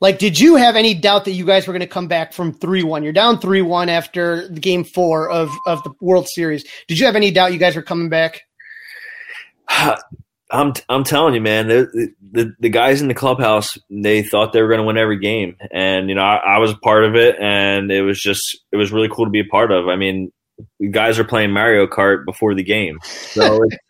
Like, 0.00 0.18
did 0.18 0.38
you 0.38 0.56
have 0.56 0.76
any 0.76 0.94
doubt 0.94 1.24
that 1.24 1.32
you 1.32 1.44
guys 1.46 1.66
were 1.66 1.72
going 1.72 1.80
to 1.80 1.86
come 1.86 2.08
back 2.08 2.32
from 2.32 2.52
3 2.52 2.82
1? 2.82 3.02
You're 3.02 3.12
down 3.12 3.38
3 3.38 3.62
1 3.62 3.88
after 3.88 4.48
the 4.48 4.60
game 4.60 4.84
four 4.84 5.30
of, 5.30 5.50
of 5.66 5.82
the 5.84 5.92
World 6.00 6.28
Series. 6.28 6.64
Did 6.86 6.98
you 6.98 7.06
have 7.06 7.16
any 7.16 7.30
doubt 7.30 7.52
you 7.52 7.58
guys 7.58 7.76
were 7.76 7.82
coming 7.82 8.08
back? 8.08 8.42
I'm 10.50 10.74
I'm 10.88 11.02
telling 11.02 11.34
you, 11.34 11.40
man. 11.40 11.66
The, 11.66 12.12
the, 12.30 12.54
the 12.60 12.68
guys 12.68 13.02
in 13.02 13.08
the 13.08 13.14
clubhouse 13.14 13.76
they 13.90 14.22
thought 14.22 14.52
they 14.52 14.62
were 14.62 14.68
going 14.68 14.78
to 14.78 14.86
win 14.86 14.96
every 14.96 15.18
game, 15.18 15.56
and 15.72 16.08
you 16.08 16.14
know 16.14 16.22
I, 16.22 16.36
I, 16.36 16.58
was 16.58 16.70
a 16.70 16.76
part 16.76 17.04
of 17.04 17.16
it, 17.16 17.36
and 17.40 17.90
it 17.90 18.02
was 18.02 18.20
just 18.20 18.56
it 18.70 18.76
was 18.76 18.92
really 18.92 19.08
cool 19.08 19.24
to 19.24 19.30
be 19.30 19.40
a 19.40 19.44
part 19.44 19.72
of. 19.72 19.88
I 19.88 19.96
mean, 19.96 20.30
guys 20.92 21.18
are 21.18 21.24
playing 21.24 21.50
Mario 21.50 21.88
Kart 21.88 22.24
before 22.24 22.54
the 22.54 22.62
game, 22.62 22.98
so 23.02 23.58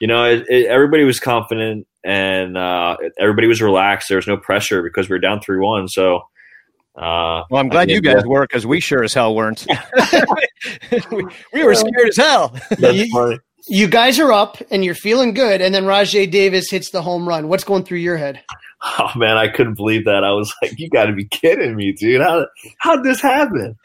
you 0.00 0.06
know 0.06 0.24
it, 0.24 0.46
it, 0.48 0.66
everybody 0.66 1.04
was 1.04 1.20
confident 1.20 1.86
and 2.04 2.56
uh, 2.56 2.96
everybody 3.18 3.46
was 3.46 3.62
relaxed. 3.62 4.08
There 4.08 4.16
was 4.16 4.26
no 4.26 4.36
pressure 4.36 4.82
because 4.82 5.08
we 5.08 5.14
were 5.14 5.20
down 5.20 5.40
three 5.40 5.58
one. 5.58 5.88
So. 5.88 6.22
Uh, 6.96 7.44
well, 7.50 7.60
I'm 7.60 7.68
glad 7.68 7.88
you 7.88 8.00
guys 8.00 8.24
were 8.26 8.42
because 8.42 8.66
we 8.66 8.80
sure 8.80 9.04
as 9.04 9.14
hell 9.14 9.34
weren't. 9.34 9.64
we, 11.12 11.24
we, 11.54 11.64
were 11.64 11.74
scared 11.74 12.08
as 12.08 12.16
hell. 12.16 12.48
That's 12.78 13.08
funny 13.10 13.38
you 13.68 13.86
guys 13.88 14.18
are 14.18 14.32
up 14.32 14.58
and 14.70 14.84
you're 14.84 14.94
feeling 14.94 15.34
good, 15.34 15.60
and 15.60 15.74
then 15.74 15.84
Rajai 15.84 16.30
Davis 16.30 16.70
hits 16.70 16.90
the 16.90 17.02
home 17.02 17.28
run. 17.28 17.48
What's 17.48 17.64
going 17.64 17.84
through 17.84 17.98
your 17.98 18.16
head? 18.16 18.40
Oh 18.82 19.10
man, 19.16 19.36
I 19.36 19.48
couldn't 19.48 19.74
believe 19.74 20.06
that. 20.06 20.24
I 20.24 20.32
was 20.32 20.52
like, 20.62 20.78
"You 20.78 20.88
got 20.88 21.06
to 21.06 21.12
be 21.12 21.26
kidding 21.26 21.76
me, 21.76 21.92
dude! 21.92 22.20
How 22.20 22.46
how 22.78 22.96
did 22.96 23.04
this 23.04 23.20
happen?" 23.20 23.76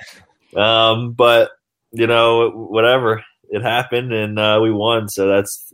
Um, 0.56 1.14
but 1.14 1.52
you 1.92 2.08
know, 2.08 2.50
whatever, 2.50 3.24
it 3.50 3.62
happened, 3.62 4.14
and 4.14 4.40
uh, 4.40 4.60
we 4.62 4.72
won. 4.72 5.10
So 5.10 5.28
that's 5.28 5.74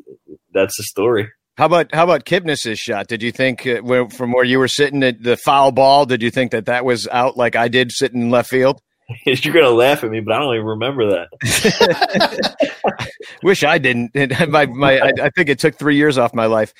that's 0.53 0.77
the 0.77 0.83
story. 0.83 1.29
How 1.57 1.65
about 1.65 1.93
how 1.93 2.03
about 2.03 2.25
Kipnis's 2.25 2.79
shot? 2.79 3.07
Did 3.07 3.21
you 3.21 3.31
think 3.31 3.67
uh, 3.67 4.07
from 4.07 4.31
where 4.31 4.45
you 4.45 4.59
were 4.59 4.67
sitting 4.67 5.03
at 5.03 5.21
the 5.21 5.37
foul 5.37 5.71
ball? 5.71 6.05
Did 6.05 6.23
you 6.23 6.31
think 6.31 6.51
that 6.51 6.65
that 6.65 6.85
was 6.85 7.07
out 7.09 7.37
like 7.37 7.55
I 7.55 7.67
did 7.67 7.91
sitting 7.91 8.21
in 8.21 8.29
left 8.29 8.49
field? 8.49 8.81
You're 9.25 9.53
gonna 9.53 9.69
laugh 9.69 10.03
at 10.03 10.09
me, 10.09 10.21
but 10.21 10.33
I 10.33 10.39
don't 10.39 10.55
even 10.55 10.65
remember 10.65 11.09
that. 11.11 12.57
Wish 13.43 13.63
I 13.63 13.77
didn't. 13.77 14.11
my 14.49 14.65
my, 14.65 14.99
I, 14.99 15.11
I, 15.23 15.29
think 15.29 15.49
it 15.49 15.59
took 15.59 15.77
three 15.77 15.97
years 15.97 16.17
off 16.17 16.33
my 16.33 16.45
life. 16.45 16.73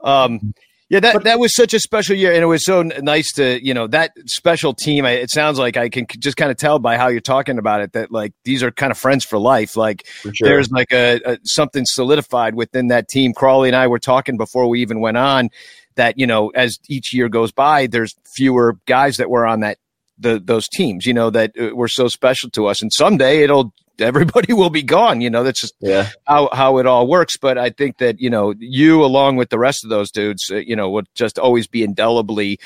Um, 0.00 0.54
yeah, 0.94 1.00
that 1.00 1.24
that 1.24 1.40
was 1.40 1.52
such 1.56 1.74
a 1.74 1.80
special 1.80 2.14
year, 2.14 2.32
and 2.32 2.40
it 2.40 2.46
was 2.46 2.64
so 2.64 2.82
nice 2.82 3.32
to 3.32 3.58
you 3.66 3.74
know 3.74 3.88
that 3.88 4.12
special 4.26 4.72
team. 4.72 5.04
It 5.04 5.28
sounds 5.28 5.58
like 5.58 5.76
I 5.76 5.88
can 5.88 6.06
just 6.20 6.36
kind 6.36 6.52
of 6.52 6.56
tell 6.56 6.78
by 6.78 6.96
how 6.96 7.08
you're 7.08 7.20
talking 7.20 7.58
about 7.58 7.80
it 7.80 7.94
that 7.94 8.12
like 8.12 8.32
these 8.44 8.62
are 8.62 8.70
kind 8.70 8.92
of 8.92 8.98
friends 8.98 9.24
for 9.24 9.36
life. 9.36 9.76
Like 9.76 10.06
sure. 10.22 10.32
there's 10.40 10.70
like 10.70 10.92
a, 10.92 11.20
a 11.24 11.38
something 11.42 11.84
solidified 11.84 12.54
within 12.54 12.88
that 12.88 13.08
team. 13.08 13.32
Crawley 13.32 13.68
and 13.68 13.74
I 13.74 13.88
were 13.88 13.98
talking 13.98 14.36
before 14.36 14.68
we 14.68 14.82
even 14.82 15.00
went 15.00 15.16
on 15.16 15.50
that 15.96 16.16
you 16.16 16.28
know 16.28 16.50
as 16.50 16.78
each 16.88 17.12
year 17.12 17.28
goes 17.28 17.50
by, 17.50 17.88
there's 17.88 18.14
fewer 18.36 18.78
guys 18.86 19.16
that 19.16 19.28
were 19.28 19.46
on 19.46 19.60
that 19.60 19.78
the 20.16 20.38
those 20.38 20.68
teams, 20.68 21.06
you 21.06 21.14
know, 21.14 21.30
that 21.30 21.52
uh, 21.60 21.74
were 21.74 21.88
so 21.88 22.06
special 22.06 22.50
to 22.50 22.66
us. 22.66 22.80
And 22.80 22.92
someday 22.92 23.42
it'll 23.42 23.74
everybody 23.98 24.52
will 24.54 24.70
be 24.70 24.82
gone. 24.82 25.20
You 25.20 25.30
know, 25.30 25.42
that's 25.42 25.60
just 25.60 25.74
yeah. 25.80 26.08
how 26.26 26.48
how 26.52 26.78
it 26.78 26.86
all 26.86 27.06
works. 27.06 27.36
But 27.36 27.58
I 27.58 27.70
think 27.70 27.98
that 27.98 28.20
you 28.20 28.30
know 28.30 28.54
you 28.58 29.04
along 29.04 29.36
with 29.36 29.50
the 29.50 29.58
rest 29.58 29.84
of 29.84 29.90
those 29.90 30.10
dudes, 30.10 30.50
uh, 30.50 30.56
you 30.56 30.76
know, 30.76 30.90
would 30.90 31.06
just 31.14 31.38
always 31.38 31.66
be 31.66 31.82
indelibly 31.82 32.58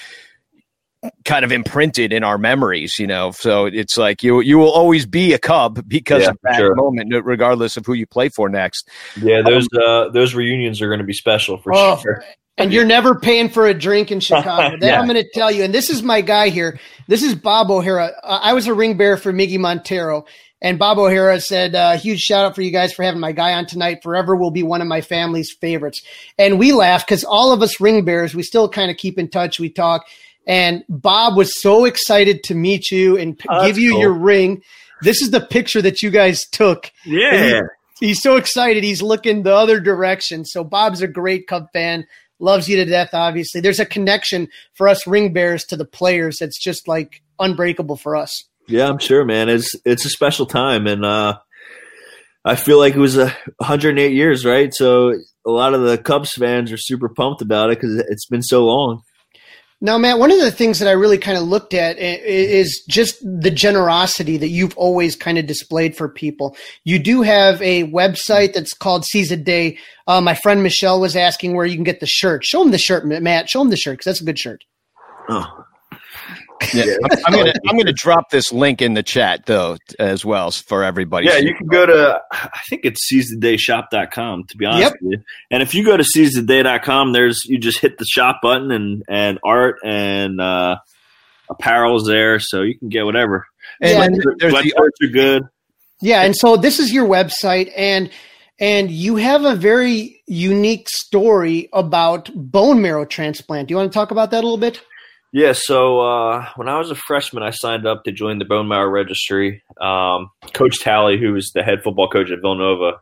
kind 1.25 1.45
of 1.45 1.53
imprinted 1.53 2.13
in 2.13 2.25
our 2.25 2.39
memories, 2.39 2.99
you 2.99 3.07
know. 3.07 3.31
So 3.31 3.67
it's 3.67 3.97
like 3.97 4.23
you 4.23 4.41
you 4.41 4.59
will 4.59 4.73
always 4.73 5.07
be 5.07 5.33
a 5.33 5.39
Cub 5.39 5.87
because 5.87 6.23
yeah, 6.23 6.31
of 6.31 6.39
that 6.43 6.57
sure. 6.57 6.75
moment, 6.75 7.13
regardless 7.25 7.77
of 7.77 7.87
who 7.87 7.95
you 7.95 8.07
play 8.07 8.29
for 8.29 8.49
next. 8.49 8.89
Yeah, 9.21 9.43
those 9.43 9.69
um, 9.77 9.83
uh, 9.83 10.09
those 10.11 10.35
reunions 10.35 10.81
are 10.83 10.89
going 10.89 11.01
to 11.01 11.07
be 11.07 11.13
special 11.13 11.59
for 11.59 11.75
oh, 11.75 11.99
sure. 11.99 12.25
And 12.57 12.73
you're 12.73 12.85
never 12.85 13.15
paying 13.15 13.49
for 13.49 13.69
a 13.69 13.75
drink 13.75 14.11
in 14.11 14.19
Chicago. 14.21 14.77
That 14.79 14.87
yeah. 14.87 15.01
I'm 15.01 15.07
going 15.07 15.23
to 15.23 15.31
tell 15.33 15.51
you. 15.51 15.63
And 15.63 15.73
this 15.73 15.91
is 15.91 16.03
my 16.03 16.21
guy 16.21 16.49
here. 16.49 16.81
This 17.07 17.23
is 17.23 17.37
Bob 17.37 17.71
O'Hara. 17.71 18.13
I 18.25 18.53
was 18.53 18.67
a 18.67 18.75
ring 18.75 18.97
bearer 18.97 19.17
for 19.17 19.33
Miggy 19.33 19.61
Montero. 19.61 20.27
And 20.61 20.79
Bob 20.79 20.99
O'Hara 20.99 21.41
said, 21.41 21.75
uh, 21.75 21.97
huge 21.97 22.21
shout 22.21 22.45
out 22.45 22.55
for 22.55 22.63
you 22.63 22.73
guys 22.73 22.93
for 22.93 23.05
having 23.05 23.21
my 23.21 23.33
guy 23.33 23.55
on 23.55 23.67
tonight. 23.67 24.03
Forever 24.03 24.35
will 24.35 24.51
be 24.51 24.65
one 24.65 24.83
of 24.83 24.89
my 24.89 25.01
family's 25.01 25.53
favorites. 25.53 26.03
And 26.37 26.59
we 26.59 26.73
laughed 26.73 27.07
because 27.07 27.23
all 27.25 27.53
of 27.53 27.63
us 27.63 27.81
ring 27.81 28.05
bearers, 28.05 28.35
we 28.35 28.43
still 28.43 28.69
kind 28.69 28.91
of 28.91 28.97
keep 28.97 29.19
in 29.19 29.29
touch. 29.29 29.61
We 29.61 29.71
talk. 29.71 30.07
And 30.47 30.83
Bob 30.89 31.37
was 31.37 31.61
so 31.61 31.85
excited 31.85 32.43
to 32.45 32.55
meet 32.55 32.91
you 32.91 33.17
and 33.17 33.41
oh, 33.49 33.67
give 33.67 33.79
you 33.79 33.93
cool. 33.93 34.01
your 34.01 34.13
ring. 34.13 34.63
This 35.03 35.23
is 35.23 35.31
the 35.31 35.41
picture 35.41 35.83
that 35.83 36.03
you 36.03 36.11
guys 36.11 36.45
took. 36.47 36.91
Yeah. 37.05 37.61
He, 38.01 38.09
he's 38.09 38.23
so 38.23 38.37
excited. 38.37 38.83
He's 38.83 39.03
looking 39.03 39.43
the 39.43 39.55
other 39.55 39.79
direction. 39.79 40.45
So 40.45 40.65
Bob's 40.65 41.03
a 41.03 41.09
great 41.09 41.47
Cub 41.47 41.69
fan 41.73 42.07
loves 42.41 42.69
you 42.69 42.77
to 42.77 42.85
death, 42.85 43.11
obviously. 43.13 43.61
There's 43.61 43.81
a 43.81 43.87
connection 43.87 44.49
for 44.75 44.89
us 44.89 45.07
ring 45.07 45.33
bears 45.33 45.65
to 45.67 45.77
the 45.77 45.85
players 45.85 46.39
that's 46.39 46.59
just 46.59 46.89
like 46.89 47.23
unbreakable 47.39 47.97
for 47.97 48.17
us. 48.17 48.45
Yeah, 48.69 48.89
I'm 48.89 48.99
sure, 48.99 49.25
man. 49.25 49.49
It's 49.49 49.75
it's 49.85 50.05
a 50.05 50.11
special 50.11 50.47
time 50.47 50.87
and 50.87 51.05
uh 51.05 51.39
I 52.45 52.55
feel 52.57 52.79
like 52.79 52.95
it 52.95 53.01
was 53.01 53.17
a 53.19 53.27
108 53.59 54.13
years, 54.13 54.45
right? 54.45 54.73
So 54.73 55.13
a 55.47 55.51
lot 55.51 55.75
of 55.75 55.83
the 55.83 55.99
Cubs 55.99 56.33
fans 56.33 56.73
are 56.73 56.79
super 56.79 57.09
pumped 57.09 57.43
about 57.43 57.71
it 57.71 57.81
because 57.81 57.97
it's 58.09 58.27
been 58.27 58.43
so 58.43 58.65
long. 58.65 59.03
Now, 59.81 59.97
Matt, 59.97 60.19
one 60.19 60.33
of 60.33 60.41
the 60.41 60.51
things 60.51 60.81
that 60.81 60.89
I 60.89 60.93
really 60.93 61.19
kind 61.19 61.39
of 61.39 61.45
looked 61.45 61.73
at 61.73 61.99
is 61.99 62.83
just 62.89 63.21
the 63.23 63.51
generosity 63.51 64.37
that 64.37 64.49
you've 64.49 64.77
always 64.77 65.15
kind 65.15 65.39
of 65.39 65.47
displayed 65.47 65.97
for 65.97 66.09
people. 66.09 66.57
You 66.83 66.99
do 66.99 67.23
have 67.23 67.63
a 67.63 67.85
website 67.85 68.55
that's 68.55 68.75
called 68.75 69.05
Seize 69.05 69.31
a 69.31 69.37
Day. 69.37 69.79
Uh, 70.09 70.21
my 70.21 70.35
friend 70.35 70.65
Michelle 70.65 71.01
was 71.01 71.15
asking 71.15 71.55
where 71.55 71.67
you 71.67 71.77
can 71.77 71.85
get 71.85 72.01
the 72.01 72.07
shirt. 72.07 72.45
Show 72.45 72.63
him 72.63 72.73
the 72.73 72.79
shirt, 72.79 73.07
Matt. 73.07 73.49
Show 73.49 73.61
him 73.61 73.71
the 73.71 73.77
shirt 73.77 73.99
because 73.99 74.07
that's 74.07 74.21
a 74.21 74.25
good 74.25 74.39
shirt. 74.39 74.65
Oh, 75.29 75.65
yeah, 76.75 76.97
I'm, 77.27 77.33
gonna 77.33 77.53
I'm 77.69 77.77
gonna 77.77 77.93
drop 77.97 78.31
this 78.31 78.53
link 78.53 78.83
in 78.83 78.95
the 78.95 79.03
chat 79.03 79.47
though 79.47 79.77
as 79.99 80.25
well 80.25 80.51
for 80.51 80.85
everybody. 80.85 81.27
Yeah, 81.27 81.39
you 81.39 81.55
can 81.55 81.67
go 81.67 81.87
to 81.87 82.21
I 82.31 82.61
think 82.69 82.83
it's 82.85 83.11
seizetheDayShop.com 83.13 84.45
to 84.45 84.57
be 84.57 84.67
honest 84.67 84.83
yep. 84.83 84.93
with 85.01 85.13
you. 85.13 85.25
And 85.51 85.63
if 85.63 85.75
you 85.75 85.85
go 85.85 85.97
to 85.97 86.05
seizetheday.com, 86.05 87.13
there's 87.13 87.45
you 87.45 87.59
just 87.59 87.79
hit 87.79 87.99
the 87.99 88.05
shop 88.05 88.41
button 88.43 88.71
and 88.71 89.03
and 89.09 89.39
art 89.45 89.77
and 89.85 90.41
uh, 90.41 90.77
apparel's 91.49 92.07
there, 92.07 92.39
so 92.41 92.63
you 92.63 92.79
can 92.79 92.89
get 92.89 93.05
whatever. 93.05 93.47
And 93.81 94.17
yeah, 94.17 94.23
there's 94.39 94.53
the 94.53 94.75
art 94.77 94.93
are 95.03 95.09
good. 95.09 95.43
Yeah, 96.01 96.23
and 96.23 96.37
so 96.37 96.57
this 96.57 96.79
is 96.79 96.93
your 96.93 97.07
website 97.07 97.73
and 97.77 98.11
and 98.61 98.91
you 98.91 99.17
have 99.17 99.45
a 99.45 99.55
very 99.55 100.23
unique 100.27 100.89
story 100.89 101.69
about 101.73 102.31
bone 102.35 102.83
marrow 102.83 103.05
transplant. 103.05 103.69
Do 103.69 103.73
you 103.73 103.77
want 103.77 103.93
to 103.93 103.95
talk 103.97 104.11
about 104.11 104.33
that 104.33 104.39
a 104.39 104.47
little 104.47 104.59
bit? 104.59 104.81
Yeah, 105.33 105.53
so 105.55 106.01
uh, 106.01 106.47
when 106.57 106.69
I 106.69 106.79
was 106.79 106.91
a 106.91 106.95
freshman, 106.95 107.43
I 107.43 107.51
signed 107.51 107.87
up 107.87 108.05
to 108.05 108.13
join 108.13 108.39
the 108.39 108.47
bone 108.47 108.67
marrow 108.67 108.89
registry. 108.89 109.63
Um, 109.79 110.31
coach 110.55 110.81
Talley, 110.81 111.19
who 111.19 111.35
was 111.35 111.51
the 111.55 111.63
head 111.63 111.83
football 111.83 112.09
coach 112.09 112.31
at 112.31 112.41
Villanova, 112.41 113.01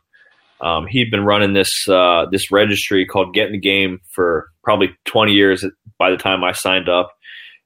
um, 0.61 0.87
he'd 0.87 1.11
been 1.11 1.25
running 1.25 1.53
this 1.53 1.71
uh, 1.89 2.27
this 2.31 2.51
registry 2.51 3.07
called 3.07 3.35
Get 3.35 3.47
in 3.47 3.53
the 3.53 3.61
Game 3.61 4.01
for 4.13 4.49
probably 4.65 4.89
20 5.05 5.33
years 5.33 5.65
by 5.99 6.11
the 6.11 6.17
time 6.17 6.43
I 6.43 6.53
signed 6.53 6.89
up. 6.89 7.13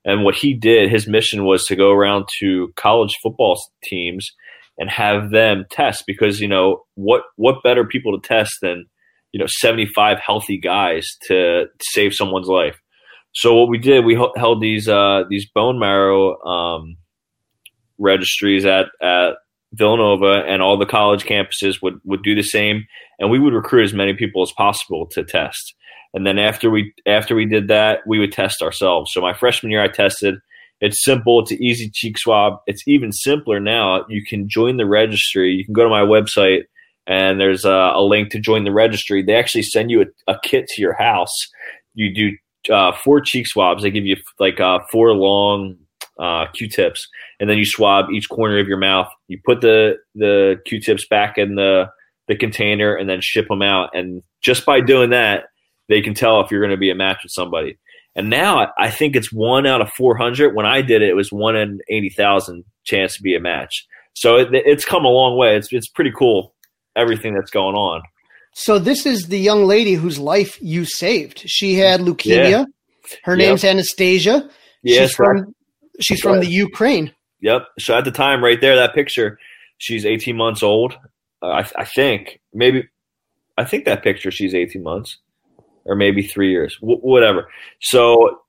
And 0.05 0.25
what 0.25 0.35
he 0.35 0.55
did, 0.55 0.91
his 0.91 1.07
mission 1.07 1.45
was 1.45 1.65
to 1.67 1.77
go 1.77 1.91
around 1.91 2.27
to 2.41 2.73
college 2.77 3.17
football 3.23 3.61
teams 3.85 4.31
and 4.79 4.91
have 4.91 5.31
them 5.31 5.67
test 5.71 6.05
because 6.07 6.41
you 6.41 6.49
know 6.49 6.83
what 6.95 7.23
what 7.37 7.63
better 7.63 7.85
people 7.85 8.19
to 8.19 8.29
test 8.29 8.53
than 8.61 8.87
you 9.33 9.39
know 9.39 9.47
75 9.49 10.19
healthy 10.19 10.59
guys 10.59 11.07
to 11.29 11.67
save 11.81 12.13
someone's 12.13 12.49
life. 12.49 12.79
So 13.33 13.55
what 13.55 13.69
we 13.69 13.79
did, 13.79 14.05
we 14.05 14.19
held 14.37 14.61
these 14.61 14.89
uh, 14.89 15.25
these 15.29 15.47
bone 15.47 15.79
marrow 15.79 16.41
um, 16.43 16.97
registries 17.99 18.65
at 18.65 18.87
at 19.01 19.35
Villanova, 19.73 20.45
and 20.47 20.63
all 20.63 20.77
the 20.77 20.87
college 20.87 21.25
campuses 21.25 21.81
would 21.83 22.01
would 22.05 22.23
do 22.23 22.35
the 22.35 22.43
same, 22.43 22.87
and 23.19 23.31
we 23.31 23.39
would 23.39 23.55
recruit 23.55 23.85
as 23.85 23.95
many 23.95 24.15
people 24.15 24.43
as 24.43 24.53
possible 24.53 25.07
to 25.13 25.23
test. 25.25 25.75
And 26.13 26.27
then 26.27 26.39
after 26.39 26.71
we 26.71 26.93
after 27.07 27.35
we 27.35 27.47
did 27.47 27.69
that, 27.69 28.01
we 28.07 28.19
would 28.19 28.33
test 28.33 28.63
ourselves. 28.63 29.13
So 29.13 29.21
my 29.21 29.33
freshman 29.33 29.71
year, 29.71 29.83
I 29.83 29.89
tested. 29.89 30.37
It's 30.81 31.05
simple. 31.05 31.41
It's 31.41 31.51
an 31.51 31.63
easy 31.63 31.91
cheek 31.91 32.19
swab. 32.19 32.55
It's 32.67 32.83
even 32.89 33.13
simpler 33.13 33.61
now. 33.61 34.07
You 34.09 34.25
can 34.25 34.49
join 34.49 34.79
the 34.79 34.87
registry. 34.87 35.53
You 35.53 35.65
can 35.65 35.75
go 35.75 35.85
to 35.85 35.91
my 35.91 36.01
website, 36.01 36.63
and 37.07 37.39
there's 37.39 37.65
a, 37.65 37.93
a 37.95 38.03
link 38.03 38.31
to 38.31 38.41
join 38.41 38.65
the 38.65 38.73
registry. 38.73 39.23
They 39.23 39.35
actually 39.35 39.63
send 39.63 39.91
you 39.91 40.03
a, 40.03 40.33
a 40.33 40.41
kit 40.43 40.67
to 40.69 40.83
your 40.83 40.95
house. 40.95 41.37
You 41.95 42.15
do 42.15 42.37
uh, 42.69 42.93
four 42.93 43.21
cheek 43.21 43.47
swabs. 43.47 43.83
They 43.83 43.91
give 43.91 44.07
you 44.07 44.17
like 44.39 44.61
uh, 44.61 44.81
four 44.91 45.13
long 45.13 45.77
uh, 46.19 46.47
Q-tips, 46.53 47.09
and 47.39 47.49
then 47.49 47.59
you 47.59 47.65
swab 47.65 48.11
each 48.11 48.29
corner 48.29 48.59
of 48.59 48.69
your 48.69 48.77
mouth. 48.77 49.09
You 49.29 49.39
put 49.45 49.61
the 49.61 49.97
the 50.15 50.61
Q-tips 50.67 51.07
back 51.09 51.39
in 51.39 51.55
the 51.55 51.87
the 52.29 52.37
container, 52.37 52.95
and 52.95 53.09
then 53.09 53.21
ship 53.21 53.49
them 53.49 53.63
out. 53.63 53.91
And 53.95 54.23
just 54.43 54.67
by 54.67 54.81
doing 54.81 55.11
that, 55.11 55.45
they 55.89 56.01
can 56.01 56.15
tell 56.15 56.41
if 56.41 56.51
you're 56.51 56.61
going 56.61 56.71
to 56.71 56.77
be 56.77 56.91
a 56.91 56.95
match 56.95 57.19
with 57.23 57.33
somebody. 57.33 57.79
And 58.17 58.29
now 58.29 58.73
I 58.79 58.91
think 58.91 59.15
it's 59.15 59.33
one 59.33 59.67
out 59.67 59.81
of 59.81 59.91
400. 59.93 60.55
When 60.55 60.67
I 60.67 60.83
did 60.83 61.03
it, 61.03 61.11
it 61.11 61.15
was 61.15 61.33
one 61.33 61.57
in 61.57 61.81
80,000 61.89 62.65
chance 62.85 63.17
to 63.17 63.23
be 63.23 63.37
a 63.37 63.41
match. 63.41 63.87
So 64.15 64.37
it, 64.37 64.49
it's 64.53 64.85
come 64.85 65.05
a 65.05 65.09
long 65.09 65.37
way. 65.37 65.57
It's 65.57 65.73
it's 65.73 65.89
pretty 65.89 66.13
cool 66.17 66.55
everything 66.97 67.35
that's 67.35 67.51
going 67.51 67.77
on. 67.77 68.03
So 68.53 68.79
this 68.79 69.07
is 69.07 69.25
the 69.29 69.39
young 69.39 69.65
lady 69.65 69.95
whose 69.95 70.19
life 70.19 70.59
you 70.61 70.85
saved. 70.85 71.43
She 71.47 71.75
had 71.75 72.01
leukemia. 72.01 72.51
Yeah. 72.51 72.65
Her 73.25 73.37
name's. 73.37 73.65
Anastasia. 73.65 74.49
Yes, 74.83 75.11
she's 75.11 75.17
from 75.17 75.55
she's 76.01 76.21
from 76.21 76.41
the 76.41 76.47
Ukraine. 76.47 77.13
Yep. 77.41 77.67
So 77.79 77.97
at 77.97 78.05
the 78.05 78.11
time, 78.11 78.43
right 78.43 78.61
there, 78.61 78.77
that 78.77 78.95
picture, 78.95 79.39
she's 79.79 80.05
18 80.05 80.37
months 80.37 80.63
old. 80.63 80.95
Uh, 81.43 81.47
I, 81.47 81.71
I 81.77 81.85
think 81.85 82.41
maybe 82.53 82.89
I 83.57 83.65
think 83.65 83.85
that 83.85 84.03
picture 84.03 84.31
she's 84.31 84.55
18 84.55 84.83
months 84.83 85.19
or 85.85 85.95
maybe 85.97 86.23
three 86.23 86.51
years, 86.51 86.77
w- 86.81 87.01
whatever. 87.01 87.49
So 87.81 88.41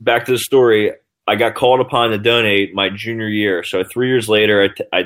back 0.00 0.26
to 0.26 0.32
the 0.32 0.38
story. 0.38 0.92
I 1.26 1.36
got 1.36 1.54
called 1.54 1.80
upon 1.80 2.10
to 2.10 2.18
donate 2.18 2.74
my 2.74 2.90
junior 2.90 3.28
year. 3.28 3.62
So 3.64 3.82
three 3.82 4.08
years 4.08 4.28
later, 4.28 4.62
I, 4.62 4.68
t- 4.68 4.84
I 4.92 5.02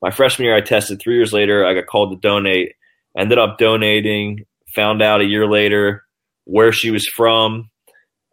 my 0.00 0.10
freshman 0.10 0.46
year 0.46 0.56
I 0.56 0.60
tested. 0.60 1.00
Three 1.00 1.16
years 1.16 1.32
later, 1.32 1.66
I 1.66 1.74
got 1.74 1.86
called 1.86 2.12
to 2.12 2.16
donate. 2.28 2.74
Ended 3.16 3.38
up 3.38 3.58
donating. 3.58 4.44
Found 4.74 5.02
out 5.02 5.20
a 5.20 5.24
year 5.24 5.48
later 5.48 6.02
where 6.44 6.72
she 6.72 6.90
was 6.90 7.06
from, 7.06 7.70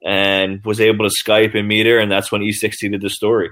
and 0.04 0.64
was 0.66 0.82
able 0.82 1.08
to 1.08 1.16
Skype 1.24 1.56
and 1.56 1.68
meet 1.68 1.86
her. 1.86 2.00
And 2.00 2.12
that's 2.12 2.32
when 2.32 2.42
E60 2.42 2.92
did 2.92 3.02
the 3.02 3.10
story. 3.10 3.50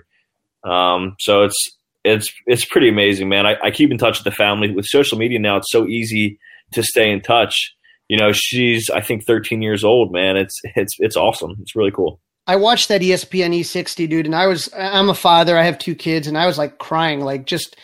Um, 0.63 1.15
so 1.19 1.43
it's 1.43 1.77
it's 2.03 2.33
it's 2.45 2.65
pretty 2.65 2.89
amazing, 2.89 3.29
man. 3.29 3.45
I, 3.45 3.57
I 3.63 3.71
keep 3.71 3.91
in 3.91 3.97
touch 3.97 4.19
with 4.19 4.25
the 4.25 4.35
family. 4.35 4.71
With 4.71 4.85
social 4.85 5.17
media 5.17 5.39
now, 5.39 5.57
it's 5.57 5.71
so 5.71 5.87
easy 5.87 6.39
to 6.73 6.83
stay 6.83 7.11
in 7.11 7.21
touch. 7.21 7.55
You 8.09 8.17
know, 8.17 8.31
she's 8.33 8.89
I 8.89 9.01
think 9.01 9.25
13 9.25 9.61
years 9.61 9.83
old, 9.83 10.11
man. 10.11 10.37
It's 10.37 10.59
it's 10.75 10.95
it's 10.99 11.15
awesome. 11.15 11.55
It's 11.61 11.75
really 11.75 11.91
cool. 11.91 12.19
I 12.47 12.55
watched 12.55 12.87
that 12.89 13.01
ESPN 13.01 13.59
E60 13.59 14.09
dude, 14.09 14.25
and 14.25 14.35
I 14.35 14.47
was 14.47 14.69
I'm 14.75 15.09
a 15.09 15.15
father. 15.15 15.57
I 15.57 15.63
have 15.63 15.77
two 15.77 15.95
kids, 15.95 16.27
and 16.27 16.37
I 16.37 16.47
was 16.47 16.57
like 16.57 16.79
crying, 16.79 17.21
like 17.21 17.45
just 17.45 17.77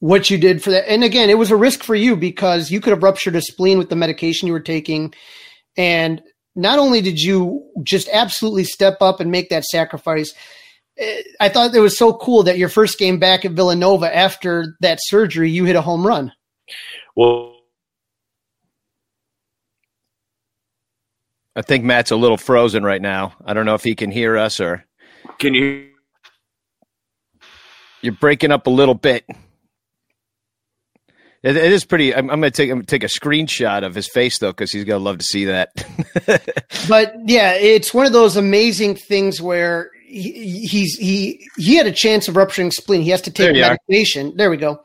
what 0.00 0.30
you 0.30 0.38
did 0.38 0.62
for 0.62 0.70
that. 0.70 0.90
And 0.90 1.02
again, 1.02 1.30
it 1.30 1.38
was 1.38 1.50
a 1.50 1.56
risk 1.56 1.82
for 1.82 1.94
you 1.94 2.16
because 2.16 2.70
you 2.70 2.80
could 2.80 2.92
have 2.92 3.02
ruptured 3.02 3.36
a 3.36 3.42
spleen 3.42 3.78
with 3.78 3.90
the 3.90 3.96
medication 3.96 4.46
you 4.46 4.52
were 4.52 4.60
taking, 4.60 5.12
and 5.76 6.22
not 6.54 6.78
only 6.78 7.00
did 7.00 7.20
you 7.20 7.64
just 7.82 8.08
absolutely 8.12 8.64
step 8.64 8.98
up 9.00 9.20
and 9.20 9.30
make 9.30 9.48
that 9.50 9.64
sacrifice. 9.64 10.32
Eh, 10.98 11.22
I 11.40 11.48
thought 11.48 11.74
it 11.74 11.80
was 11.80 11.96
so 11.96 12.14
cool 12.14 12.42
that 12.44 12.58
your 12.58 12.68
first 12.68 12.98
game 12.98 13.18
back 13.18 13.44
at 13.44 13.52
Villanova 13.52 14.14
after 14.14 14.76
that 14.80 14.98
surgery, 15.00 15.50
you 15.50 15.64
hit 15.64 15.76
a 15.76 15.80
home 15.80 16.06
run. 16.06 16.32
Well, 17.14 17.54
I 21.54 21.62
think 21.62 21.84
Matt's 21.84 22.10
a 22.10 22.16
little 22.16 22.36
frozen 22.36 22.84
right 22.84 23.02
now. 23.02 23.34
I 23.44 23.54
don't 23.54 23.66
know 23.66 23.74
if 23.74 23.84
he 23.84 23.94
can 23.94 24.10
hear 24.10 24.36
us 24.36 24.60
or. 24.60 24.84
Can 25.38 25.54
you? 25.54 25.88
You're 28.00 28.14
breaking 28.14 28.52
up 28.52 28.66
a 28.66 28.70
little 28.70 28.94
bit. 28.94 29.24
It, 31.42 31.56
it 31.56 31.72
is 31.72 31.84
pretty. 31.84 32.14
I'm, 32.14 32.30
I'm 32.30 32.40
going 32.40 32.50
to 32.52 32.56
take 32.56 32.70
I'm 32.70 32.84
take 32.84 33.04
a 33.04 33.08
screenshot 33.08 33.84
of 33.84 33.94
his 33.94 34.08
face 34.08 34.38
though, 34.38 34.50
because 34.50 34.72
he's 34.72 34.84
gonna 34.84 34.98
love 34.98 35.18
to 35.18 35.24
see 35.24 35.46
that. 35.46 35.70
but 36.88 37.14
yeah, 37.26 37.52
it's 37.52 37.94
one 37.94 38.06
of 38.06 38.12
those 38.12 38.36
amazing 38.36 38.96
things 38.96 39.40
where 39.40 39.90
he, 40.04 40.66
he's 40.66 40.96
he 40.96 41.48
he 41.56 41.76
had 41.76 41.86
a 41.86 41.92
chance 41.92 42.26
of 42.28 42.36
rupturing 42.36 42.70
spleen. 42.70 43.02
He 43.02 43.10
has 43.10 43.22
to 43.22 43.30
take 43.30 43.54
there 43.54 43.76
medication. 43.88 44.28
Are. 44.28 44.36
There 44.36 44.50
we 44.50 44.56
go. 44.56 44.82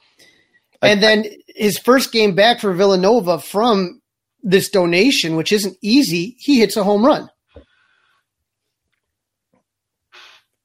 And 0.81 0.99
I, 0.99 1.01
then 1.01 1.25
his 1.47 1.77
first 1.79 2.11
game 2.11 2.35
back 2.35 2.59
for 2.59 2.71
Villanova 2.73 3.39
from 3.39 4.01
this 4.43 4.69
donation, 4.69 5.35
which 5.35 5.51
isn't 5.51 5.77
easy, 5.81 6.35
he 6.39 6.59
hits 6.59 6.77
a 6.77 6.83
home 6.83 7.05
run. 7.05 7.29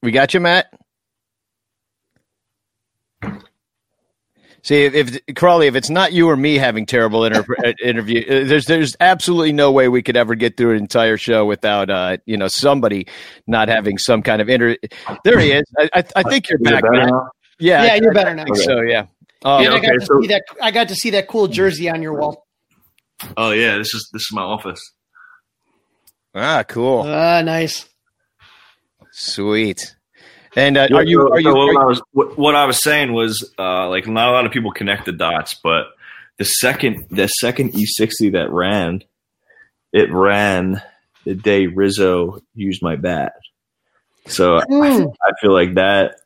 We 0.03 0.11
got 0.11 0.35
you, 0.35 0.41
Matt. 0.41 0.67
See, 4.63 4.85
if, 4.85 4.95
if 5.29 5.35
Crawley, 5.37 5.67
if 5.69 5.77
it's 5.77 5.89
not 5.89 6.13
you 6.13 6.29
or 6.29 6.37
me 6.37 6.57
having 6.57 6.85
terrible 6.85 7.25
inter- 7.25 7.45
uh, 7.65 7.73
interview, 7.83 8.23
uh, 8.23 8.47
there's 8.47 8.67
there's 8.67 8.97
absolutely 9.01 9.53
no 9.53 9.71
way 9.71 9.89
we 9.89 10.03
could 10.03 10.17
ever 10.17 10.35
get 10.35 10.57
through 10.57 10.73
an 10.73 10.79
entire 10.79 11.17
show 11.17 11.47
without 11.47 11.91
uh, 11.91 12.17
you 12.27 12.37
know 12.37 12.49
somebody 12.49 13.07
not 13.47 13.69
having 13.69 13.99
some 13.99 14.23
kind 14.23 14.43
of 14.43 14.49
inter. 14.49 14.77
There 15.25 15.39
he 15.39 15.53
is. 15.53 15.65
I, 15.79 15.89
I, 15.95 16.05
I 16.17 16.23
think 16.25 16.49
you're 16.51 16.59
back. 16.59 16.83
Yeah, 17.61 17.85
yeah, 17.85 17.95
you're 17.97 18.13
better 18.13 18.35
now. 18.35 18.45
So 18.55 18.81
yeah. 18.83 19.07
Um, 19.45 19.63
yeah, 19.63 19.71
I 19.71 19.79
got 19.81 19.85
okay, 19.85 19.97
to 19.99 20.07
so- 20.07 20.21
see 20.21 20.27
that. 20.29 20.45
I 20.61 20.71
got 20.71 20.89
to 20.89 20.95
see 20.95 21.11
that 21.11 21.29
cool 21.29 21.47
jersey 21.49 21.89
on 21.89 22.03
your 22.03 22.15
wall. 22.19 22.47
Oh 23.37 23.53
yeah, 23.53 23.79
this 23.79 23.95
is 23.95 24.09
this 24.13 24.23
is 24.23 24.31
my 24.33 24.43
office. 24.43 24.81
Ah, 26.35 26.63
cool. 26.65 27.05
Ah, 27.07 27.43
nice. 27.43 27.89
Sweet. 29.13 29.97
And 30.59 30.77
uh, 30.77 30.89
are 30.93 31.05
you? 31.05 31.29
Are 31.29 31.39
you? 31.39 31.55
What, 31.55 31.77
I 31.77 31.85
was, 31.85 32.03
what, 32.13 32.57
I 32.57 32.65
was 32.65 32.83
saying 32.83 33.13
was 33.13 33.55
uh, 33.61 33.89
like 33.89 34.09
not 34.09 34.29
a 34.29 34.33
lot 34.33 34.45
of 34.45 34.51
people 34.51 34.73
connect 34.73 35.05
the 35.05 35.13
dots, 35.13 35.55
but 35.55 35.87
the 36.37 36.45
second 36.45 37.07
the 37.11 37.29
second 37.29 37.75
E60 37.75 38.33
that 38.33 38.51
ran, 38.51 39.05
it 39.93 40.13
ran 40.13 40.83
the 41.25 41.37
day 41.37 41.67
Rizzo 41.69 42.43
used 42.57 42.83
my 42.83 42.97
bat. 42.97 43.35
So 44.27 44.59
mm. 44.59 45.07
I, 45.07 45.29
I, 45.29 45.33
feel 45.41 45.53
like 45.53 45.75
that 45.75 46.17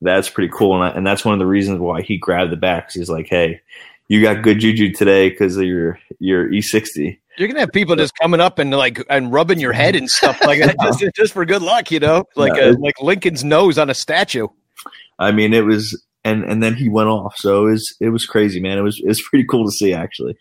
that's 0.00 0.30
pretty 0.30 0.50
cool, 0.56 0.74
and, 0.74 0.84
I, 0.84 0.96
and 0.96 1.06
that's 1.06 1.26
one 1.26 1.34
of 1.34 1.38
the 1.38 1.46
reasons 1.46 1.78
why 1.78 2.00
he 2.00 2.16
grabbed 2.16 2.52
the 2.52 2.56
bat 2.56 2.84
because 2.84 2.94
he's 2.94 3.10
like, 3.10 3.26
hey, 3.28 3.60
you 4.08 4.22
got 4.22 4.40
good 4.40 4.58
juju 4.58 4.94
today 4.94 5.28
because 5.28 5.54
of 5.58 5.64
your 5.64 5.98
your 6.18 6.48
E60. 6.48 7.18
You're 7.38 7.48
gonna 7.48 7.60
have 7.60 7.72
people 7.72 7.96
just 7.96 8.14
coming 8.20 8.40
up 8.40 8.58
and 8.58 8.70
like 8.70 9.04
and 9.10 9.32
rubbing 9.32 9.60
your 9.60 9.72
head 9.72 9.94
and 9.96 10.08
stuff 10.08 10.40
like 10.42 10.60
that 10.60 10.76
just, 10.98 11.14
just 11.14 11.32
for 11.32 11.44
good 11.44 11.62
luck, 11.62 11.90
you 11.90 12.00
know, 12.00 12.24
like 12.34 12.56
yeah, 12.56 12.70
a, 12.70 12.72
like 12.72 13.00
Lincoln's 13.00 13.44
nose 13.44 13.78
on 13.78 13.90
a 13.90 13.94
statue. 13.94 14.48
I 15.18 15.32
mean, 15.32 15.52
it 15.52 15.64
was, 15.64 16.02
and 16.24 16.44
and 16.44 16.62
then 16.62 16.74
he 16.74 16.88
went 16.88 17.08
off, 17.08 17.34
so 17.36 17.66
it 17.66 17.70
was 17.70 17.96
it 18.00 18.08
was 18.10 18.26
crazy, 18.26 18.60
man. 18.60 18.78
It 18.78 18.82
was 18.82 18.98
it 18.98 19.08
was 19.08 19.22
pretty 19.30 19.44
cool 19.50 19.64
to 19.64 19.70
see 19.70 19.92
actually. 19.92 20.36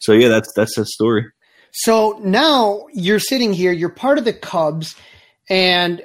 So 0.00 0.12
yeah, 0.12 0.28
that's 0.28 0.52
that's 0.54 0.78
a 0.78 0.84
story. 0.84 1.26
So 1.72 2.18
now 2.24 2.86
you're 2.92 3.18
sitting 3.18 3.52
here, 3.52 3.72
you're 3.72 3.90
part 3.90 4.18
of 4.18 4.24
the 4.24 4.32
Cubs, 4.32 4.96
and 5.50 6.02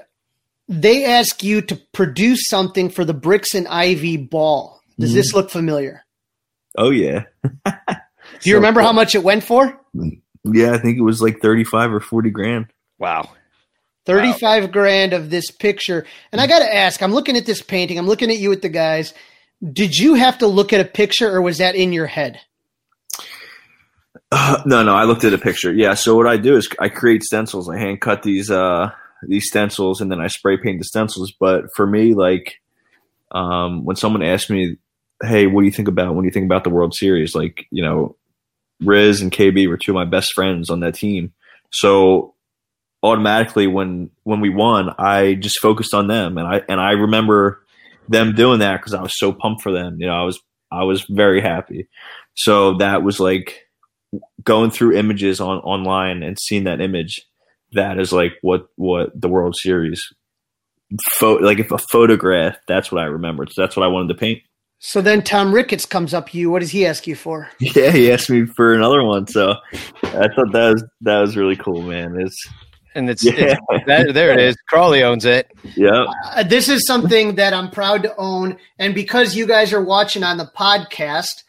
they 0.68 1.06
ask 1.06 1.44
you 1.44 1.62
to 1.62 1.76
produce 1.94 2.48
something 2.48 2.90
for 2.90 3.06
the 3.06 3.14
Bricks 3.14 3.54
and 3.54 3.68
Ivy 3.68 4.18
ball. 4.18 4.82
Does 5.00 5.10
mm-hmm. 5.10 5.18
this 5.18 5.34
look 5.34 5.50
familiar? 5.50 6.04
Oh 6.78 6.90
yeah. 6.90 7.26
Do 7.44 8.50
you 8.50 8.54
so 8.54 8.56
remember 8.56 8.82
cool. 8.82 8.88
how 8.88 8.94
much 8.94 9.16
it 9.16 9.24
went 9.24 9.44
for? 9.44 9.80
Yeah, 10.44 10.74
I 10.74 10.78
think 10.78 10.98
it 10.98 11.04
was 11.04 11.22
like 11.22 11.40
thirty-five 11.40 11.94
or 11.94 12.00
forty 12.00 12.30
grand. 12.30 12.68
Wow. 13.00 13.30
35 14.06 14.64
wow. 14.64 14.70
grand 14.70 15.14
of 15.14 15.30
this 15.30 15.52
picture. 15.52 16.06
And 16.32 16.42
I 16.42 16.48
got 16.48 16.60
to 16.60 16.76
ask, 16.76 17.02
I'm 17.04 17.14
looking 17.14 17.38
at 17.38 17.46
this 17.46 17.62
painting, 17.62 17.98
I'm 18.00 18.08
looking 18.08 18.32
at 18.32 18.38
you 18.38 18.50
with 18.50 18.62
the 18.62 18.70
guys. 18.70 19.14
Did 19.72 19.96
you 19.96 20.16
have 20.16 20.40
to 20.40 20.48
look 20.48 20.74
at 20.74 20.82
a 20.82 20.86
picture 20.86 21.32
or 21.32 21.42
was 21.42 21.60
that 21.60 21.76
in 21.76 21.94
your 21.94 22.08
head? 22.08 22.40
Uh, 24.32 24.62
no, 24.66 24.82
no, 24.82 24.96
I 24.96 25.04
looked 25.04 25.24
at 25.24 25.34
a 25.34 25.38
picture. 25.38 25.72
Yeah, 25.72 25.94
so 25.94 26.16
what 26.16 26.26
I 26.26 26.38
do 26.38 26.56
is 26.56 26.68
I 26.80 26.90
create 26.90 27.24
stencils. 27.24 27.70
I 27.70 27.78
hand 27.78 28.02
cut 28.02 28.24
these 28.24 28.50
uh 28.50 28.92
these 29.28 29.48
stencils 29.48 30.02
and 30.02 30.12
then 30.12 30.20
I 30.20 30.28
spray 30.28 30.58
paint 30.58 30.80
the 30.80 30.86
stencils, 30.86 31.32
but 31.40 31.66
for 31.76 31.86
me 31.86 32.16
like 32.16 32.56
um 33.32 33.84
when 33.84 33.96
someone 33.96 34.24
asks 34.24 34.50
me 34.50 34.78
hey, 35.24 35.48
what 35.48 35.62
do 35.62 35.66
you 35.66 35.72
think 35.72 35.88
about 35.88 36.16
when 36.16 36.26
you 36.26 36.32
think 36.32 36.46
about 36.46 36.64
the 36.64 36.70
World 36.70 36.94
Series? 36.94 37.36
Like, 37.36 37.68
you 37.70 37.84
know, 37.84 38.16
Riz 38.82 39.22
and 39.22 39.32
KB 39.32 39.68
were 39.68 39.78
two 39.78 39.92
of 39.92 39.96
my 39.96 40.06
best 40.06 40.34
friends 40.34 40.70
on 40.70 40.80
that 40.82 40.96
team. 40.96 41.34
So 41.72 42.36
automatically 43.04 43.68
when 43.68 44.10
when 44.24 44.42
we 44.42 44.50
won, 44.50 44.94
I 44.98 45.36
just 45.36 45.60
focused 45.60 45.94
on 45.94 46.08
them 46.08 46.38
and 46.38 46.48
I 46.48 46.62
and 46.68 46.80
I 46.80 46.92
remember 46.92 47.64
them 48.10 48.34
doing 48.36 48.60
that 48.60 48.78
because 48.78 48.94
I 48.94 49.02
was 49.02 49.18
so 49.18 49.32
pumped 49.32 49.62
for 49.62 49.72
them. 49.72 49.98
You 50.00 50.08
know, 50.08 50.14
I 50.14 50.24
was 50.24 50.40
I 50.72 50.84
was 50.84 51.06
very 51.10 51.42
happy. 51.42 51.88
So 52.36 52.78
that 52.78 53.04
was 53.04 53.20
like 53.20 53.68
going 54.44 54.72
through 54.72 54.98
images 54.98 55.40
on 55.40 55.60
online 55.60 56.24
and 56.24 56.38
seeing 56.40 56.66
that 56.66 56.82
image. 56.82 57.22
That 57.74 58.00
is 58.00 58.12
like 58.12 58.34
what 58.42 58.68
what 58.76 59.10
the 59.20 59.30
World 59.30 59.56
Series, 59.58 60.02
pho- 61.20 61.36
like 61.36 61.60
if 61.60 61.72
a 61.72 61.78
photograph. 61.78 62.58
That's 62.68 62.92
what 62.92 63.02
I 63.02 63.06
remembered. 63.06 63.52
So 63.52 63.62
that's 63.62 63.76
what 63.76 63.86
I 63.86 63.90
wanted 63.90 64.10
to 64.10 64.20
paint. 64.20 64.42
So 64.84 65.00
then 65.00 65.22
Tom 65.22 65.54
Ricketts 65.54 65.86
comes 65.86 66.12
up 66.12 66.32
to 66.32 66.38
you. 66.40 66.50
What 66.50 66.62
does 66.62 66.72
he 66.72 66.88
ask 66.88 67.06
you 67.06 67.16
for? 67.16 67.48
Yeah, 67.60 67.92
he 67.92 68.12
asked 68.12 68.32
me 68.32 68.46
for 68.48 68.74
another 68.74 69.04
one. 69.04 69.28
So 69.28 69.54
I 70.04 70.28
thought 70.28 70.52
that 70.54 70.74
was 70.74 70.84
that 71.02 71.20
was 71.22 71.38
really 71.38 71.56
cool, 71.56 71.84
man. 71.84 72.20
It's 72.20 72.50
and 72.96 73.10
it's, 73.10 73.24
yeah. 73.24 73.58
it's 73.70 73.86
that, 73.88 74.14
there 74.14 74.34
it 74.34 74.40
is. 74.40 74.56
Crawley 74.68 75.04
owns 75.04 75.24
it. 75.24 75.50
Yeah. 75.76 76.06
Uh, 76.26 76.44
this 76.44 76.68
is 76.68 76.86
something 76.88 77.36
that 77.36 77.54
I'm 77.54 77.70
proud 77.70 78.02
to 78.04 78.16
own, 78.18 78.58
and 78.80 78.96
because 78.96 79.36
you 79.36 79.46
guys 79.46 79.72
are 79.72 79.84
watching 79.84 80.24
on 80.24 80.38
the 80.38 80.52
podcast, 80.58 81.44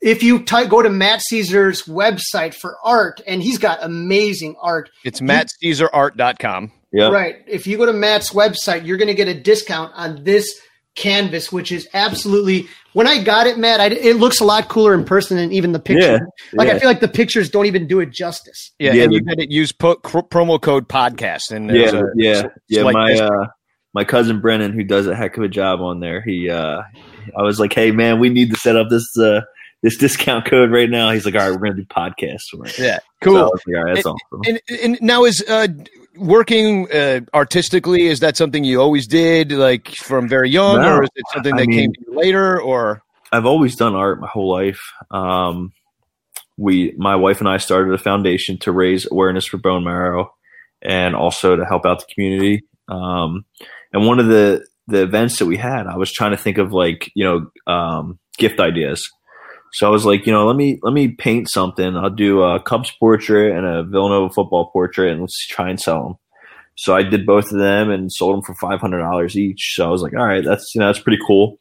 if 0.00 0.22
you 0.22 0.42
t- 0.42 0.66
go 0.66 0.80
to 0.80 0.88
Matt 0.90 1.20
Szczur's 1.30 1.82
website 1.82 2.54
for 2.54 2.78
art, 2.82 3.20
and 3.26 3.42
he's 3.42 3.58
got 3.58 3.82
amazing 3.82 4.56
art. 4.62 4.88
It's 5.04 5.20
mattszczurart.com. 5.20 6.72
Yeah. 6.90 7.08
Right. 7.08 7.36
If 7.46 7.66
you 7.66 7.76
go 7.76 7.84
to 7.84 7.92
Matt's 7.92 8.30
website, 8.30 8.86
you're 8.86 8.96
going 8.96 9.08
to 9.08 9.14
get 9.14 9.28
a 9.28 9.38
discount 9.38 9.92
on 9.94 10.24
this 10.24 10.48
canvas, 10.96 11.52
which 11.52 11.70
is 11.70 11.88
absolutely. 11.94 12.66
When 12.94 13.06
I 13.06 13.22
got 13.22 13.46
it, 13.46 13.58
Matt, 13.58 13.78
I, 13.80 13.86
it 13.88 14.16
looks 14.16 14.40
a 14.40 14.44
lot 14.44 14.68
cooler 14.68 14.94
in 14.94 15.04
person 15.04 15.36
than 15.36 15.52
even 15.52 15.72
the 15.72 15.78
picture. 15.78 16.12
Yeah, 16.12 16.18
like 16.54 16.68
yeah. 16.68 16.74
I 16.74 16.78
feel 16.78 16.88
like 16.88 17.00
the 17.00 17.08
pictures 17.08 17.50
don't 17.50 17.66
even 17.66 17.86
do 17.86 18.00
it 18.00 18.10
justice. 18.10 18.72
Yeah, 18.78 18.94
Yeah, 18.94 19.04
and 19.04 19.12
you 19.12 19.20
the- 19.20 19.36
did 19.36 19.40
it 19.44 19.50
use 19.50 19.70
po- 19.70 19.96
cr- 19.96 20.20
promo 20.20 20.60
code 20.60 20.88
podcast, 20.88 21.50
and 21.52 21.70
yeah, 21.70 21.90
a- 21.90 22.02
yeah, 22.16 22.40
it's 22.46 22.54
yeah. 22.68 22.82
like 22.82 22.94
my 22.94 23.12
this- 23.12 23.20
uh, 23.20 23.46
my 23.94 24.04
cousin 24.04 24.40
Brennan, 24.40 24.72
who 24.72 24.82
does 24.84 25.06
a 25.06 25.14
heck 25.14 25.36
of 25.36 25.42
a 25.42 25.48
job 25.48 25.80
on 25.80 26.00
there. 26.00 26.22
He, 26.22 26.50
uh, 26.50 26.82
I 27.38 27.42
was 27.42 27.58
like, 27.60 27.72
hey 27.72 27.90
man, 27.92 28.18
we 28.18 28.28
need 28.30 28.50
to 28.50 28.56
set 28.56 28.76
up 28.76 28.88
this 28.90 29.06
uh, 29.18 29.42
this 29.82 29.96
discount 29.98 30.46
code 30.46 30.70
right 30.70 30.88
now. 30.88 31.10
He's 31.10 31.24
like, 31.26 31.34
all 31.34 31.42
right, 31.42 31.50
we're 31.50 31.68
gonna 31.68 31.74
do 31.82 31.84
podcasts. 31.84 32.48
for 32.50 32.66
yeah, 32.82 32.98
cool. 33.22 33.34
was 33.34 33.60
like, 33.66 33.76
all 33.76 33.84
right, 33.84 33.94
that's 33.94 34.06
awesome. 34.06 34.40
And, 34.46 34.60
and 34.82 34.98
now 35.02 35.24
is 35.24 35.44
uh, 35.48 35.68
working 36.16 36.90
uh, 36.92 37.20
artistically 37.34 38.06
is 38.06 38.20
that 38.20 38.36
something 38.36 38.64
you 38.64 38.80
always 38.80 39.06
did, 39.06 39.52
like 39.52 39.88
from 39.88 40.28
very 40.28 40.50
young, 40.50 40.80
No, 40.80 40.96
or 40.96 41.02
is 41.04 41.10
it 41.14 41.24
something 41.32 41.54
I 41.54 41.58
that 41.58 41.68
came 41.68 41.92
to 41.92 42.00
you 42.06 42.16
later? 42.16 42.60
Or 42.60 43.02
I've 43.32 43.46
always 43.46 43.76
done 43.76 43.94
art 43.94 44.20
my 44.20 44.28
whole 44.28 44.50
life. 44.50 44.80
Um, 45.10 45.72
we, 46.56 46.94
my 46.96 47.16
wife 47.16 47.40
and 47.40 47.48
I, 47.48 47.58
started 47.58 47.92
a 47.92 47.98
foundation 47.98 48.58
to 48.60 48.72
raise 48.72 49.06
awareness 49.10 49.46
for 49.46 49.58
bone 49.58 49.84
marrow, 49.84 50.32
and 50.82 51.14
also 51.14 51.56
to 51.56 51.64
help 51.64 51.84
out 51.84 52.00
the 52.00 52.14
community. 52.14 52.64
Um, 52.88 53.44
and 53.92 54.06
one 54.06 54.18
of 54.18 54.26
the 54.26 54.66
the 54.88 55.02
events 55.02 55.38
that 55.40 55.46
we 55.46 55.56
had, 55.56 55.86
I 55.86 55.96
was 55.96 56.12
trying 56.12 56.30
to 56.30 56.36
think 56.36 56.58
of 56.58 56.72
like 56.72 57.10
you 57.14 57.24
know 57.24 57.72
um, 57.72 58.18
gift 58.38 58.60
ideas. 58.60 59.08
So 59.72 59.86
I 59.86 59.90
was 59.90 60.06
like, 60.06 60.26
you 60.26 60.32
know, 60.32 60.46
let 60.46 60.56
me 60.56 60.78
let 60.82 60.92
me 60.92 61.08
paint 61.08 61.50
something. 61.50 61.96
I'll 61.96 62.10
do 62.10 62.42
a 62.42 62.60
Cubs 62.60 62.90
portrait 62.98 63.56
and 63.56 63.66
a 63.66 63.82
Villanova 63.84 64.32
football 64.32 64.70
portrait, 64.70 65.12
and 65.12 65.20
let's 65.20 65.46
try 65.46 65.68
and 65.68 65.80
sell 65.80 66.02
them. 66.02 66.14
So 66.76 66.94
I 66.94 67.02
did 67.02 67.26
both 67.26 67.50
of 67.52 67.58
them 67.58 67.90
and 67.90 68.12
sold 68.12 68.36
them 68.36 68.42
for 68.42 68.54
five 68.54 68.80
hundred 68.80 69.00
dollars 69.00 69.36
each. 69.36 69.74
So 69.74 69.86
I 69.86 69.90
was 69.90 70.02
like, 70.02 70.14
all 70.14 70.26
right, 70.26 70.44
that's 70.44 70.74
you 70.74 70.80
know 70.80 70.86
that's 70.86 71.00
pretty 71.00 71.22
cool 71.26 71.58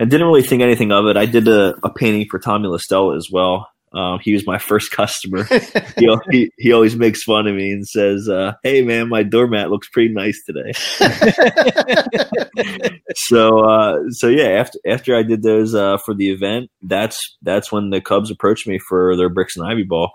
and 0.00 0.10
didn't 0.10 0.26
really 0.26 0.42
think 0.42 0.62
anything 0.62 0.92
of 0.92 1.06
it. 1.06 1.18
I 1.18 1.26
did 1.26 1.46
a, 1.46 1.74
a 1.84 1.92
painting 1.92 2.26
for 2.30 2.38
Tommy 2.38 2.68
La 2.68 2.78
Stella 2.78 3.16
as 3.16 3.28
well. 3.30 3.68
Um, 3.92 4.20
he 4.22 4.34
was 4.34 4.46
my 4.46 4.58
first 4.58 4.92
customer. 4.92 5.44
he, 5.98 6.08
he 6.30 6.52
he 6.58 6.72
always 6.72 6.94
makes 6.94 7.24
fun 7.24 7.48
of 7.48 7.56
me 7.56 7.72
and 7.72 7.86
says, 7.86 8.28
uh, 8.28 8.52
"Hey 8.62 8.82
man, 8.82 9.08
my 9.08 9.24
doormat 9.24 9.70
looks 9.70 9.88
pretty 9.88 10.14
nice 10.14 10.40
today." 10.46 10.72
so 13.14 13.64
uh, 13.64 13.98
so 14.10 14.28
yeah, 14.28 14.48
after 14.60 14.78
after 14.86 15.16
I 15.16 15.22
did 15.22 15.42
those 15.42 15.74
uh, 15.74 15.98
for 15.98 16.14
the 16.14 16.30
event, 16.30 16.70
that's 16.82 17.36
that's 17.42 17.72
when 17.72 17.90
the 17.90 18.00
Cubs 18.00 18.30
approached 18.30 18.66
me 18.66 18.78
for 18.78 19.16
their 19.16 19.28
bricks 19.28 19.56
and 19.56 19.66
ivy 19.66 19.82
ball. 19.82 20.12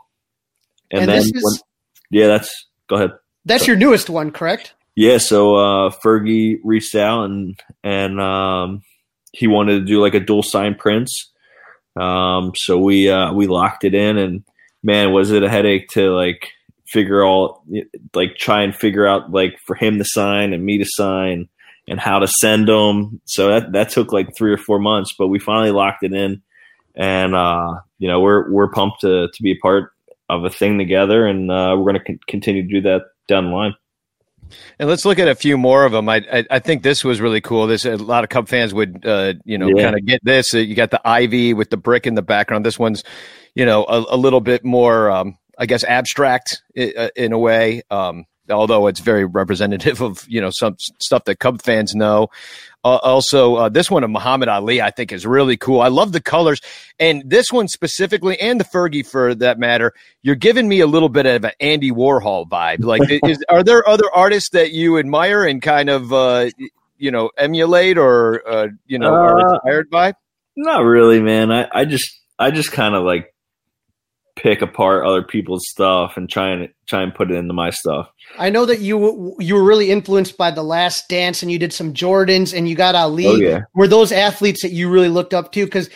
And, 0.91 1.01
And 1.01 1.09
then 1.09 1.17
this 1.17 1.31
is- 1.33 1.43
when, 1.43 2.21
yeah, 2.21 2.27
that's 2.27 2.67
go 2.87 2.95
ahead. 2.95 3.11
That's 3.43 3.67
your 3.67 3.75
newest 3.75 4.09
one, 4.09 4.31
correct? 4.31 4.73
Yeah, 4.95 5.19
so 5.19 5.55
uh, 5.55 5.89
Fergie 5.91 6.57
reached 6.63 6.95
out 6.95 7.25
and 7.25 7.59
and 7.83 8.19
um, 8.19 8.81
he 9.33 9.47
wanted 9.47 9.79
to 9.79 9.85
do 9.85 10.01
like 10.01 10.15
a 10.15 10.19
dual 10.19 10.41
sign 10.43 10.75
prints. 10.75 11.31
Um, 11.95 12.51
so 12.55 12.77
we 12.77 13.09
uh, 13.09 13.33
we 13.33 13.47
locked 13.47 13.83
it 13.83 13.93
in, 13.93 14.17
and 14.17 14.43
man, 14.83 15.13
was 15.13 15.31
it 15.31 15.43
a 15.43 15.49
headache 15.49 15.89
to 15.89 16.11
like 16.11 16.49
figure 16.87 17.23
all 17.23 17.63
like 18.13 18.37
try 18.37 18.61
and 18.61 18.75
figure 18.75 19.07
out 19.07 19.31
like 19.31 19.57
for 19.65 19.75
him 19.75 19.97
to 19.97 20.05
sign 20.05 20.53
and 20.53 20.63
me 20.63 20.77
to 20.77 20.85
sign 20.87 21.49
and 21.87 21.99
how 21.99 22.19
to 22.19 22.27
send 22.27 22.67
them. 22.67 23.21
So 23.25 23.49
that 23.49 23.71
that 23.73 23.89
took 23.89 24.11
like 24.11 24.35
three 24.35 24.51
or 24.51 24.57
four 24.57 24.79
months, 24.79 25.13
but 25.17 25.27
we 25.27 25.39
finally 25.39 25.71
locked 25.71 26.03
it 26.03 26.13
in, 26.13 26.41
and 26.95 27.35
uh, 27.35 27.75
you 27.99 28.07
know 28.07 28.19
we're 28.19 28.51
we're 28.51 28.71
pumped 28.71 29.01
to 29.01 29.27
to 29.27 29.43
be 29.43 29.51
a 29.51 29.59
part 29.61 29.91
of 30.29 30.43
a 30.43 30.49
thing 30.49 30.77
together, 30.77 31.25
and 31.25 31.51
uh, 31.51 31.75
we're 31.77 31.91
going 31.91 31.99
to 31.99 32.03
con- 32.03 32.19
continue 32.27 32.63
to 32.63 32.73
do 32.73 32.81
that 32.81 33.03
down 33.27 33.45
the 33.45 33.51
line. 33.51 33.75
And 34.79 34.89
let's 34.89 35.05
look 35.05 35.19
at 35.19 35.27
a 35.27 35.35
few 35.35 35.57
more 35.57 35.85
of 35.85 35.91
them. 35.91 36.07
I 36.09 36.25
I, 36.31 36.45
I 36.51 36.59
think 36.59 36.83
this 36.83 37.03
was 37.03 37.21
really 37.21 37.41
cool. 37.41 37.67
This 37.67 37.85
a 37.85 37.95
lot 37.97 38.23
of 38.23 38.29
Cub 38.29 38.47
fans 38.47 38.73
would 38.73 39.05
uh, 39.05 39.33
you 39.45 39.57
know 39.57 39.67
Yeah. 39.67 39.83
kind 39.83 39.95
of 39.95 40.05
get 40.05 40.19
this. 40.23 40.53
Uh, 40.53 40.59
you 40.59 40.75
got 40.75 40.91
the 40.91 41.01
ivy 41.05 41.53
with 41.53 41.69
the 41.69 41.77
brick 41.77 42.07
in 42.07 42.15
the 42.15 42.21
background. 42.21 42.65
This 42.65 42.79
one's 42.79 43.03
you 43.55 43.65
know 43.65 43.83
a, 43.85 44.15
a 44.15 44.17
little 44.17 44.41
bit 44.41 44.63
more 44.65 45.09
um, 45.11 45.37
I 45.57 45.65
guess 45.65 45.83
abstract 45.83 46.61
i- 46.77 46.93
uh, 46.97 47.09
in 47.15 47.31
a 47.33 47.39
way. 47.39 47.83
Um, 47.89 48.25
although 48.49 48.87
it's 48.87 48.99
very 48.99 49.25
representative 49.25 50.01
of 50.01 50.25
you 50.27 50.41
know 50.41 50.49
some 50.51 50.75
stuff 50.99 51.23
that 51.25 51.39
Cub 51.39 51.61
fans 51.61 51.95
know. 51.95 52.27
Uh, 52.83 52.97
also, 53.01 53.55
uh, 53.55 53.69
this 53.69 53.89
one 53.89 54.03
of 54.03 54.11
Muhammad 54.11 54.47
Ali 54.47 54.79
I 54.79 54.91
think 54.91 55.11
is 55.11 55.25
really 55.25 55.57
cool. 55.57 55.81
I 55.81 55.87
love 55.87 56.11
the 56.11 56.21
colors, 56.21 56.61
and 56.99 57.23
this 57.25 57.51
one 57.51 57.67
specifically, 57.67 58.39
and 58.39 58.59
the 58.59 58.63
Fergie 58.63 59.05
for 59.05 59.33
that 59.35 59.57
matter. 59.57 59.93
You're 60.21 60.35
giving 60.35 60.67
me 60.67 60.81
a 60.81 60.87
little 60.87 61.09
bit 61.09 61.25
of 61.25 61.43
an 61.45 61.51
Andy 61.59 61.91
Warhol 61.91 62.47
vibe. 62.47 62.83
Like, 62.83 63.01
is, 63.25 63.43
are 63.49 63.63
there 63.63 63.87
other 63.89 64.05
artists 64.13 64.49
that 64.51 64.71
you 64.71 64.99
admire 64.99 65.43
and 65.43 65.61
kind 65.61 65.89
of 65.89 66.13
uh, 66.13 66.49
you 66.97 67.09
know 67.09 67.31
emulate 67.37 67.97
or 67.97 68.47
uh, 68.47 68.67
you 68.85 68.99
know 68.99 69.13
are 69.13 69.39
Uh, 69.39 69.53
inspired 69.53 69.89
by? 69.89 70.13
Not 70.55 70.85
really, 70.85 71.21
man. 71.21 71.51
I, 71.51 71.67
I 71.73 71.85
just 71.85 72.09
I 72.37 72.51
just 72.51 72.71
kind 72.71 72.93
of 72.93 73.03
like 73.03 73.33
pick 74.35 74.61
apart 74.61 75.05
other 75.05 75.23
people's 75.23 75.63
stuff 75.69 76.17
and 76.17 76.29
try 76.29 76.49
and 76.49 76.69
try 76.87 77.01
and 77.01 77.15
put 77.15 77.31
it 77.31 77.35
into 77.35 77.53
my 77.53 77.69
stuff. 77.69 78.11
I 78.37 78.49
know 78.49 78.65
that 78.65 78.79
you 78.79 79.35
you 79.39 79.55
were 79.55 79.63
really 79.63 79.91
influenced 79.91 80.37
by 80.37 80.51
the 80.51 80.63
Last 80.63 81.07
Dance, 81.07 81.41
and 81.41 81.51
you 81.51 81.57
did 81.57 81.73
some 81.73 81.93
Jordans, 81.93 82.55
and 82.55 82.67
you 82.67 82.75
got 82.75 82.95
Ali. 82.95 83.27
Oh 83.27 83.35
yeah, 83.35 83.61
Were 83.73 83.87
those 83.87 84.11
athletes 84.11 84.61
that 84.61 84.71
you 84.71 84.89
really 84.89 85.09
looked 85.09 85.33
up 85.33 85.51
to? 85.53 85.65
Because 85.65 85.89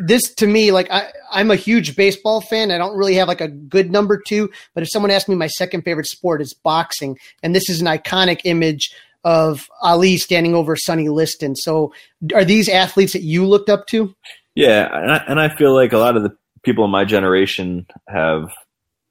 this, 0.00 0.34
to 0.36 0.46
me, 0.46 0.72
like 0.72 0.90
I, 0.90 1.12
I'm 1.30 1.50
a 1.50 1.56
huge 1.56 1.94
baseball 1.96 2.40
fan. 2.40 2.70
I 2.70 2.78
don't 2.78 2.96
really 2.96 3.14
have 3.14 3.28
like 3.28 3.40
a 3.40 3.48
good 3.48 3.90
number 3.90 4.20
two, 4.26 4.50
but 4.74 4.82
if 4.82 4.88
someone 4.90 5.10
asked 5.10 5.28
me 5.28 5.34
my 5.34 5.48
second 5.48 5.82
favorite 5.82 6.06
sport, 6.06 6.40
it's 6.40 6.54
boxing, 6.54 7.18
and 7.42 7.54
this 7.54 7.68
is 7.68 7.80
an 7.80 7.86
iconic 7.86 8.40
image 8.44 8.94
of 9.24 9.68
Ali 9.82 10.16
standing 10.16 10.54
over 10.54 10.74
Sonny 10.76 11.08
Liston. 11.08 11.54
So, 11.54 11.92
are 12.34 12.44
these 12.44 12.68
athletes 12.68 13.12
that 13.12 13.22
you 13.22 13.46
looked 13.46 13.68
up 13.68 13.86
to? 13.88 14.14
yeah, 14.54 14.88
and 14.92 15.10
I, 15.10 15.24
and 15.28 15.40
I 15.40 15.54
feel 15.56 15.74
like 15.74 15.92
a 15.92 15.98
lot 15.98 16.16
of 16.16 16.22
the 16.22 16.36
people 16.62 16.84
in 16.84 16.90
my 16.90 17.04
generation 17.04 17.86
have 18.08 18.50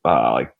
uh, 0.06 0.32
like 0.34 0.54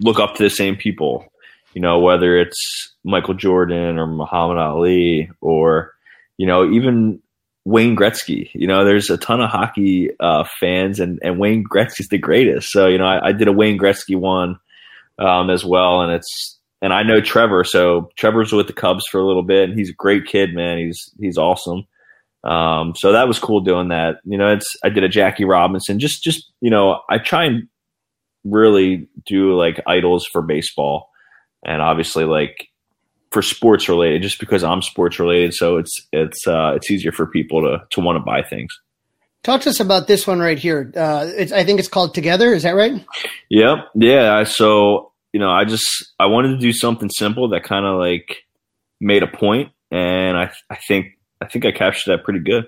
look 0.00 0.18
up 0.18 0.34
to 0.36 0.42
the 0.42 0.50
same 0.50 0.76
people. 0.76 1.26
You 1.74 1.82
know, 1.82 1.98
whether 1.98 2.38
it's 2.38 2.94
Michael 3.04 3.34
Jordan 3.34 3.98
or 3.98 4.06
Muhammad 4.06 4.58
Ali 4.58 5.30
or 5.40 5.92
you 6.38 6.46
know 6.46 6.70
even 6.70 7.20
Wayne 7.66 7.96
Gretzky. 7.96 8.48
You 8.54 8.66
know, 8.66 8.84
there's 8.84 9.10
a 9.10 9.18
ton 9.18 9.40
of 9.40 9.50
hockey 9.50 10.10
uh, 10.20 10.44
fans, 10.60 11.00
and 11.00 11.18
and 11.22 11.38
Wayne 11.38 11.64
Gretzky's 11.64 12.08
the 12.08 12.18
greatest. 12.18 12.70
So 12.70 12.86
you 12.86 12.96
know, 12.96 13.06
I, 13.06 13.28
I 13.28 13.32
did 13.32 13.48
a 13.48 13.52
Wayne 13.52 13.78
Gretzky 13.78 14.16
one 14.16 14.58
um, 15.18 15.50
as 15.50 15.64
well, 15.64 16.00
and 16.00 16.12
it's 16.12 16.58
and 16.80 16.94
I 16.94 17.02
know 17.02 17.20
Trevor. 17.20 17.64
So 17.64 18.10
Trevor's 18.16 18.52
with 18.52 18.68
the 18.68 18.72
Cubs 18.72 19.04
for 19.10 19.20
a 19.20 19.26
little 19.26 19.42
bit, 19.42 19.68
and 19.68 19.78
he's 19.78 19.90
a 19.90 19.94
great 19.94 20.26
kid, 20.26 20.54
man. 20.54 20.78
He's 20.78 21.10
he's 21.18 21.36
awesome. 21.36 21.86
Um, 22.44 22.94
so 22.94 23.12
that 23.12 23.28
was 23.28 23.38
cool 23.38 23.60
doing 23.60 23.88
that. 23.88 24.16
You 24.24 24.38
know, 24.38 24.52
it's 24.52 24.76
I 24.84 24.88
did 24.88 25.04
a 25.04 25.08
Jackie 25.08 25.44
Robinson. 25.44 25.98
Just 25.98 26.22
just 26.22 26.50
you 26.60 26.70
know, 26.70 27.00
I 27.08 27.18
try 27.18 27.44
and 27.44 27.68
really 28.44 29.08
do 29.26 29.54
like 29.54 29.80
idols 29.86 30.26
for 30.26 30.42
baseball, 30.42 31.10
and 31.64 31.82
obviously 31.82 32.24
like 32.24 32.68
for 33.32 33.42
sports 33.42 33.88
related, 33.88 34.22
just 34.22 34.38
because 34.38 34.62
I'm 34.62 34.82
sports 34.82 35.18
related. 35.18 35.54
So 35.54 35.76
it's 35.78 36.06
it's 36.12 36.46
uh, 36.46 36.72
it's 36.76 36.90
easier 36.90 37.12
for 37.12 37.26
people 37.26 37.62
to 37.62 37.84
to 37.90 38.00
want 38.00 38.16
to 38.16 38.20
buy 38.20 38.42
things. 38.42 38.72
Talk 39.42 39.60
to 39.60 39.70
us 39.70 39.78
about 39.78 40.08
this 40.08 40.26
one 40.26 40.40
right 40.40 40.58
here. 40.58 40.92
Uh, 40.96 41.30
it's, 41.36 41.52
I 41.52 41.62
think 41.62 41.78
it's 41.78 41.86
called 41.86 42.14
Together. 42.16 42.52
Is 42.52 42.64
that 42.64 42.72
right? 42.72 43.04
Yep. 43.48 43.76
Yeah. 43.94 44.42
So, 44.42 45.12
you 45.32 45.38
know, 45.38 45.50
I 45.50 45.64
just, 45.64 46.12
I 46.18 46.26
wanted 46.26 46.48
to 46.48 46.58
do 46.58 46.72
something 46.72 47.08
simple 47.08 47.50
that 47.50 47.62
kind 47.62 47.86
of 47.86 47.96
like 47.96 48.38
made 49.00 49.22
a 49.22 49.28
point, 49.28 49.70
And 49.90 50.36
I, 50.36 50.50
I 50.70 50.76
think, 50.88 51.15
I 51.40 51.46
think 51.46 51.64
I 51.66 51.72
captured 51.72 52.12
that 52.12 52.24
pretty 52.24 52.40
good. 52.40 52.66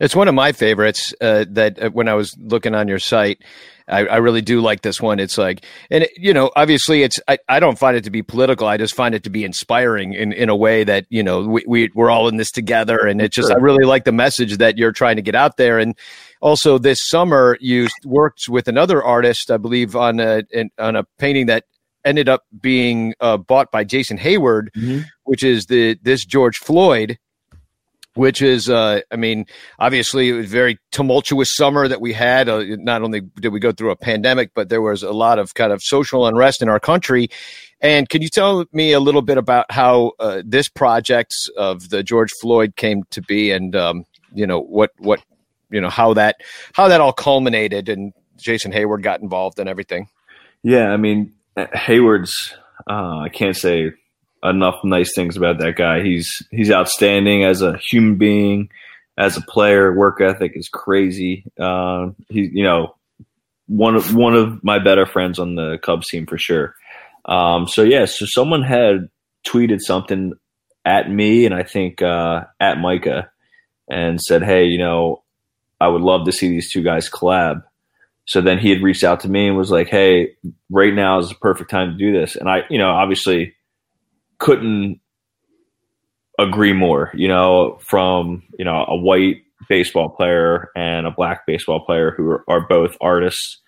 It's 0.00 0.14
one 0.14 0.28
of 0.28 0.34
my 0.34 0.52
favorites. 0.52 1.12
Uh, 1.20 1.44
that 1.50 1.82
uh, 1.82 1.90
when 1.90 2.06
I 2.08 2.14
was 2.14 2.36
looking 2.38 2.74
on 2.74 2.86
your 2.86 3.00
site, 3.00 3.42
I, 3.88 4.06
I 4.06 4.16
really 4.18 4.42
do 4.42 4.60
like 4.60 4.82
this 4.82 5.00
one. 5.02 5.18
It's 5.18 5.36
like, 5.36 5.64
and 5.90 6.04
it, 6.04 6.10
you 6.16 6.32
know, 6.32 6.52
obviously, 6.54 7.02
it's 7.02 7.18
I, 7.26 7.38
I 7.48 7.58
don't 7.58 7.76
find 7.78 7.96
it 7.96 8.04
to 8.04 8.10
be 8.10 8.22
political. 8.22 8.68
I 8.68 8.76
just 8.76 8.94
find 8.94 9.12
it 9.12 9.24
to 9.24 9.30
be 9.30 9.42
inspiring 9.44 10.12
in, 10.14 10.32
in 10.32 10.50
a 10.50 10.54
way 10.54 10.84
that 10.84 11.06
you 11.10 11.22
know 11.24 11.40
we, 11.40 11.64
we 11.66 11.90
we're 11.96 12.10
all 12.10 12.28
in 12.28 12.36
this 12.36 12.52
together, 12.52 12.98
and 12.98 13.20
it's 13.20 13.34
just 13.34 13.50
I 13.50 13.56
really 13.56 13.84
like 13.84 14.04
the 14.04 14.12
message 14.12 14.58
that 14.58 14.78
you're 14.78 14.92
trying 14.92 15.16
to 15.16 15.22
get 15.22 15.34
out 15.34 15.56
there. 15.56 15.80
And 15.80 15.96
also, 16.40 16.78
this 16.78 17.00
summer 17.02 17.58
you 17.60 17.88
worked 18.04 18.48
with 18.48 18.68
another 18.68 19.02
artist, 19.02 19.50
I 19.50 19.56
believe, 19.56 19.96
on 19.96 20.20
a 20.20 20.44
in, 20.52 20.70
on 20.78 20.94
a 20.94 21.04
painting 21.18 21.46
that 21.46 21.64
ended 22.04 22.28
up 22.28 22.44
being 22.60 23.14
uh, 23.18 23.36
bought 23.36 23.72
by 23.72 23.82
Jason 23.82 24.16
Heyward, 24.16 24.68
Mm-hmm. 24.76 25.00
which 25.24 25.42
is 25.42 25.66
the 25.66 25.98
this 26.02 26.24
George 26.24 26.58
Floyd 26.58 27.18
which 28.18 28.42
is, 28.42 28.68
uh, 28.68 29.00
I 29.12 29.16
mean, 29.16 29.46
obviously 29.78 30.28
it 30.28 30.32
was 30.32 30.46
a 30.46 30.48
very 30.48 30.78
tumultuous 30.90 31.54
summer 31.54 31.86
that 31.86 32.00
we 32.00 32.12
had. 32.12 32.48
Uh, 32.48 32.64
not 32.66 33.02
only 33.02 33.20
did 33.20 33.50
we 33.50 33.60
go 33.60 33.70
through 33.70 33.92
a 33.92 33.96
pandemic, 33.96 34.50
but 34.54 34.68
there 34.70 34.82
was 34.82 35.04
a 35.04 35.12
lot 35.12 35.38
of 35.38 35.54
kind 35.54 35.72
of 35.72 35.80
social 35.82 36.26
unrest 36.26 36.60
in 36.60 36.68
our 36.68 36.80
country. 36.80 37.28
And 37.80 38.08
can 38.08 38.20
you 38.20 38.28
tell 38.28 38.64
me 38.72 38.90
a 38.90 38.98
little 38.98 39.22
bit 39.22 39.38
about 39.38 39.70
how 39.70 40.12
uh, 40.18 40.42
this 40.44 40.68
project 40.68 41.32
of 41.56 41.90
the 41.90 42.02
George 42.02 42.32
Floyd 42.40 42.74
came 42.74 43.04
to 43.10 43.22
be, 43.22 43.52
and 43.52 43.76
um, 43.76 44.04
you 44.34 44.48
know 44.48 44.58
what 44.58 44.90
what 44.98 45.22
you 45.70 45.80
know 45.80 45.88
how 45.88 46.12
that 46.14 46.40
how 46.72 46.88
that 46.88 47.00
all 47.00 47.12
culminated, 47.12 47.88
and 47.88 48.12
Jason 48.36 48.72
Heyward 48.72 49.02
got 49.02 49.20
involved 49.20 49.60
and 49.60 49.68
everything. 49.68 50.08
Yeah, 50.64 50.90
I 50.90 50.96
mean 50.96 51.34
Heyward's. 51.56 52.52
Uh, 52.90 53.18
I 53.18 53.28
can't 53.28 53.56
say 53.56 53.92
enough 54.42 54.76
nice 54.84 55.12
things 55.14 55.36
about 55.36 55.58
that 55.58 55.76
guy. 55.76 56.02
He's 56.02 56.42
he's 56.50 56.70
outstanding 56.70 57.44
as 57.44 57.62
a 57.62 57.78
human 57.90 58.16
being, 58.16 58.70
as 59.16 59.36
a 59.36 59.42
player. 59.42 59.92
Work 59.92 60.20
ethic 60.20 60.52
is 60.54 60.68
crazy. 60.68 61.44
Uh, 61.58 62.10
he, 62.28 62.50
you 62.52 62.64
know, 62.64 62.94
one 63.66 63.94
of 63.96 64.14
one 64.14 64.34
of 64.34 64.62
my 64.62 64.78
better 64.78 65.06
friends 65.06 65.38
on 65.38 65.54
the 65.54 65.78
Cubs 65.82 66.08
team 66.08 66.26
for 66.26 66.38
sure. 66.38 66.74
Um, 67.24 67.68
so 67.68 67.82
yeah, 67.82 68.06
so 68.06 68.26
someone 68.26 68.62
had 68.62 69.08
tweeted 69.46 69.80
something 69.80 70.32
at 70.84 71.10
me 71.10 71.44
and 71.44 71.54
I 71.54 71.62
think 71.62 72.00
uh, 72.00 72.44
at 72.60 72.78
Micah 72.78 73.30
and 73.88 74.20
said, 74.20 74.42
"Hey, 74.42 74.64
you 74.64 74.78
know, 74.78 75.22
I 75.80 75.88
would 75.88 76.02
love 76.02 76.24
to 76.26 76.32
see 76.32 76.48
these 76.48 76.72
two 76.72 76.82
guys 76.82 77.10
collab." 77.10 77.62
So 78.24 78.42
then 78.42 78.58
he 78.58 78.68
had 78.68 78.82
reached 78.82 79.04
out 79.04 79.20
to 79.20 79.28
me 79.28 79.48
and 79.48 79.56
was 79.56 79.70
like, 79.70 79.88
"Hey, 79.88 80.36
right 80.70 80.94
now 80.94 81.18
is 81.18 81.28
the 81.28 81.34
perfect 81.34 81.70
time 81.70 81.90
to 81.90 81.98
do 81.98 82.12
this." 82.12 82.36
And 82.36 82.48
I, 82.48 82.62
you 82.70 82.78
know, 82.78 82.90
obviously 82.90 83.54
couldn't 84.38 85.00
agree 86.38 86.72
more. 86.72 87.10
You 87.14 87.28
know, 87.28 87.78
from 87.82 88.42
you 88.58 88.64
know 88.64 88.84
a 88.88 88.96
white 88.96 89.42
baseball 89.68 90.08
player 90.08 90.70
and 90.76 91.06
a 91.06 91.10
black 91.10 91.46
baseball 91.46 91.80
player 91.84 92.12
who 92.16 92.30
are, 92.30 92.44
are 92.48 92.66
both 92.66 92.96
artists 93.00 93.60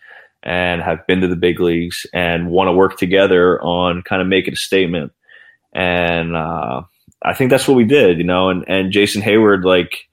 and 0.43 0.81
have 0.81 1.07
been 1.07 1.21
to 1.21 1.29
the 1.29 1.37
big 1.37 1.61
leagues 1.61 2.07
and 2.15 2.51
want 2.51 2.69
to 2.69 2.73
work 2.73 2.97
together 2.97 3.61
on 3.63 4.03
kind 4.03 4.23
of 4.23 4.29
making 4.29 4.55
a 4.55 4.57
statement. 4.57 5.13
And 5.75 6.35
uh, 6.35 6.83
I 7.23 7.35
think 7.35 7.51
that's 7.51 7.69
what 7.69 7.77
we 7.77 7.85
did, 7.85 8.19
you 8.19 8.25
know. 8.25 8.49
And 8.49 8.65
and 8.69 8.93
Jason 8.93 9.23
Heyward, 9.23 9.65
like, 9.65 10.09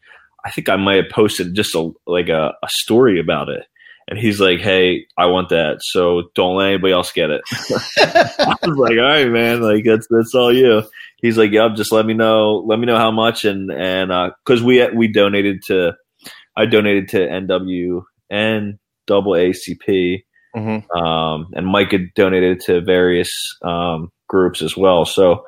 I 0.45 0.51
think 0.51 0.69
I 0.69 0.75
might 0.75 1.03
have 1.03 1.11
posted 1.11 1.55
just 1.55 1.75
a 1.75 1.91
like 2.05 2.29
a, 2.29 2.53
a 2.61 2.69
story 2.69 3.19
about 3.19 3.49
it. 3.49 3.65
And 4.07 4.17
he's 4.17 4.39
like, 4.39 4.59
"Hey, 4.59 5.05
I 5.17 5.25
want 5.25 5.49
that, 5.49 5.79
so 5.81 6.29
don't 6.33 6.55
let 6.55 6.69
anybody 6.69 6.93
else 6.93 7.11
get 7.11 7.29
it." 7.29 7.41
I 7.99 8.55
was 8.63 8.77
like, 8.77 8.97
"All 8.97 9.03
right, 9.03 9.29
man, 9.29 9.61
like 9.61 9.83
that's 9.83 10.07
that's 10.09 10.33
all 10.33 10.53
you." 10.53 10.83
He's 11.17 11.37
like, 11.37 11.51
"Yep, 11.51 11.75
just 11.75 11.91
let 11.91 12.05
me 12.05 12.13
know, 12.13 12.63
let 12.65 12.79
me 12.79 12.85
know 12.85 12.97
how 12.97 13.11
much." 13.11 13.43
And 13.43 13.71
and 13.71 14.09
because 14.45 14.61
uh, 14.61 14.65
we 14.65 14.87
we 14.91 15.07
donated 15.07 15.61
to, 15.67 15.95
I 16.55 16.65
donated 16.65 17.09
to 17.09 17.17
NW 17.17 18.03
and 18.29 18.79
double 19.07 19.33
ACP, 19.33 20.23
mm-hmm. 20.55 20.97
um, 20.97 21.47
and 21.53 21.67
Mike 21.67 21.91
had 21.91 22.13
donated 22.15 22.61
to 22.61 22.81
various 22.81 23.29
um, 23.61 24.11
groups 24.29 24.61
as 24.61 24.77
well. 24.77 25.03
So 25.05 25.43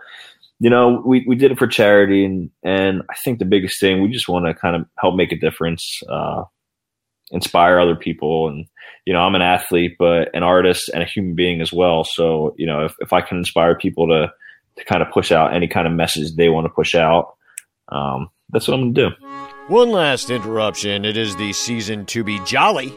you 0.60 0.70
know, 0.70 1.01
we, 1.05 1.24
we 1.26 1.36
did 1.36 1.51
it 1.51 1.57
for 1.57 1.68
charity, 1.68 2.26
and 2.26 2.49
and 2.64 3.01
I 3.10 3.16
think 3.24 3.39
the 3.39 3.45
biggest 3.45 3.80
thing 3.80 4.01
we 4.01 4.10
just 4.10 4.28
want 4.28 4.45
to 4.45 4.53
kind 4.53 4.76
of 4.76 4.86
help 4.97 5.16
make 5.16 5.32
a 5.32 5.39
difference, 5.39 6.01
uh, 6.10 6.43
inspire 7.32 7.80
other 7.80 7.95
people, 7.95 8.47
and 8.47 8.65
you 9.05 9.13
know, 9.13 9.19
I'm 9.19 9.36
an 9.36 9.41
athlete, 9.41 9.95
but 9.97 10.36
an 10.36 10.43
artist 10.43 10.89
and 10.93 11.03
a 11.03 11.05
human 11.05 11.36
being 11.36 11.61
as 11.61 11.71
well. 11.71 12.03
So 12.03 12.55
you 12.57 12.65
know, 12.65 12.86
if 12.86 12.95
if 12.99 13.13
I 13.13 13.21
can 13.21 13.38
inspire 13.38 13.75
people 13.75 14.07
to 14.07 14.32
to 14.77 14.86
kind 14.86 15.01
of 15.01 15.11
push 15.11 15.32
out 15.32 15.53
any 15.53 15.67
kind 15.67 15.88
of 15.88 15.93
message 15.93 16.36
they 16.36 16.49
want 16.49 16.65
to 16.65 16.69
push 16.69 16.95
out, 16.95 17.36
um, 17.89 18.30
that's 18.49 18.67
what 18.67 18.75
I'm 18.75 18.93
gonna 18.93 19.09
do. 19.09 19.15
One 19.67 19.89
last 19.89 20.30
interruption. 20.30 21.05
It 21.05 21.17
is 21.17 21.36
the 21.36 21.53
season 21.53 22.05
to 22.07 22.23
be 22.23 22.39
jolly 22.45 22.93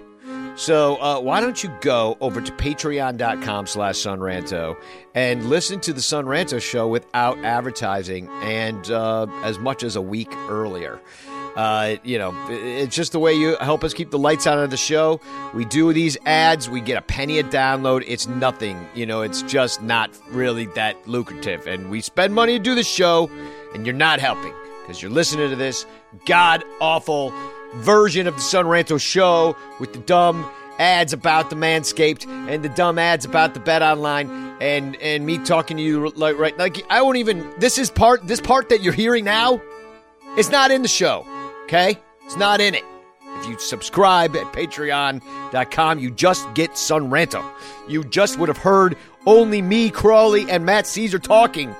so 0.55 0.97
uh, 0.97 1.21
why 1.21 1.41
don't 1.41 1.63
you 1.63 1.71
go 1.81 2.17
over 2.21 2.41
to 2.41 2.53
patreon.com 2.53 3.67
slash 3.67 3.97
sonranto 3.97 4.77
and 5.15 5.49
listen 5.49 5.81
to 5.81 5.93
the 5.93 6.03
Son 6.03 6.27
Ranto 6.27 6.61
show 6.61 6.87
without 6.89 7.39
advertising 7.39 8.29
and 8.43 8.91
uh, 8.91 9.27
as 9.45 9.59
much 9.59 9.83
as 9.83 9.97
a 9.97 10.03
week 10.03 10.31
earlier. 10.49 11.01
Uh, 11.57 11.97
you 12.03 12.19
know, 12.19 12.35
it's 12.49 12.95
just 12.97 13.13
the 13.13 13.19
way 13.19 13.35
you 13.35 13.57
help 13.61 13.85
us 13.85 13.93
keep 13.93 14.11
the 14.11 14.19
lights 14.19 14.47
on 14.47 14.59
of 14.59 14.71
the 14.71 14.77
show. 14.77 15.21
We 15.55 15.65
do 15.65 15.93
these 15.93 16.17
ads, 16.25 16.69
we 16.69 16.81
get 16.81 16.97
a 16.97 17.03
penny 17.03 17.39
a 17.39 17.45
download. 17.45 18.05
It's 18.07 18.27
nothing, 18.27 18.87
you 18.95 19.05
know, 19.07 19.23
it's 19.23 19.43
just 19.43 19.83
not 19.83 20.11
really 20.31 20.67
that 20.67 21.07
lucrative. 21.07 21.67
And 21.67 21.91
we 21.91 22.01
spend 22.01 22.35
money 22.35 22.57
to 22.57 22.63
do 22.63 22.75
the 22.75 22.83
show, 22.83 23.31
and 23.75 23.87
you're 23.87 23.95
not 23.95 24.21
helping 24.21 24.55
because 24.81 25.03
you're 25.03 25.11
listening 25.11 25.51
to 25.51 25.57
this 25.57 25.87
god 26.27 26.65
awful 26.81 27.33
version 27.77 28.27
of 28.27 28.35
the 28.35 28.41
Sun 28.41 28.65
Son 28.65 28.67
Ranto 28.67 29.01
show 29.01 29.57
with 29.79 29.93
the 29.93 29.99
dumb 30.01 30.49
ads 30.79 31.13
about 31.13 31.51
the 31.51 31.57
Manscaped 31.57 32.27
and 32.49 32.63
the 32.65 32.69
dumb 32.71 32.99
ads 32.99 33.25
about 33.25 33.55
the 33.55 33.61
Bet 33.61 33.83
Online 33.83 34.57
and 34.61 34.97
and 34.97 35.25
me 35.25 35.39
talking 35.39 35.77
to 35.77 35.83
you 35.83 36.11
like 36.11 36.37
right 36.39 36.57
like 36.59 36.85
I 36.91 37.03
won't 37.03 37.19
even 37.19 37.53
this 37.59 37.79
is 37.79 37.91
part 37.91 38.27
this 38.27 38.41
part 38.41 38.71
that 38.71 38.83
you're 38.83 38.93
hearing 38.93 39.25
now 39.25 39.61
it's 40.35 40.49
not 40.49 40.71
in 40.71 40.81
the 40.81 40.89
show. 40.89 41.27
Okay? 41.73 41.99
It's 42.27 42.37
not 42.37 42.61
in 42.61 42.75
it. 42.75 42.85
If 43.39 43.49
you 43.49 43.59
subscribe 43.59 44.37
at 44.37 44.45
patreon.com, 44.53 45.99
you 45.99 46.11
just 46.11 46.53
get 46.53 46.77
Son 46.77 47.09
Ranto. 47.09 47.43
You 47.89 48.05
just 48.05 48.39
would 48.39 48.51
have 48.51 48.59
heard 48.59 48.95
only 49.25 49.63
me, 49.63 49.89
Crawley, 49.89 50.51
and 50.51 50.67
Matt 50.67 50.85
Szczur 50.85 51.23
talking. 51.23 51.75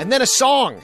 And 0.00 0.10
then 0.10 0.22
a 0.22 0.26
song. 0.26 0.80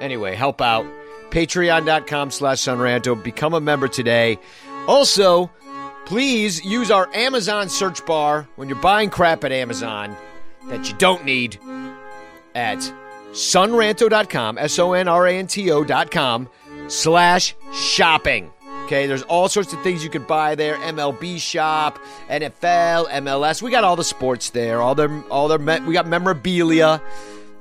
Anyway, 0.00 0.34
help 0.34 0.62
out 0.62 0.86
patreon.com 1.28 2.30
slash 2.30 2.62
sonranto. 2.62 3.22
Become 3.22 3.52
a 3.52 3.60
member 3.60 3.88
today. 3.88 4.38
Also, 4.88 5.50
please 6.06 6.64
use 6.64 6.90
our 6.90 7.14
Amazon 7.14 7.68
search 7.68 8.06
bar 8.06 8.48
when 8.56 8.70
you're 8.70 8.80
buying 8.80 9.10
crap 9.10 9.44
at 9.44 9.52
Amazon 9.52 10.16
that 10.68 10.88
you 10.88 10.96
don't 10.96 11.26
need 11.26 11.60
at 12.54 12.78
sonranto.com, 13.32 14.56
S-O-N-R-A-N-T-O.com 14.56 16.48
slash 16.92 17.54
shopping. 17.72 18.50
Okay, 18.84 19.06
there's 19.06 19.22
all 19.22 19.48
sorts 19.48 19.72
of 19.72 19.82
things 19.82 20.04
you 20.04 20.10
could 20.10 20.26
buy 20.26 20.54
there. 20.54 20.74
MLB 20.76 21.38
shop, 21.38 21.98
NFL, 22.28 23.08
MLS. 23.08 23.62
We 23.62 23.70
got 23.70 23.84
all 23.84 23.96
the 23.96 24.04
sports 24.04 24.50
there. 24.50 24.82
All 24.82 24.94
their 24.94 25.22
all 25.30 25.48
their 25.48 25.58
we 25.58 25.92
got 25.94 26.06
memorabilia. 26.06 27.00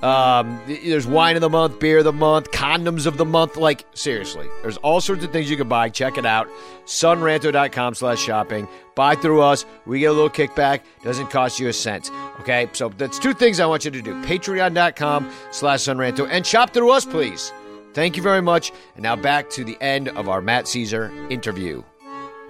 Um, 0.02 0.60
there's 0.66 1.06
wine 1.06 1.36
of 1.36 1.42
the 1.42 1.50
month, 1.50 1.80
beer 1.80 2.00
of 2.00 2.06
the 2.06 2.12
month, 2.12 2.50
condoms 2.52 3.06
of 3.06 3.18
the 3.18 3.26
month. 3.26 3.56
Like, 3.56 3.86
seriously, 3.94 4.48
there's 4.64 4.78
all 4.78 5.00
sorts 5.00 5.24
of 5.24 5.32
things 5.32 5.50
you 5.50 5.58
can 5.58 5.70
buy. 5.70 5.90
Check 5.90 6.18
it 6.18 6.26
out. 6.26 6.50
Sonranto.com 6.86 7.94
slash 7.94 8.20
shopping. 8.20 8.68
Buy 8.96 9.14
through 9.14 9.42
us. 9.42 9.64
We 9.86 10.00
get 10.00 10.08
a 10.08 10.14
little 10.14 10.30
kickback. 10.30 10.82
Doesn't 11.04 11.30
cost 11.30 11.60
you 11.60 11.68
a 11.68 11.74
cent. 11.74 12.10
Okay, 12.40 12.68
so 12.74 12.90
that's 12.90 13.20
two 13.20 13.34
things 13.34 13.60
I 13.60 13.68
want 13.68 13.86
you 13.86 13.92
to 13.92 14.02
do. 14.02 14.16
Patreon.com 14.24 15.32
slash 15.52 15.82
Sunranto 15.82 16.28
and 16.30 16.46
shop 16.48 16.74
through 16.74 16.92
us, 16.92 17.06
please. 17.06 17.54
Thank 17.94 18.18
you 18.18 18.24
very 18.24 18.42
much. 18.42 18.72
And 18.96 19.04
now 19.04 19.16
back 19.16 19.50
to 19.52 19.64
the 19.64 19.78
end 19.82 20.10
of 20.10 20.30
our 20.30 20.42
Matt 20.42 20.66
Szczur 20.66 21.32
interview. 21.32 21.84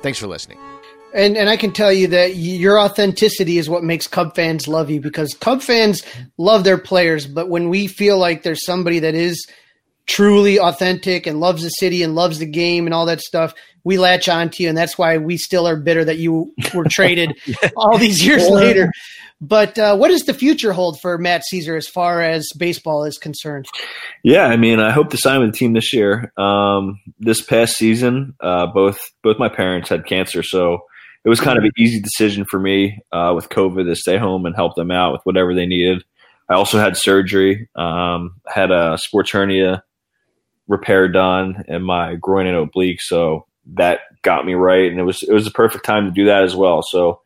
Thanks 0.02 0.20
for 0.20 0.28
listening. 0.28 0.60
And 1.14 1.36
and 1.36 1.50
I 1.50 1.58
can 1.58 1.74
tell 1.74 1.92
you 1.92 2.08
that 2.08 2.36
your 2.36 2.80
authenticity 2.80 3.58
is 3.58 3.70
what 3.70 3.84
makes 3.84 4.08
Cub 4.08 4.34
fans 4.34 4.68
love 4.68 4.90
you 4.90 5.02
because 5.02 5.34
Cub 5.34 5.62
fans 5.62 6.04
love 6.38 6.64
their 6.64 6.78
players, 6.78 7.28
but 7.28 7.50
when 7.50 7.70
we 7.70 7.88
feel 7.88 8.18
like 8.18 8.44
there's 8.44 8.66
somebody 8.66 9.00
that 9.00 9.14
is 9.14 9.46
truly 10.08 10.58
authentic 10.58 11.28
and 11.28 11.40
loves 11.40 11.64
the 11.64 11.70
city 11.70 12.02
and 12.02 12.16
loves 12.16 12.40
the 12.40 12.46
game 12.46 12.88
and 12.88 12.94
all 12.94 13.06
that 13.06 13.20
stuff, 13.20 13.54
we 13.84 13.98
latch 13.98 14.30
on 14.30 14.50
to 14.52 14.64
you, 14.64 14.70
and 14.70 14.78
that's 14.78 14.98
why 14.98 15.18
we 15.18 15.38
still 15.38 15.68
are 15.68 15.76
bitter 15.76 16.06
that 16.06 16.18
you 16.18 16.54
were 16.74 16.86
traded 16.90 17.38
all 17.76 17.98
these 17.98 18.26
years 18.26 18.48
later. 18.50 18.92
But 19.42 19.78
uh, 19.80 19.98
what 19.98 20.10
does 20.10 20.24
the 20.24 20.36
future 20.36 20.72
hold 20.72 21.02
for 21.02 21.18
Matt 21.18 21.42
Szczur 21.52 21.76
as 21.76 21.88
far 21.88 22.22
as 22.22 22.48
baseball 22.58 23.04
is 23.06 23.18
concerned? 23.18 23.66
Yeah, 24.24 24.46
I 24.46 24.56
mean, 24.56 24.80
I 24.80 24.92
hope 24.92 25.10
to 25.10 25.18
sign 25.18 25.40
with 25.40 25.52
the 25.52 25.58
team 25.58 25.74
this 25.74 25.92
year. 25.92 26.32
Um, 26.38 27.00
this 27.20 27.42
past 27.42 27.76
season, 27.76 28.36
uh, 28.40 28.68
both 28.68 29.00
both 29.24 29.40
my 29.40 29.50
parents 29.50 29.90
had 29.90 30.06
cancer, 30.06 30.44
so 30.44 30.86
it 31.24 31.30
was 31.30 31.40
kind 31.40 31.58
of 31.58 31.64
an 31.64 31.72
easy 31.78 32.00
decision 32.00 32.46
for 32.46 32.60
me 32.60 33.02
uh, 33.12 33.34
with 33.36 33.50
COVID 33.50 33.86
to 33.86 33.96
stay 33.96 34.18
home 34.18 34.46
and 34.46 34.56
help 34.56 34.76
them 34.76 34.92
out 34.92 35.12
with 35.12 35.22
whatever 35.24 35.54
they 35.54 35.66
needed. 35.66 36.04
I 36.50 36.56
also 36.56 36.80
had 36.80 36.98
surgery, 36.98 37.70
um, 37.76 38.36
had 38.48 38.72
a 38.72 38.98
sports 38.98 39.32
hernia 39.32 39.84
repair 40.68 41.08
done 41.08 41.64
and 41.68 41.86
my 41.86 42.16
groin 42.16 42.48
and 42.48 42.58
oblique, 42.58 43.02
so 43.02 43.46
that 43.74 44.02
got 44.22 44.46
me 44.46 44.54
right, 44.54 44.92
and 44.92 45.00
it 45.00 45.04
was 45.04 45.24
it 45.24 45.34
was 45.34 45.46
the 45.46 45.52
perfect 45.52 45.86
time 45.86 46.06
to 46.06 46.12
do 46.12 46.26
that 46.26 46.44
as 46.44 46.56
well. 46.56 46.84
So, 46.84 47.22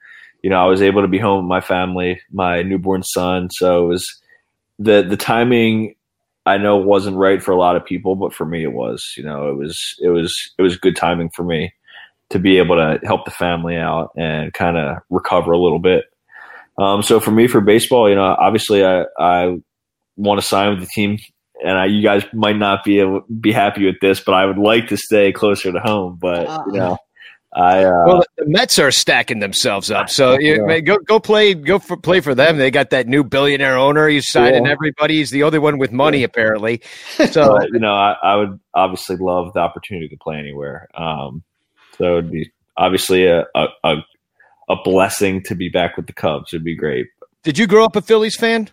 you 0.46 0.52
know, 0.52 0.62
I 0.62 0.68
was 0.68 0.84
able 0.84 1.02
to 1.02 1.08
be 1.08 1.18
home 1.18 1.44
with 1.44 1.50
my 1.50 1.60
family, 1.60 2.22
my 2.32 2.62
newborn 2.62 3.02
son. 3.02 3.50
So 3.50 3.86
it 3.86 3.88
was 3.88 4.22
the 4.78 5.02
the 5.02 5.18
timing. 5.18 5.96
I 6.46 6.60
know 6.60 6.78
wasn't 6.78 7.18
right 7.18 7.42
for 7.42 7.52
a 7.52 7.58
lot 7.58 7.76
of 7.76 7.84
people, 7.84 8.16
but 8.16 8.32
for 8.32 8.46
me 8.46 8.62
it 8.62 8.72
was. 8.72 9.04
You 9.18 9.24
know, 9.24 9.50
it 9.50 9.56
was 9.56 9.96
it 10.04 10.10
was 10.10 10.54
it 10.60 10.62
was 10.62 10.78
good 10.78 10.96
timing 10.96 11.32
for 11.32 11.44
me 11.44 11.74
to 12.30 12.38
be 12.38 12.60
able 12.60 12.76
to 12.76 13.00
help 13.04 13.26
the 13.26 13.32
family 13.32 13.76
out 13.76 14.12
and 14.16 14.54
kind 14.54 14.78
of 14.78 14.98
recover 15.10 15.52
a 15.52 15.58
little 15.58 15.80
bit. 15.80 16.06
Um, 16.78 17.02
so 17.02 17.20
for 17.20 17.32
me, 17.32 17.48
for 17.48 17.60
baseball, 17.60 18.08
you 18.08 18.14
know, 18.14 18.36
obviously 18.40 18.86
I, 18.86 19.06
I 19.20 19.58
want 20.16 20.40
to 20.40 20.46
sign 20.46 20.76
with 20.76 20.82
the 20.82 20.92
team 20.94 21.18
and 21.64 21.76
I, 21.76 21.86
you 21.86 22.04
guys 22.04 22.24
might 22.34 22.58
not 22.58 22.84
be 22.84 23.00
able, 23.00 23.22
be 23.40 23.52
happy 23.52 23.88
with 23.88 24.00
this, 24.00 24.20
but 24.20 24.36
I 24.36 24.46
would 24.46 24.60
like 24.60 24.90
to 24.90 24.98
stay 24.98 25.32
closer 25.32 25.72
to 25.72 25.80
home. 25.80 26.20
But 26.22 26.46
uh, 26.46 26.64
you 26.68 26.74
know, 26.74 26.98
I 27.56 27.86
uh, 27.86 28.04
well, 28.06 28.24
the 28.38 28.46
Mets 28.48 28.78
are 28.80 28.92
stacking 28.92 29.40
themselves 29.40 29.90
up, 29.90 30.10
so 30.10 30.38
you, 30.38 30.68
yeah. 30.68 30.82
go 30.82 30.98
go 30.98 31.22
play 31.22 31.54
go 31.54 31.80
for, 31.80 31.96
play 31.96 32.20
for 32.20 32.36
them. 32.36 32.58
They 32.58 32.70
got 32.70 32.90
that 32.90 33.08
new 33.08 33.24
billionaire 33.24 33.78
owner. 33.78 34.10
He's 34.10 34.30
signing 34.30 34.66
yeah. 34.66 34.72
everybody. 34.72 35.16
He's 35.18 35.32
the 35.32 35.44
only 35.44 35.60
one 35.60 35.78
with 35.78 35.94
money 35.94 36.20
yeah. 36.20 36.26
apparently. 36.26 36.82
So 37.32 37.58
but, 37.58 37.70
you 37.72 37.80
know, 37.80 37.94
I, 37.94 38.16
I, 38.22 38.36
would 38.36 38.60
obviously 38.74 39.16
love 39.18 39.54
the 39.54 39.60
opportunity 39.60 40.08
to 40.10 40.18
play 40.18 40.38
anywhere. 40.38 40.88
Um, 40.96 41.44
so 41.98 42.18
it'd 42.18 42.32
be 42.32 42.52
obviously 42.78 43.26
a, 43.26 43.46
a, 43.56 43.68
a, 43.84 43.96
a 44.70 44.76
blessing 44.84 45.42
to 45.44 45.56
be 45.56 45.70
back 45.70 45.98
with 45.98 46.08
the 46.08 46.14
Cubs. 46.14 46.54
It'd 46.54 46.64
be 46.64 46.76
great. 46.76 47.08
Did 47.44 47.58
you 47.58 47.68
grow 47.68 47.86
up 47.86 47.96
a 47.96 48.02
Phillies 48.02 48.36
fan? 48.36 48.70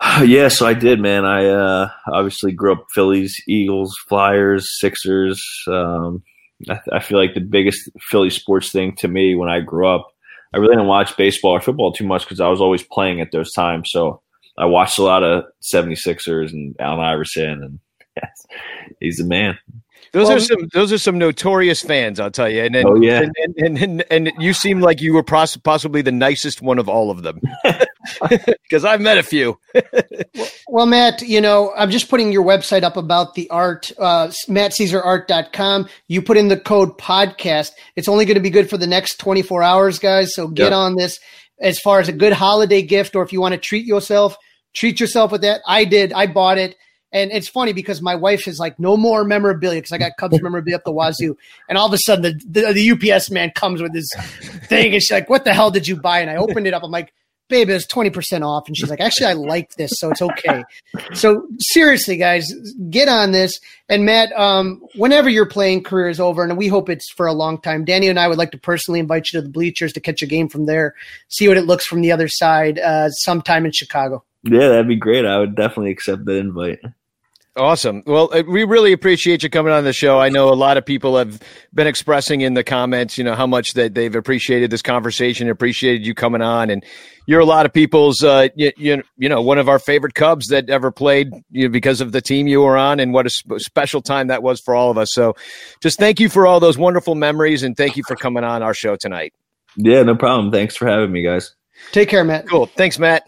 Yeah, 0.24 0.48
so 0.48 0.66
I 0.66 0.74
did, 0.74 1.00
man. 1.00 1.24
I 1.24 1.46
uh, 1.46 1.90
obviously 2.12 2.52
grew 2.52 2.72
up 2.72 2.86
Phillies, 2.94 3.42
Eagles, 3.48 3.94
Flyers, 4.08 4.78
Sixers. 4.78 5.42
Um, 5.66 6.22
I, 6.68 6.78
I, 6.92 7.00
feel 7.00 7.18
like 7.18 7.34
the 7.34 7.40
biggest 7.40 7.90
Philly 8.00 8.30
sports 8.30 8.72
thing 8.72 8.94
to 8.96 9.08
me 9.08 9.34
when 9.34 9.48
I 9.48 9.60
grew 9.60 9.88
up, 9.88 10.08
I 10.54 10.58
really 10.58 10.74
didn't 10.74 10.88
watch 10.88 11.16
baseball 11.16 11.52
or 11.52 11.60
football 11.60 11.92
too 11.92 12.06
much 12.06 12.24
because 12.24 12.40
I 12.40 12.48
was 12.48 12.60
always 12.60 12.82
playing 12.82 13.20
at 13.20 13.32
those 13.32 13.52
times. 13.52 13.90
So 13.90 14.22
I 14.58 14.64
watched 14.66 14.98
a 14.98 15.02
lot 15.02 15.22
of 15.22 15.44
76ers 15.62 16.52
and 16.52 16.74
Allen 16.80 17.00
Iverson, 17.00 17.62
and 17.62 17.80
yes, 18.16 18.46
he's 19.00 19.16
the 19.18 19.24
man. 19.24 19.58
Those 20.12 20.28
well, 20.28 20.36
are 20.36 20.40
some 20.40 20.68
those 20.72 20.92
are 20.92 20.98
some 20.98 21.18
notorious 21.18 21.82
fans, 21.82 22.20
I'll 22.20 22.30
tell 22.30 22.48
you. 22.48 22.62
And 22.62 22.76
and, 22.76 22.88
oh, 22.88 22.94
yeah. 22.96 23.22
and, 23.22 23.54
and, 23.58 23.78
and, 23.78 24.04
and, 24.10 24.32
you 24.38 24.54
seem 24.54 24.80
like 24.80 25.00
you 25.00 25.12
were 25.12 25.22
poss- 25.22 25.56
possibly 25.56 26.00
the 26.00 26.12
nicest 26.12 26.62
one 26.62 26.78
of 26.78 26.88
all 26.88 27.10
of 27.10 27.22
them. 27.22 27.40
Because 28.68 28.84
I've 28.84 29.00
met 29.00 29.16
a 29.16 29.22
few. 29.22 29.58
well, 29.74 30.48
well, 30.66 30.86
Matt, 30.86 31.22
you 31.22 31.40
know, 31.40 31.72
I'm 31.76 31.90
just 31.90 32.08
putting 32.08 32.32
your 32.32 32.44
website 32.44 32.82
up 32.82 32.96
about 32.96 33.34
the 33.34 33.48
art, 33.50 33.92
uh, 33.98 34.28
mattszczurart.com. 34.48 35.88
You 36.08 36.22
put 36.22 36.36
in 36.36 36.48
the 36.48 36.58
code 36.58 36.98
podcast. 36.98 37.70
It's 37.94 38.08
only 38.08 38.24
going 38.24 38.34
to 38.34 38.40
be 38.40 38.50
good 38.50 38.68
for 38.68 38.76
the 38.76 38.86
next 38.86 39.20
24 39.20 39.62
hours, 39.62 39.98
guys. 40.00 40.34
So 40.34 40.48
get 40.48 40.64
yep. 40.64 40.72
on 40.72 40.96
this 40.96 41.20
as 41.60 41.78
far 41.78 42.00
as 42.00 42.08
a 42.08 42.12
good 42.12 42.32
holiday 42.32 42.82
gift, 42.82 43.14
or 43.14 43.22
if 43.22 43.32
you 43.32 43.40
want 43.40 43.52
to 43.52 43.58
treat 43.58 43.86
yourself, 43.86 44.36
treat 44.74 45.00
yourself 45.00 45.32
with 45.32 45.42
that. 45.42 45.60
I 45.66 45.84
did. 45.84 46.12
I 46.12 46.26
bought 46.26 46.58
it. 46.58 46.76
And 47.12 47.30
it's 47.30 47.48
funny 47.48 47.72
because 47.72 48.02
my 48.02 48.14
wife 48.14 48.46
is 48.48 48.58
like, 48.58 48.78
no 48.78 48.96
more 48.96 49.24
memorabilia 49.24 49.78
because 49.78 49.92
I 49.92 49.98
got 49.98 50.16
Cubs 50.18 50.42
memorabilia 50.42 50.76
up 50.76 50.84
the 50.84 50.92
wazoo. 50.92 51.36
And 51.68 51.78
all 51.78 51.86
of 51.86 51.92
a 51.92 51.98
sudden, 51.98 52.22
the, 52.22 52.60
the, 52.60 52.72
the 52.72 53.12
UPS 53.12 53.30
man 53.30 53.52
comes 53.54 53.80
with 53.80 53.92
this 53.92 54.08
thing, 54.68 54.92
and 54.92 55.02
she's 55.02 55.12
like, 55.12 55.30
"What 55.30 55.44
the 55.44 55.54
hell 55.54 55.70
did 55.70 55.86
you 55.86 55.96
buy?" 55.96 56.20
And 56.20 56.28
I 56.28 56.36
opened 56.36 56.66
it 56.66 56.74
up. 56.74 56.82
I'm 56.82 56.90
like, 56.90 57.14
"Babe, 57.48 57.70
it's 57.70 57.86
twenty 57.86 58.10
percent 58.10 58.44
off." 58.44 58.66
And 58.66 58.76
she's 58.76 58.90
like, 58.90 59.00
"Actually, 59.00 59.26
I 59.26 59.32
like 59.34 59.74
this, 59.74 59.92
so 59.94 60.10
it's 60.10 60.22
okay." 60.22 60.64
so 61.12 61.46
seriously, 61.58 62.16
guys, 62.16 62.46
get 62.90 63.08
on 63.08 63.32
this. 63.32 63.58
And 63.88 64.04
Matt, 64.04 64.32
um, 64.32 64.82
whenever 64.94 65.28
your 65.28 65.46
playing 65.46 65.82
career 65.82 66.08
is 66.08 66.20
over, 66.20 66.42
and 66.42 66.56
we 66.56 66.68
hope 66.68 66.88
it's 66.88 67.10
for 67.10 67.26
a 67.26 67.32
long 67.32 67.60
time, 67.60 67.84
Danny 67.84 68.08
and 68.08 68.18
I 68.18 68.28
would 68.28 68.38
like 68.38 68.50
to 68.52 68.58
personally 68.58 69.00
invite 69.00 69.32
you 69.32 69.40
to 69.40 69.42
the 69.42 69.52
bleachers 69.52 69.92
to 69.94 70.00
catch 70.00 70.22
a 70.22 70.26
game 70.26 70.48
from 70.48 70.66
there, 70.66 70.94
see 71.28 71.48
what 71.48 71.56
it 71.56 71.66
looks 71.66 71.86
from 71.86 72.00
the 72.00 72.12
other 72.12 72.28
side, 72.28 72.78
uh, 72.78 73.10
sometime 73.10 73.64
in 73.64 73.72
Chicago. 73.72 74.24
Yeah, 74.42 74.68
that'd 74.68 74.88
be 74.88 74.96
great. 74.96 75.24
I 75.24 75.38
would 75.38 75.56
definitely 75.56 75.90
accept 75.90 76.24
the 76.24 76.34
invite. 76.34 76.80
Awesome. 77.56 78.02
Well, 78.04 78.28
uh, 78.34 78.42
we 78.46 78.64
really 78.64 78.92
appreciate 78.92 79.42
you 79.42 79.48
coming 79.48 79.72
on 79.72 79.84
the 79.84 79.92
show. 79.94 80.20
I 80.20 80.28
know 80.28 80.50
a 80.50 80.54
lot 80.54 80.76
of 80.76 80.84
people 80.84 81.16
have 81.16 81.40
been 81.72 81.86
expressing 81.86 82.42
in 82.42 82.52
the 82.52 82.62
comments, 82.62 83.16
you 83.16 83.24
know, 83.24 83.34
how 83.34 83.46
much 83.46 83.72
that 83.72 83.94
they've 83.94 84.14
appreciated 84.14 84.70
this 84.70 84.82
conversation, 84.82 85.48
appreciated 85.48 86.06
you 86.06 86.12
coming 86.14 86.42
on, 86.42 86.68
and 86.68 86.84
you're 87.26 87.40
a 87.40 87.46
lot 87.46 87.64
of 87.64 87.72
people's, 87.72 88.22
uh, 88.22 88.48
you, 88.56 88.72
you, 88.76 89.02
you 89.16 89.28
know, 89.30 89.40
one 89.40 89.56
of 89.56 89.70
our 89.70 89.78
favorite 89.78 90.14
Cubs 90.14 90.48
that 90.48 90.68
ever 90.68 90.90
played 90.92 91.30
you 91.50 91.64
know, 91.64 91.72
because 91.72 92.02
of 92.02 92.12
the 92.12 92.20
team 92.20 92.46
you 92.46 92.60
were 92.60 92.76
on, 92.76 93.00
and 93.00 93.14
what 93.14 93.24
a 93.24 93.30
sp- 93.32 93.56
special 93.56 94.02
time 94.02 94.26
that 94.26 94.42
was 94.42 94.60
for 94.60 94.74
all 94.74 94.90
of 94.90 94.98
us. 94.98 95.08
So, 95.12 95.34
just 95.80 95.98
thank 95.98 96.20
you 96.20 96.28
for 96.28 96.46
all 96.46 96.60
those 96.60 96.76
wonderful 96.76 97.14
memories, 97.14 97.62
and 97.62 97.74
thank 97.74 97.96
you 97.96 98.02
for 98.06 98.16
coming 98.16 98.44
on 98.44 98.62
our 98.62 98.74
show 98.74 98.96
tonight. 98.96 99.32
Yeah, 99.76 100.02
no 100.02 100.14
problem. 100.14 100.52
Thanks 100.52 100.76
for 100.76 100.86
having 100.86 101.10
me, 101.10 101.22
guys. 101.22 101.54
Take 101.92 102.10
care, 102.10 102.24
Matt. 102.24 102.46
Cool. 102.48 102.66
Thanks, 102.66 102.98
Matt. 102.98 103.24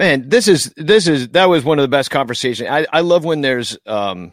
Man, 0.00 0.30
this 0.30 0.48
is 0.48 0.72
this 0.78 1.06
is 1.06 1.28
that 1.28 1.50
was 1.50 1.62
one 1.62 1.78
of 1.78 1.82
the 1.82 1.88
best 1.88 2.10
conversations. 2.10 2.70
I, 2.70 2.86
I 2.90 3.00
love 3.02 3.22
when 3.22 3.42
there's 3.42 3.76
um 3.84 4.32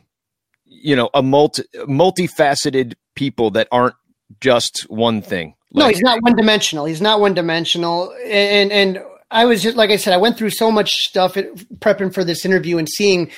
you 0.64 0.96
know 0.96 1.10
a 1.14 1.22
multi 1.22 1.64
multifaceted 1.80 2.94
people 3.16 3.52
that 3.52 3.68
aren't 3.70 3.96
just 4.40 4.86
one 4.88 5.22
thing. 5.22 5.56
Like, 5.74 5.84
no, 5.84 5.90
he's 5.90 6.02
not 6.02 6.24
one 6.24 6.38
dimensional. 6.38 6.86
He's 6.86 7.02
not 7.02 7.20
one 7.20 7.34
dimensional. 7.34 8.14
And 8.26 8.72
and 8.72 9.04
I 9.30 9.44
was 9.44 9.62
just 9.62 9.76
like 9.76 9.90
I 9.90 9.98
said, 9.98 10.14
I 10.14 10.18
went 10.18 10.38
through 10.38 10.52
so 10.52 10.72
much 10.72 10.92
stuff 10.92 11.34
prepping 11.34 12.14
for 12.14 12.24
this 12.24 12.46
interview 12.46 12.78
and 12.78 12.88
seeing 12.88 13.30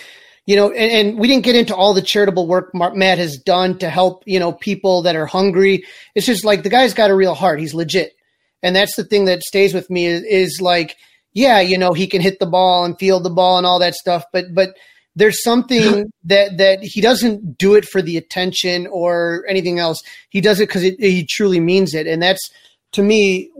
you 0.46 0.56
know, 0.56 0.72
and, 0.72 1.10
and, 1.10 1.20
we 1.20 1.28
didn't 1.28 1.44
get 1.44 1.56
into 1.56 1.76
all 1.76 1.94
the 1.94 2.02
charitable 2.02 2.48
work 2.48 2.74
Matt 2.74 3.20
has 3.20 3.38
done 3.38 3.78
to 3.80 3.90
help, 3.90 4.24
you 4.26 4.40
know, 4.40 4.52
people 4.52 5.04
that 5.04 5.16
are 5.16 5.28
hungry. 5.28 5.84
It's 6.16 6.26
just 6.26 6.44
like 6.44 6.64
the 6.64 6.72
guy's 6.72 6.96
got 6.96 7.12
a 7.12 7.16
real 7.16 7.36
heart. 7.36 7.60
He's 7.60 7.76
legit. 7.76 8.16
And 8.64 8.76
that's 8.76 8.96
the 8.96 9.04
thing 9.04 9.26
that 9.26 9.44
stays 9.44 9.76
with 9.76 9.92
me 9.92 10.08
is, 10.08 10.24
is 10.24 10.60
like 10.60 10.96
yeah, 11.34 11.60
you 11.60 11.78
know, 11.78 11.94
he 11.94 12.08
can 12.08 12.22
hit 12.22 12.40
the 12.40 12.46
ball 12.46 12.86
and 12.86 12.98
field 12.98 13.24
the 13.24 13.30
ball 13.30 13.58
and 13.58 13.66
all 13.66 13.80
that 13.80 13.96
stuff, 13.96 14.24
but 14.34 14.54
but 14.54 14.76
there's 15.16 15.44
something 15.44 16.12
that 16.24 16.58
that 16.58 16.80
he 16.82 17.02
doesn't 17.02 17.58
do 17.58 17.76
it 17.76 17.86
for 17.86 18.02
the 18.02 18.18
attention 18.18 18.88
or 18.88 19.46
anything 19.48 19.80
else. 19.80 20.02
He 20.30 20.42
does 20.42 20.60
it 20.60 20.68
because 20.68 20.84
he 20.84 21.26
truly 21.30 21.60
means 21.60 21.94
it, 21.94 22.08
and 22.08 22.22
that's 22.22 22.50
to 22.94 23.04
me, 23.04 23.52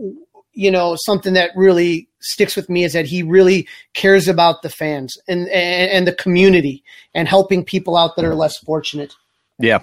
you 0.52 0.70
know, 0.70 0.96
something 1.04 1.34
that 1.34 1.50
really 1.54 2.08
sticks 2.20 2.56
with 2.56 2.68
me 2.68 2.84
is 2.84 2.92
that 2.92 3.06
he 3.06 3.22
really 3.22 3.66
cares 3.94 4.28
about 4.28 4.62
the 4.62 4.68
fans 4.68 5.16
and 5.28 5.48
and, 5.48 5.90
and 5.90 6.06
the 6.06 6.12
community 6.12 6.82
and 7.14 7.28
helping 7.28 7.64
people 7.64 7.96
out 7.96 8.16
that 8.16 8.24
are 8.24 8.34
less 8.34 8.58
fortunate. 8.58 9.14
Yeah. 9.60 9.80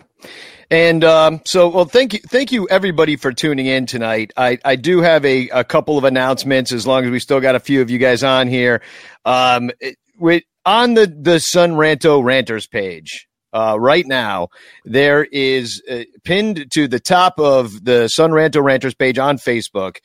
And 0.69 1.03
um, 1.03 1.41
so, 1.45 1.69
well, 1.69 1.85
thank 1.85 2.13
you, 2.13 2.19
thank 2.27 2.51
you 2.51 2.67
everybody 2.67 3.15
for 3.15 3.31
tuning 3.31 3.67
in 3.67 3.85
tonight. 3.85 4.33
I, 4.35 4.57
I 4.65 4.75
do 4.75 4.99
have 4.99 5.23
a, 5.23 5.47
a 5.49 5.63
couple 5.63 5.97
of 5.97 6.03
announcements. 6.03 6.73
As 6.73 6.85
long 6.85 7.05
as 7.05 7.11
we 7.11 7.19
still 7.19 7.39
got 7.39 7.55
a 7.55 7.59
few 7.59 7.81
of 7.81 7.89
you 7.89 7.97
guys 7.97 8.21
on 8.23 8.47
here, 8.47 8.81
um, 9.23 9.71
with 10.19 10.43
on 10.65 10.95
the 10.95 11.07
the 11.07 11.39
Son 11.39 11.71
Ranto 11.73 12.23
Ranters 12.23 12.67
page. 12.67 13.27
Uh, 13.53 13.77
right 13.79 14.05
now, 14.05 14.49
there 14.83 15.23
is 15.23 15.81
uh, 15.89 16.03
pinned 16.25 16.69
to 16.73 16.87
the 16.87 16.99
top 16.99 17.39
of 17.39 17.85
the 17.85 18.09
Son 18.09 18.31
Ranto 18.31 18.61
Ranters 18.61 18.93
page 18.93 19.17
on 19.17 19.37
Facebook 19.37 19.97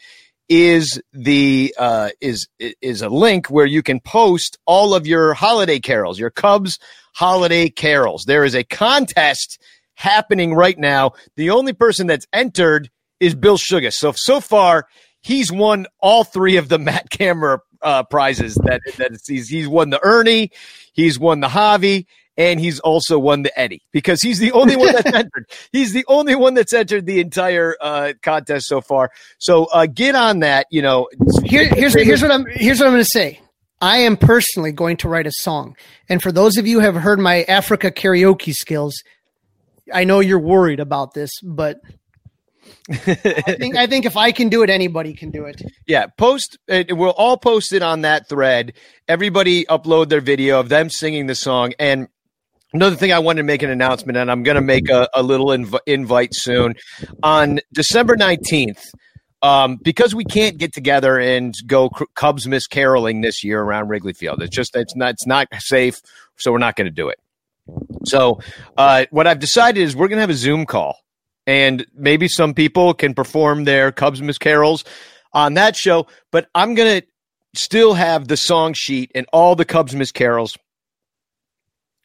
is 0.49 1.01
the 1.13 1.75
uh, 1.79 2.11
is 2.21 2.49
is 2.59 3.03
a 3.03 3.09
link 3.09 3.49
where 3.49 3.67
you 3.67 3.83
can 3.83 4.01
post 4.01 4.59
all 4.67 4.95
of 4.95 5.07
your 5.07 5.35
holiday 5.35 5.79
carols, 5.79 6.19
your 6.19 6.31
Cubs 6.31 6.79
holiday 7.15 7.69
carols. 7.69 8.25
There 8.27 8.45
is 8.45 8.55
a 8.55 8.65
contest 8.65 9.61
happening 9.95 10.55
right 10.55 10.79
now. 10.79 11.13
The 11.37 11.51
only 11.51 11.73
person 11.73 12.07
that's 12.07 12.27
entered 12.33 12.91
is 13.21 13.35
Bill 13.35 13.57
Sugar. 13.57 13.91
So 13.91 14.13
so 14.13 14.41
far, 14.41 14.87
he's 15.21 15.53
won 15.53 15.87
all 16.01 16.25
three 16.25 16.57
of 16.57 16.69
the 16.69 16.79
Matt 16.81 17.11
Camera 17.11 17.61
uh, 17.81 18.03
prizes. 18.05 18.55
That 18.57 18.81
that 18.99 19.13
he's 19.27 19.49
he's 19.49 19.69
won 19.69 19.91
the 19.91 20.01
Ernie, 20.03 20.51
he's 20.93 21.19
won 21.19 21.41
the 21.41 21.49
Javi, 21.49 22.07
and 22.37 22.61
he's 22.61 22.81
also 22.81 23.19
won 23.19 23.43
the 23.43 23.59
Eddie 23.59 23.83
because 23.93 24.23
he's 24.23 24.39
the 24.39 24.53
only 24.53 24.77
one 24.77 24.93
that's 24.93 25.07
entered. 25.15 25.47
He's 25.73 25.93
the 25.93 26.05
only 26.09 26.35
one 26.35 26.55
that's 26.55 26.73
entered 26.73 27.07
the 27.07 27.21
entire 27.21 27.77
uh, 27.81 28.13
contest 28.23 28.67
so 28.67 28.81
far. 28.81 29.11
So 29.39 29.67
uh, 29.67 29.87
get 29.87 30.15
on 30.15 30.41
that. 30.41 30.67
You 30.71 30.83
know, 30.83 31.09
Here, 31.45 31.69
here's 31.69 31.95
here's 31.95 32.23
what 32.23 32.31
I'm 32.31 32.47
here's 32.47 32.81
what 32.81 32.87
I'm 32.87 32.93
going 32.93 33.05
to 33.05 33.11
say. 33.11 33.41
I 33.81 33.99
am 33.99 34.17
personally 34.17 34.71
going 34.71 34.97
to 34.99 35.09
write 35.09 35.27
a 35.27 35.33
song, 35.33 35.77
and 36.09 36.23
for 36.23 36.31
those 36.31 36.57
of 36.57 36.67
you 36.67 36.79
who 36.79 36.87
have 36.87 36.95
heard 36.95 37.19
my 37.19 37.43
Africa 37.45 37.91
karaoke 37.91 38.55
skills, 38.55 38.95
I 39.93 40.05
know 40.05 40.21
you're 40.21 40.39
worried 40.39 40.79
about 40.79 41.15
this, 41.15 41.31
but 41.43 41.81
I 42.89 42.95
think 43.59 43.77
I 43.77 43.87
think 43.87 44.07
if 44.07 44.17
I 44.17 44.33
can 44.33 44.49
do 44.49 44.63
it, 44.63 44.71
anybody 44.71 45.15
can 45.15 45.31
do 45.31 45.45
it. 45.45 45.63
Yeah, 45.87 46.07
post. 46.07 46.59
Uh, 46.69 46.85
we'll 46.91 47.11
all 47.11 47.37
post 47.37 47.73
it 47.73 47.83
on 47.83 48.03
that 48.03 48.29
thread. 48.29 48.75
Everybody 49.09 49.65
upload 49.67 50.09
their 50.09 50.21
video 50.21 50.61
of 50.61 50.69
them 50.69 50.89
singing 50.91 51.27
the 51.27 51.35
song. 51.35 51.75
And 51.79 52.09
another 52.73 52.97
thing, 52.97 53.13
I 53.13 53.19
wanted 53.19 53.39
to 53.39 53.45
make 53.45 53.63
an 53.63 53.71
announcement, 53.71 54.17
and 54.17 54.31
I'm 54.31 54.43
going 54.43 54.57
to 54.57 54.63
make 54.63 54.89
a, 54.89 55.09
a 55.15 55.23
little 55.23 55.49
inv- 55.49 55.81
invite 55.87 56.35
soon 56.35 56.75
on 57.23 57.61
December 57.73 58.17
nineteenth. 58.17 58.85
Um, 59.43 59.77
because 59.83 60.15
we 60.15 60.25
can't 60.25 60.57
get 60.57 60.73
together 60.73 61.19
and 61.19 61.53
go 61.67 61.91
Cubs 62.15 62.47
miss 62.47 62.69
caroling 62.69 63.23
this 63.23 63.43
year 63.43 63.61
around 63.61 63.89
Wrigley 63.89 64.13
Field. 64.13 64.41
It's 64.41 64.55
just 64.55 64.77
it's 64.77 64.95
not 64.95 65.15
it's 65.15 65.27
not 65.27 65.49
safe, 65.59 66.01
so 66.37 66.53
we're 66.53 66.59
not 66.59 66.77
going 66.77 66.85
to 66.85 66.93
do 66.93 67.09
it. 67.09 67.19
So, 68.05 68.39
uh, 68.77 69.07
what 69.11 69.27
I've 69.27 69.41
decided 69.41 69.83
is 69.83 69.97
we're 69.97 70.07
going 70.07 70.19
to 70.19 70.23
have 70.23 70.31
a 70.31 70.35
Zoom 70.35 70.65
call, 70.65 70.97
and 71.45 71.85
maybe 71.93 72.29
some 72.29 72.55
people 72.55 72.95
can 72.95 73.15
perform 73.15 73.65
their 73.65 73.91
Cubs 73.91 74.23
Miss 74.23 74.39
Carols 74.39 74.85
on 75.33 75.55
that 75.55 75.75
show, 75.75 76.07
but 76.31 76.49
I'm 76.55 76.75
going 76.75 77.01
to 77.01 77.07
still 77.55 77.95
have 77.95 78.29
the 78.29 78.37
song 78.37 78.75
sheet 78.75 79.11
and 79.15 79.27
all 79.33 79.57
the 79.57 79.65
Cubs 79.65 79.95
Miss 79.95 80.13
Carols. 80.13 80.57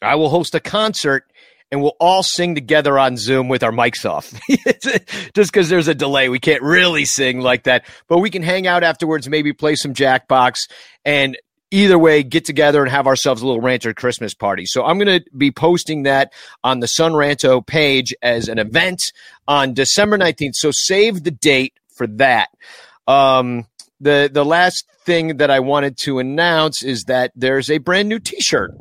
I 0.01 0.15
will 0.15 0.29
host 0.29 0.55
a 0.55 0.59
concert 0.59 1.25
and 1.71 1.81
we'll 1.81 1.95
all 1.99 2.23
sing 2.23 2.55
together 2.55 2.97
on 2.97 3.17
Zoom 3.17 3.49
with 3.49 3.63
our 3.63 3.71
mics 3.71 4.09
off. 4.09 4.33
Just 5.33 5.51
because 5.51 5.69
there's 5.69 5.87
a 5.87 5.95
delay, 5.95 6.29
we 6.29 6.39
can't 6.39 6.63
really 6.63 7.05
sing 7.05 7.41
like 7.41 7.63
that, 7.63 7.85
but 8.07 8.19
we 8.19 8.29
can 8.29 8.41
hang 8.41 8.67
out 8.67 8.83
afterwards, 8.83 9.27
maybe 9.27 9.53
play 9.53 9.75
some 9.75 9.93
Jackbox, 9.93 10.69
and 11.03 11.37
either 11.71 11.99
way, 11.99 12.23
get 12.23 12.45
together 12.45 12.81
and 12.81 12.89
have 12.89 13.07
ourselves 13.07 13.41
a 13.41 13.45
little 13.45 13.61
Rancho 13.61 13.93
Christmas 13.93 14.33
party. 14.33 14.65
So 14.65 14.85
I'm 14.85 14.97
going 14.97 15.19
to 15.19 15.25
be 15.35 15.51
posting 15.51 16.03
that 16.03 16.31
on 16.63 16.79
the 16.79 16.87
Son 16.87 17.11
Ranto 17.13 17.65
page 17.65 18.13
as 18.21 18.47
an 18.47 18.59
event 18.59 19.01
on 19.47 19.73
December 19.73 20.17
19th. 20.17 20.53
So 20.55 20.71
save 20.71 21.23
the 21.23 21.31
date 21.31 21.73
for 21.89 22.07
that. 22.07 22.49
Um, 23.07 23.65
the 23.99 24.29
the 24.31 24.45
last 24.45 24.85
thing 25.05 25.37
that 25.37 25.49
I 25.49 25.59
wanted 25.59 25.97
to 25.99 26.19
announce 26.19 26.83
is 26.83 27.05
that 27.05 27.31
there's 27.35 27.71
a 27.71 27.79
brand 27.79 28.09
new 28.09 28.19
T-shirt. 28.19 28.71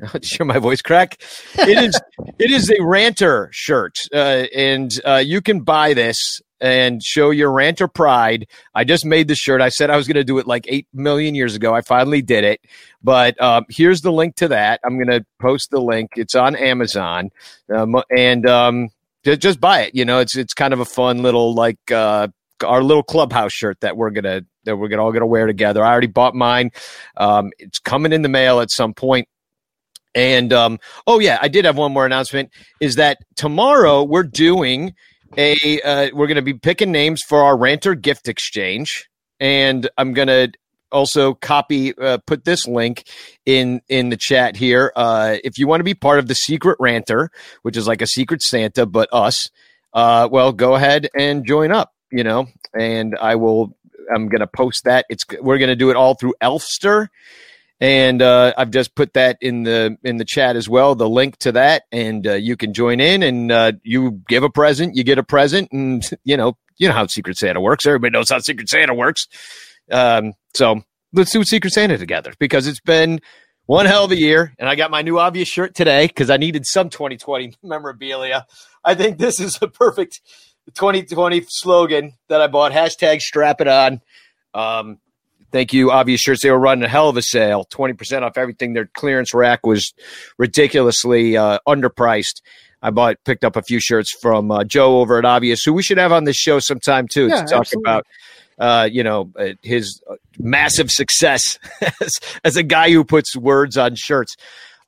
Sure, 0.22 0.46
my 0.46 0.58
voice 0.58 0.80
crack. 0.80 1.20
It 1.58 1.78
is 1.78 2.00
it 2.38 2.50
is 2.50 2.70
a 2.70 2.82
ranter 2.82 3.48
shirt, 3.52 3.96
uh, 4.12 4.44
and 4.54 4.90
uh, 5.04 5.16
you 5.24 5.40
can 5.40 5.60
buy 5.60 5.94
this 5.94 6.40
and 6.60 7.02
show 7.02 7.30
your 7.30 7.52
ranter 7.52 7.88
pride. 7.88 8.46
I 8.74 8.84
just 8.84 9.04
made 9.04 9.28
the 9.28 9.34
shirt. 9.34 9.60
I 9.60 9.68
said 9.68 9.90
I 9.90 9.96
was 9.96 10.06
going 10.06 10.16
to 10.16 10.24
do 10.24 10.38
it 10.38 10.46
like 10.46 10.66
8 10.68 10.88
million 10.92 11.34
years 11.34 11.54
ago. 11.54 11.72
I 11.74 11.82
finally 11.82 12.20
did 12.20 12.42
it. 12.42 12.60
But 13.02 13.40
um, 13.40 13.64
here's 13.68 14.00
the 14.00 14.10
link 14.10 14.34
to 14.36 14.48
that. 14.48 14.80
I'm 14.84 14.96
going 14.96 15.20
to 15.20 15.24
post 15.40 15.70
the 15.70 15.80
link. 15.80 16.10
It's 16.16 16.34
on 16.34 16.56
Amazon. 16.56 17.30
Um, 17.72 18.02
and 18.10 18.48
um, 18.48 18.88
just 19.24 19.60
buy 19.60 19.82
it. 19.82 19.94
You 19.94 20.04
know, 20.04 20.18
it's 20.18 20.36
it's 20.36 20.54
kind 20.54 20.72
of 20.72 20.80
a 20.80 20.84
fun 20.84 21.22
little 21.22 21.54
like 21.54 21.78
uh, 21.90 22.28
our 22.64 22.82
little 22.82 23.02
clubhouse 23.02 23.52
shirt 23.52 23.78
that 23.80 23.96
we're 23.96 24.10
gonna 24.10 24.42
that 24.64 24.76
we're 24.76 24.98
all 24.98 25.12
gonna 25.12 25.26
wear 25.26 25.46
together. 25.46 25.84
I 25.84 25.90
already 25.90 26.06
bought 26.06 26.34
mine. 26.34 26.70
Um, 27.16 27.50
it's 27.58 27.78
coming 27.78 28.12
in 28.12 28.22
the 28.22 28.28
mail 28.28 28.60
at 28.60 28.70
some 28.70 28.94
point. 28.94 29.28
And 30.18 30.52
um, 30.52 30.80
oh 31.06 31.20
yeah, 31.20 31.38
I 31.40 31.46
did 31.46 31.64
have 31.64 31.76
one 31.76 31.92
more 31.92 32.04
announcement. 32.04 32.50
Is 32.80 32.96
that 32.96 33.18
tomorrow 33.36 34.02
we're 34.02 34.24
doing 34.24 34.96
a 35.36 35.80
uh, 35.82 36.10
we're 36.12 36.26
going 36.26 36.34
to 36.34 36.42
be 36.42 36.54
picking 36.54 36.90
names 36.90 37.22
for 37.22 37.44
our 37.44 37.56
ranter 37.56 37.94
gift 37.94 38.26
exchange, 38.26 39.08
and 39.38 39.88
I'm 39.96 40.14
going 40.14 40.26
to 40.26 40.50
also 40.90 41.34
copy 41.34 41.96
uh, 41.96 42.18
put 42.26 42.44
this 42.44 42.66
link 42.66 43.04
in 43.46 43.80
in 43.88 44.08
the 44.08 44.16
chat 44.16 44.56
here. 44.56 44.92
Uh, 44.96 45.36
if 45.44 45.56
you 45.56 45.68
want 45.68 45.78
to 45.78 45.84
be 45.84 45.94
part 45.94 46.18
of 46.18 46.26
the 46.26 46.34
secret 46.34 46.78
ranter, 46.80 47.30
which 47.62 47.76
is 47.76 47.86
like 47.86 48.02
a 48.02 48.06
secret 48.08 48.42
Santa, 48.42 48.86
but 48.86 49.08
us, 49.12 49.50
uh, 49.92 50.28
well, 50.32 50.50
go 50.52 50.74
ahead 50.74 51.08
and 51.16 51.46
join 51.46 51.70
up. 51.70 51.94
You 52.10 52.24
know, 52.24 52.48
and 52.76 53.16
I 53.20 53.36
will. 53.36 53.76
I'm 54.12 54.28
going 54.28 54.40
to 54.40 54.48
post 54.48 54.82
that. 54.82 55.06
It's 55.08 55.24
we're 55.40 55.58
going 55.58 55.68
to 55.68 55.76
do 55.76 55.90
it 55.90 55.96
all 55.96 56.14
through 56.14 56.34
Elfster 56.42 57.06
and 57.80 58.20
uh, 58.22 58.54
I've 58.56 58.70
just 58.70 58.94
put 58.94 59.14
that 59.14 59.38
in 59.40 59.62
the 59.62 59.96
in 60.02 60.16
the 60.16 60.24
chat 60.24 60.56
as 60.56 60.68
well. 60.68 60.94
The 60.94 61.08
link 61.08 61.36
to 61.38 61.52
that, 61.52 61.84
and 61.92 62.26
uh, 62.26 62.34
you 62.34 62.56
can 62.56 62.72
join 62.72 63.00
in, 63.00 63.22
and 63.22 63.52
uh, 63.52 63.72
you 63.82 64.22
give 64.28 64.42
a 64.42 64.50
present, 64.50 64.96
you 64.96 65.04
get 65.04 65.18
a 65.18 65.22
present, 65.22 65.70
and 65.72 66.02
you 66.24 66.36
know 66.36 66.56
you 66.76 66.88
know 66.88 66.94
how 66.94 67.06
Secret 67.06 67.36
Santa 67.36 67.60
works. 67.60 67.86
Everybody 67.86 68.12
knows 68.12 68.30
how 68.30 68.38
Secret 68.40 68.68
Santa 68.68 68.94
works. 68.94 69.26
Um, 69.90 70.34
so 70.54 70.82
let's 71.12 71.32
do 71.32 71.44
Secret 71.44 71.72
Santa 71.72 71.98
together 71.98 72.32
because 72.38 72.66
it's 72.66 72.80
been 72.80 73.20
one 73.66 73.86
hell 73.86 74.04
of 74.04 74.10
a 74.10 74.16
year, 74.16 74.54
and 74.58 74.68
I 74.68 74.74
got 74.74 74.90
my 74.90 75.02
new 75.02 75.18
obvious 75.18 75.48
shirt 75.48 75.74
today 75.74 76.06
because 76.06 76.30
I 76.30 76.36
needed 76.36 76.66
some 76.66 76.90
2020 76.90 77.54
memorabilia. 77.62 78.46
I 78.84 78.94
think 78.94 79.18
this 79.18 79.38
is 79.38 79.58
a 79.62 79.68
perfect 79.68 80.20
2020 80.74 81.44
slogan 81.48 82.14
that 82.28 82.40
I 82.40 82.48
bought. 82.48 82.72
Hashtag 82.72 83.20
strap 83.20 83.60
it 83.60 83.68
on. 83.68 84.00
Um, 84.52 84.98
Thank 85.50 85.72
you, 85.72 85.90
Obvious 85.90 86.20
Shirts. 86.20 86.42
They 86.42 86.50
were 86.50 86.58
running 86.58 86.84
a 86.84 86.88
hell 86.88 87.08
of 87.08 87.16
a 87.16 87.22
sale, 87.22 87.66
20% 87.70 88.22
off 88.22 88.36
everything. 88.36 88.74
Their 88.74 88.86
clearance 88.86 89.32
rack 89.32 89.64
was 89.64 89.94
ridiculously 90.36 91.36
uh, 91.36 91.58
underpriced. 91.66 92.42
I 92.82 92.90
bought, 92.90 93.16
picked 93.24 93.44
up 93.44 93.56
a 93.56 93.62
few 93.62 93.80
shirts 93.80 94.12
from 94.20 94.50
uh, 94.50 94.64
Joe 94.64 95.00
over 95.00 95.18
at 95.18 95.24
Obvious, 95.24 95.64
who 95.64 95.72
we 95.72 95.82
should 95.82 95.98
have 95.98 96.12
on 96.12 96.24
this 96.24 96.36
show 96.36 96.58
sometime 96.60 97.08
too 97.08 97.28
yeah, 97.28 97.42
to 97.42 97.48
talk 97.48 97.60
absolutely. 97.60 97.90
about, 97.90 98.06
uh, 98.58 98.88
you 98.90 99.02
know, 99.02 99.30
uh, 99.38 99.48
his 99.62 100.00
uh, 100.08 100.14
massive 100.38 100.90
success 100.90 101.58
as, 102.00 102.20
as, 102.44 102.56
a 102.56 102.62
guy 102.62 102.90
who 102.90 103.02
puts 103.02 103.34
words 103.34 103.76
on 103.76 103.94
shirts. 103.96 104.36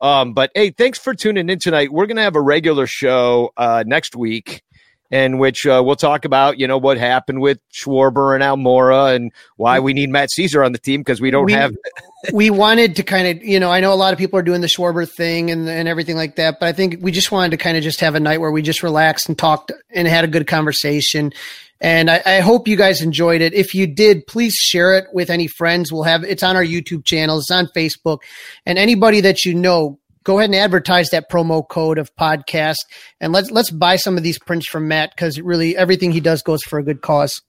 Um, 0.01 0.35
but 0.35 0.51
hey, 0.55 0.71
thanks 0.71 0.99
for 0.99 1.15
tuning 1.15 1.49
in 1.49 1.59
tonight. 1.59 1.93
We're 1.93 2.07
going 2.07 2.17
to 2.17 2.23
have 2.23 2.37
a 2.37 2.41
regular 2.41 2.87
show 2.87 3.53
uh, 3.57 3.83
next 3.87 4.15
week 4.15 4.63
in 5.11 5.39
which 5.39 5.67
uh, 5.67 5.83
we'll 5.85 5.97
talk 5.97 6.25
about, 6.25 6.59
you 6.59 6.69
know, 6.69 6.79
what 6.79 6.97
happened 6.97 7.41
with 7.41 7.59
Schwarber 7.71 8.35
and 8.35 8.45
Almora 8.45 9.15
and 9.15 9.33
why 9.57 9.81
we 9.81 9.93
need 9.93 10.09
Matt 10.09 10.29
Szczur 10.31 10.65
on 10.65 10.73
the 10.73 10.79
team 10.79 11.01
because 11.01 11.21
we 11.21 11.31
don't 11.31 11.47
we, 11.47 11.53
have. 11.53 11.75
we 12.33 12.49
wanted 12.51 12.97
to 12.97 13.03
kind 13.03 13.27
of, 13.27 13.45
you 13.45 13.59
know, 13.59 13.71
I 13.71 13.81
know 13.81 13.93
a 13.93 13.95
lot 13.95 14.13
of 14.13 14.19
people 14.19 14.39
are 14.39 14.43
doing 14.43 14.61
the 14.61 14.69
Schwarber 14.69 15.11
thing 15.11 15.51
and, 15.51 15.69
and 15.69 15.89
everything 15.89 16.17
like 16.17 16.37
that, 16.37 16.61
but 16.61 16.67
I 16.67 16.73
think 16.73 16.99
we 17.01 17.11
just 17.11 17.33
wanted 17.33 17.51
to 17.51 17.57
kind 17.57 17.77
of 17.77 17.83
just 17.83 18.01
have 18.01 18.15
a 18.15 18.21
night 18.21 18.41
where 18.41 18.53
we 18.53 18.63
just 18.63 18.83
relaxed 18.83 19.29
and 19.29 19.37
talked 19.37 19.73
and 19.93 20.07
had 20.07 20.25
a 20.25 20.29
good 20.29 20.47
conversation. 20.47 21.33
And 21.81 22.11
I, 22.11 22.23
I, 22.27 22.41
hope 22.41 22.69
you 22.69 22.77
guys 22.77 23.01
enjoyed 23.01 23.41
it. 23.41 23.55
If 23.55 23.75
you 23.75 23.87
did, 23.87 24.27
please 24.27 24.53
share 24.53 24.99
it 24.99 25.07
with 25.15 25.31
any 25.31 25.47
friends. 25.47 25.91
We'll 25.91 26.03
have 26.03 26.25
it's 26.25 26.43
on 26.43 26.55
our 26.55 26.65
YouTube 26.65 27.07
channel, 27.07 27.39
it's 27.39 27.51
on 27.51 27.69
Facebook, 27.75 28.19
and 28.67 28.79
anybody 28.79 29.23
that 29.23 29.47
you 29.47 29.55
know, 29.55 29.99
go 30.31 30.39
ahead 30.39 30.51
and 30.51 30.55
advertise 30.55 31.09
that 31.09 31.29
promo 31.29 31.67
code 31.67 31.99
of 31.99 32.15
podcast 32.15 32.77
and 33.21 33.33
let's 33.33 33.51
let's 33.51 33.73
buy 33.73 33.97
some 33.97 34.17
of 34.17 34.23
these 34.23 34.39
prints 34.39 34.69
from 34.69 34.87
Matt 34.87 35.11
because 35.11 35.41
really 35.41 35.77
everything 35.77 36.13
he 36.13 36.21
does 36.21 36.41
goes 36.43 36.63
for 36.63 36.79
a 36.79 36.85
good 36.85 37.01
cause. 37.01 37.43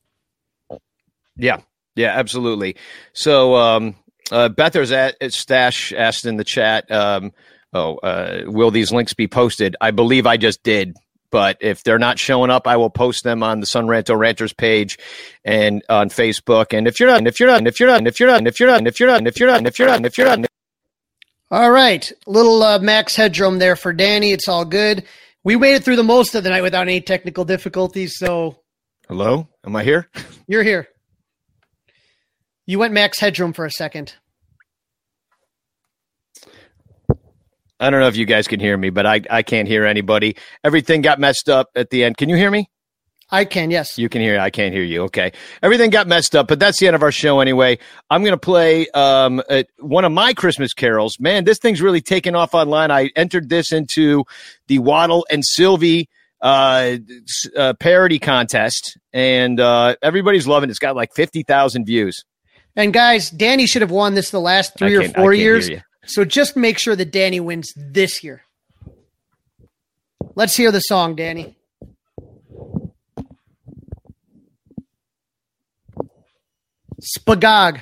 Yeah, 1.37 1.61
yeah, 1.95 2.17
absolutely. 2.17 2.77
So 3.13 3.55
um, 3.55 3.95
uh, 4.31 4.49
Bether's 4.49 4.91
at, 4.91 5.15
Stash 5.31 5.93
asked 5.93 6.25
in 6.25 6.37
the 6.37 6.43
chat, 6.43 6.89
um, 6.91 7.33
"Oh, 7.71 7.97
uh, 7.97 8.45
will 8.47 8.71
these 8.71 8.91
links 8.91 9.13
be 9.13 9.27
posted?" 9.27 9.75
I 9.79 9.91
believe 9.91 10.25
I 10.25 10.37
just 10.37 10.63
did. 10.63 10.95
But 11.29 11.57
if 11.61 11.83
they're 11.83 11.99
not 11.99 12.19
showing 12.19 12.49
up, 12.49 12.67
I 12.67 12.77
will 12.77 12.89
post 12.89 13.23
them 13.23 13.41
on 13.41 13.61
the 13.61 13.65
Son 13.65 13.85
Ranto 13.85 14.17
Ranters 14.17 14.51
page 14.53 14.97
and 15.45 15.81
on 15.87 16.09
Facebook. 16.09 16.75
And 16.75 16.87
if 16.87 16.99
you're 16.99 17.09
not, 17.09 17.25
if 17.25 17.39
you're 17.39 17.47
not, 17.47 17.65
if 17.67 17.79
you're 17.79 17.87
not, 17.87 18.05
if 18.05 18.19
you're 18.19 18.27
not, 18.27 18.47
if 18.47 18.59
you're 18.59 18.69
not, 18.69 18.87
if 18.87 18.99
you're 18.99 19.07
not, 19.07 19.27
if 19.27 19.39
you're 19.39 19.47
not, 19.47 19.65
if 19.65 19.79
you're 19.79 19.87
not, 19.87 20.05
if 20.05 20.17
you're 20.17 20.27
not, 20.27 20.50
all 21.51 21.69
right, 21.69 22.09
little 22.25 22.63
uh, 22.63 22.79
max 22.79 23.15
headroom 23.15 23.59
there 23.59 23.75
for 23.75 23.91
Danny. 23.91 24.31
It's 24.31 24.47
all 24.47 24.63
good. 24.63 25.03
We 25.43 25.55
it 25.55 25.83
through 25.83 25.97
the 25.97 26.03
most 26.03 26.33
of 26.33 26.43
the 26.43 26.49
night 26.49 26.61
without 26.61 26.83
any 26.83 27.01
technical 27.01 27.43
difficulties. 27.43 28.17
So, 28.17 28.61
hello, 29.09 29.49
am 29.65 29.75
I 29.75 29.83
here? 29.83 30.09
You're 30.47 30.63
here. 30.63 30.87
You 32.65 32.79
went 32.79 32.93
max 32.93 33.19
headroom 33.19 33.51
for 33.51 33.65
a 33.65 33.71
second. 33.71 34.15
I 37.81 37.89
don't 37.89 37.99
know 37.99 38.07
if 38.07 38.15
you 38.15 38.25
guys 38.25 38.47
can 38.47 38.59
hear 38.59 38.77
me, 38.77 38.91
but 38.91 39.05
I, 39.05 39.21
I 39.29 39.41
can't 39.41 39.67
hear 39.67 39.85
anybody. 39.85 40.37
Everything 40.63 41.01
got 41.01 41.19
messed 41.19 41.49
up 41.49 41.71
at 41.75 41.89
the 41.89 42.03
end. 42.03 42.15
Can 42.15 42.29
you 42.29 42.37
hear 42.37 42.51
me? 42.51 42.69
I 43.31 43.45
can, 43.45 43.71
yes. 43.71 43.97
You 43.97 44.09
can 44.09 44.21
hear. 44.21 44.39
I 44.39 44.49
can't 44.49 44.73
hear 44.73 44.83
you. 44.83 45.03
Okay. 45.03 45.31
Everything 45.63 45.89
got 45.89 46.05
messed 46.05 46.35
up, 46.35 46.49
but 46.49 46.59
that's 46.59 46.79
the 46.79 46.87
end 46.87 46.97
of 46.97 47.03
our 47.03 47.13
show 47.13 47.39
anyway. 47.39 47.79
I'm 48.09 48.23
going 48.23 48.33
to 48.33 48.37
play 48.37 48.87
um, 48.89 49.41
uh, 49.49 49.63
one 49.79 50.03
of 50.03 50.11
my 50.11 50.33
Christmas 50.33 50.73
carols. 50.73 51.17
Man, 51.17 51.45
this 51.45 51.57
thing's 51.57 51.81
really 51.81 52.01
taken 52.01 52.35
off 52.35 52.53
online. 52.53 52.91
I 52.91 53.09
entered 53.15 53.47
this 53.47 53.71
into 53.71 54.25
the 54.67 54.79
Waddle 54.79 55.25
and 55.31 55.45
Silvy 55.45 56.09
uh, 56.41 56.97
uh, 57.57 57.73
parody 57.79 58.19
contest, 58.19 58.97
and 59.13 59.59
uh, 59.59 59.95
everybody's 60.01 60.45
loving 60.45 60.69
it. 60.69 60.71
It's 60.71 60.79
got 60.79 60.97
like 60.97 61.13
50,000 61.13 61.85
views. 61.85 62.25
And 62.75 62.93
guys, 62.93 63.29
Danny 63.29 63.65
should 63.65 63.81
have 63.81 63.91
won 63.91 64.13
this 64.13 64.31
the 64.31 64.41
last 64.41 64.77
three 64.77 64.95
or 64.95 65.07
four 65.09 65.33
years. 65.33 65.69
So 66.05 66.25
just 66.25 66.57
make 66.57 66.79
sure 66.79 66.95
that 66.95 67.11
Danny 67.11 67.39
wins 67.39 67.71
this 67.77 68.23
year. 68.23 68.43
Let's 70.35 70.55
hear 70.55 70.71
the 70.71 70.79
song, 70.79 71.15
Danny. 71.15 71.57
Spagog. 77.01 77.81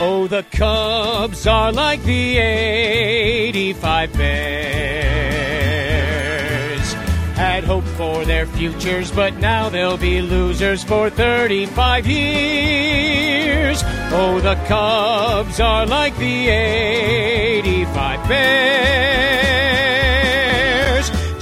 Oh, 0.00 0.28
the 0.28 0.44
Cubs 0.52 1.48
are 1.48 1.72
like 1.72 2.00
the 2.04 2.38
85 2.38 4.12
Bears. 4.12 4.28
Had 7.34 7.64
hope 7.64 7.82
for 7.82 8.24
their 8.24 8.46
futures, 8.46 9.10
but 9.10 9.34
now 9.38 9.68
they'll 9.68 9.96
be 9.96 10.22
losers 10.22 10.84
for 10.84 11.10
35 11.10 12.06
years. 12.06 13.82
Oh, 14.10 14.40
the 14.40 14.54
Cubs 14.66 15.60
are 15.60 15.84
like 15.86 16.16
the 16.16 16.48
85 16.48 18.28
Bears. 18.28 18.68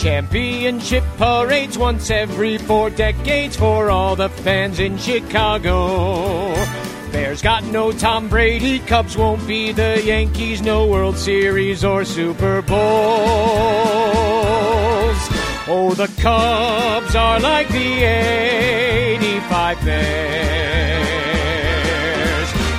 Championship 0.02 1.04
parades 1.16 1.78
once 1.78 2.10
every 2.10 2.58
four 2.58 2.90
decades 2.90 3.56
for 3.56 3.88
all 3.88 4.16
the 4.16 4.28
fans 4.28 4.80
in 4.80 4.98
Chicago. 4.98 6.54
Bears 7.12 7.40
got 7.40 7.62
no 7.64 7.92
Tom 7.92 8.28
Brady, 8.28 8.80
Cubs 8.80 9.16
won't 9.16 9.46
be 9.46 9.70
the 9.70 10.02
Yankees, 10.04 10.60
no 10.60 10.86
World 10.86 11.16
Series 11.16 11.84
or 11.84 12.04
Super 12.04 12.62
Bowls. 12.62 12.76
Oh, 15.68 15.94
the 15.96 16.08
Cubs 16.20 17.14
are 17.14 17.38
like 17.38 17.68
the 17.68 18.02
85 18.02 19.84
Bears. 19.84 21.25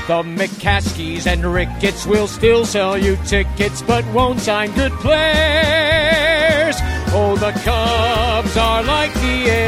The 0.08 0.24
McCaskies 0.24 1.28
and 1.28 1.44
Ricketts 1.44 2.06
will 2.06 2.28
still 2.28 2.66
sell 2.66 2.98
you 2.98 3.18
tickets, 3.26 3.82
but 3.82 4.06
won't 4.14 4.40
sign 4.40 4.72
good 4.72 4.94
players. 4.94 6.78
Oh, 7.12 7.36
the 7.38 7.52
Cubs 7.52 8.56
are 8.56 8.84
like 8.84 9.14
the 9.16 9.50
85 9.50 9.68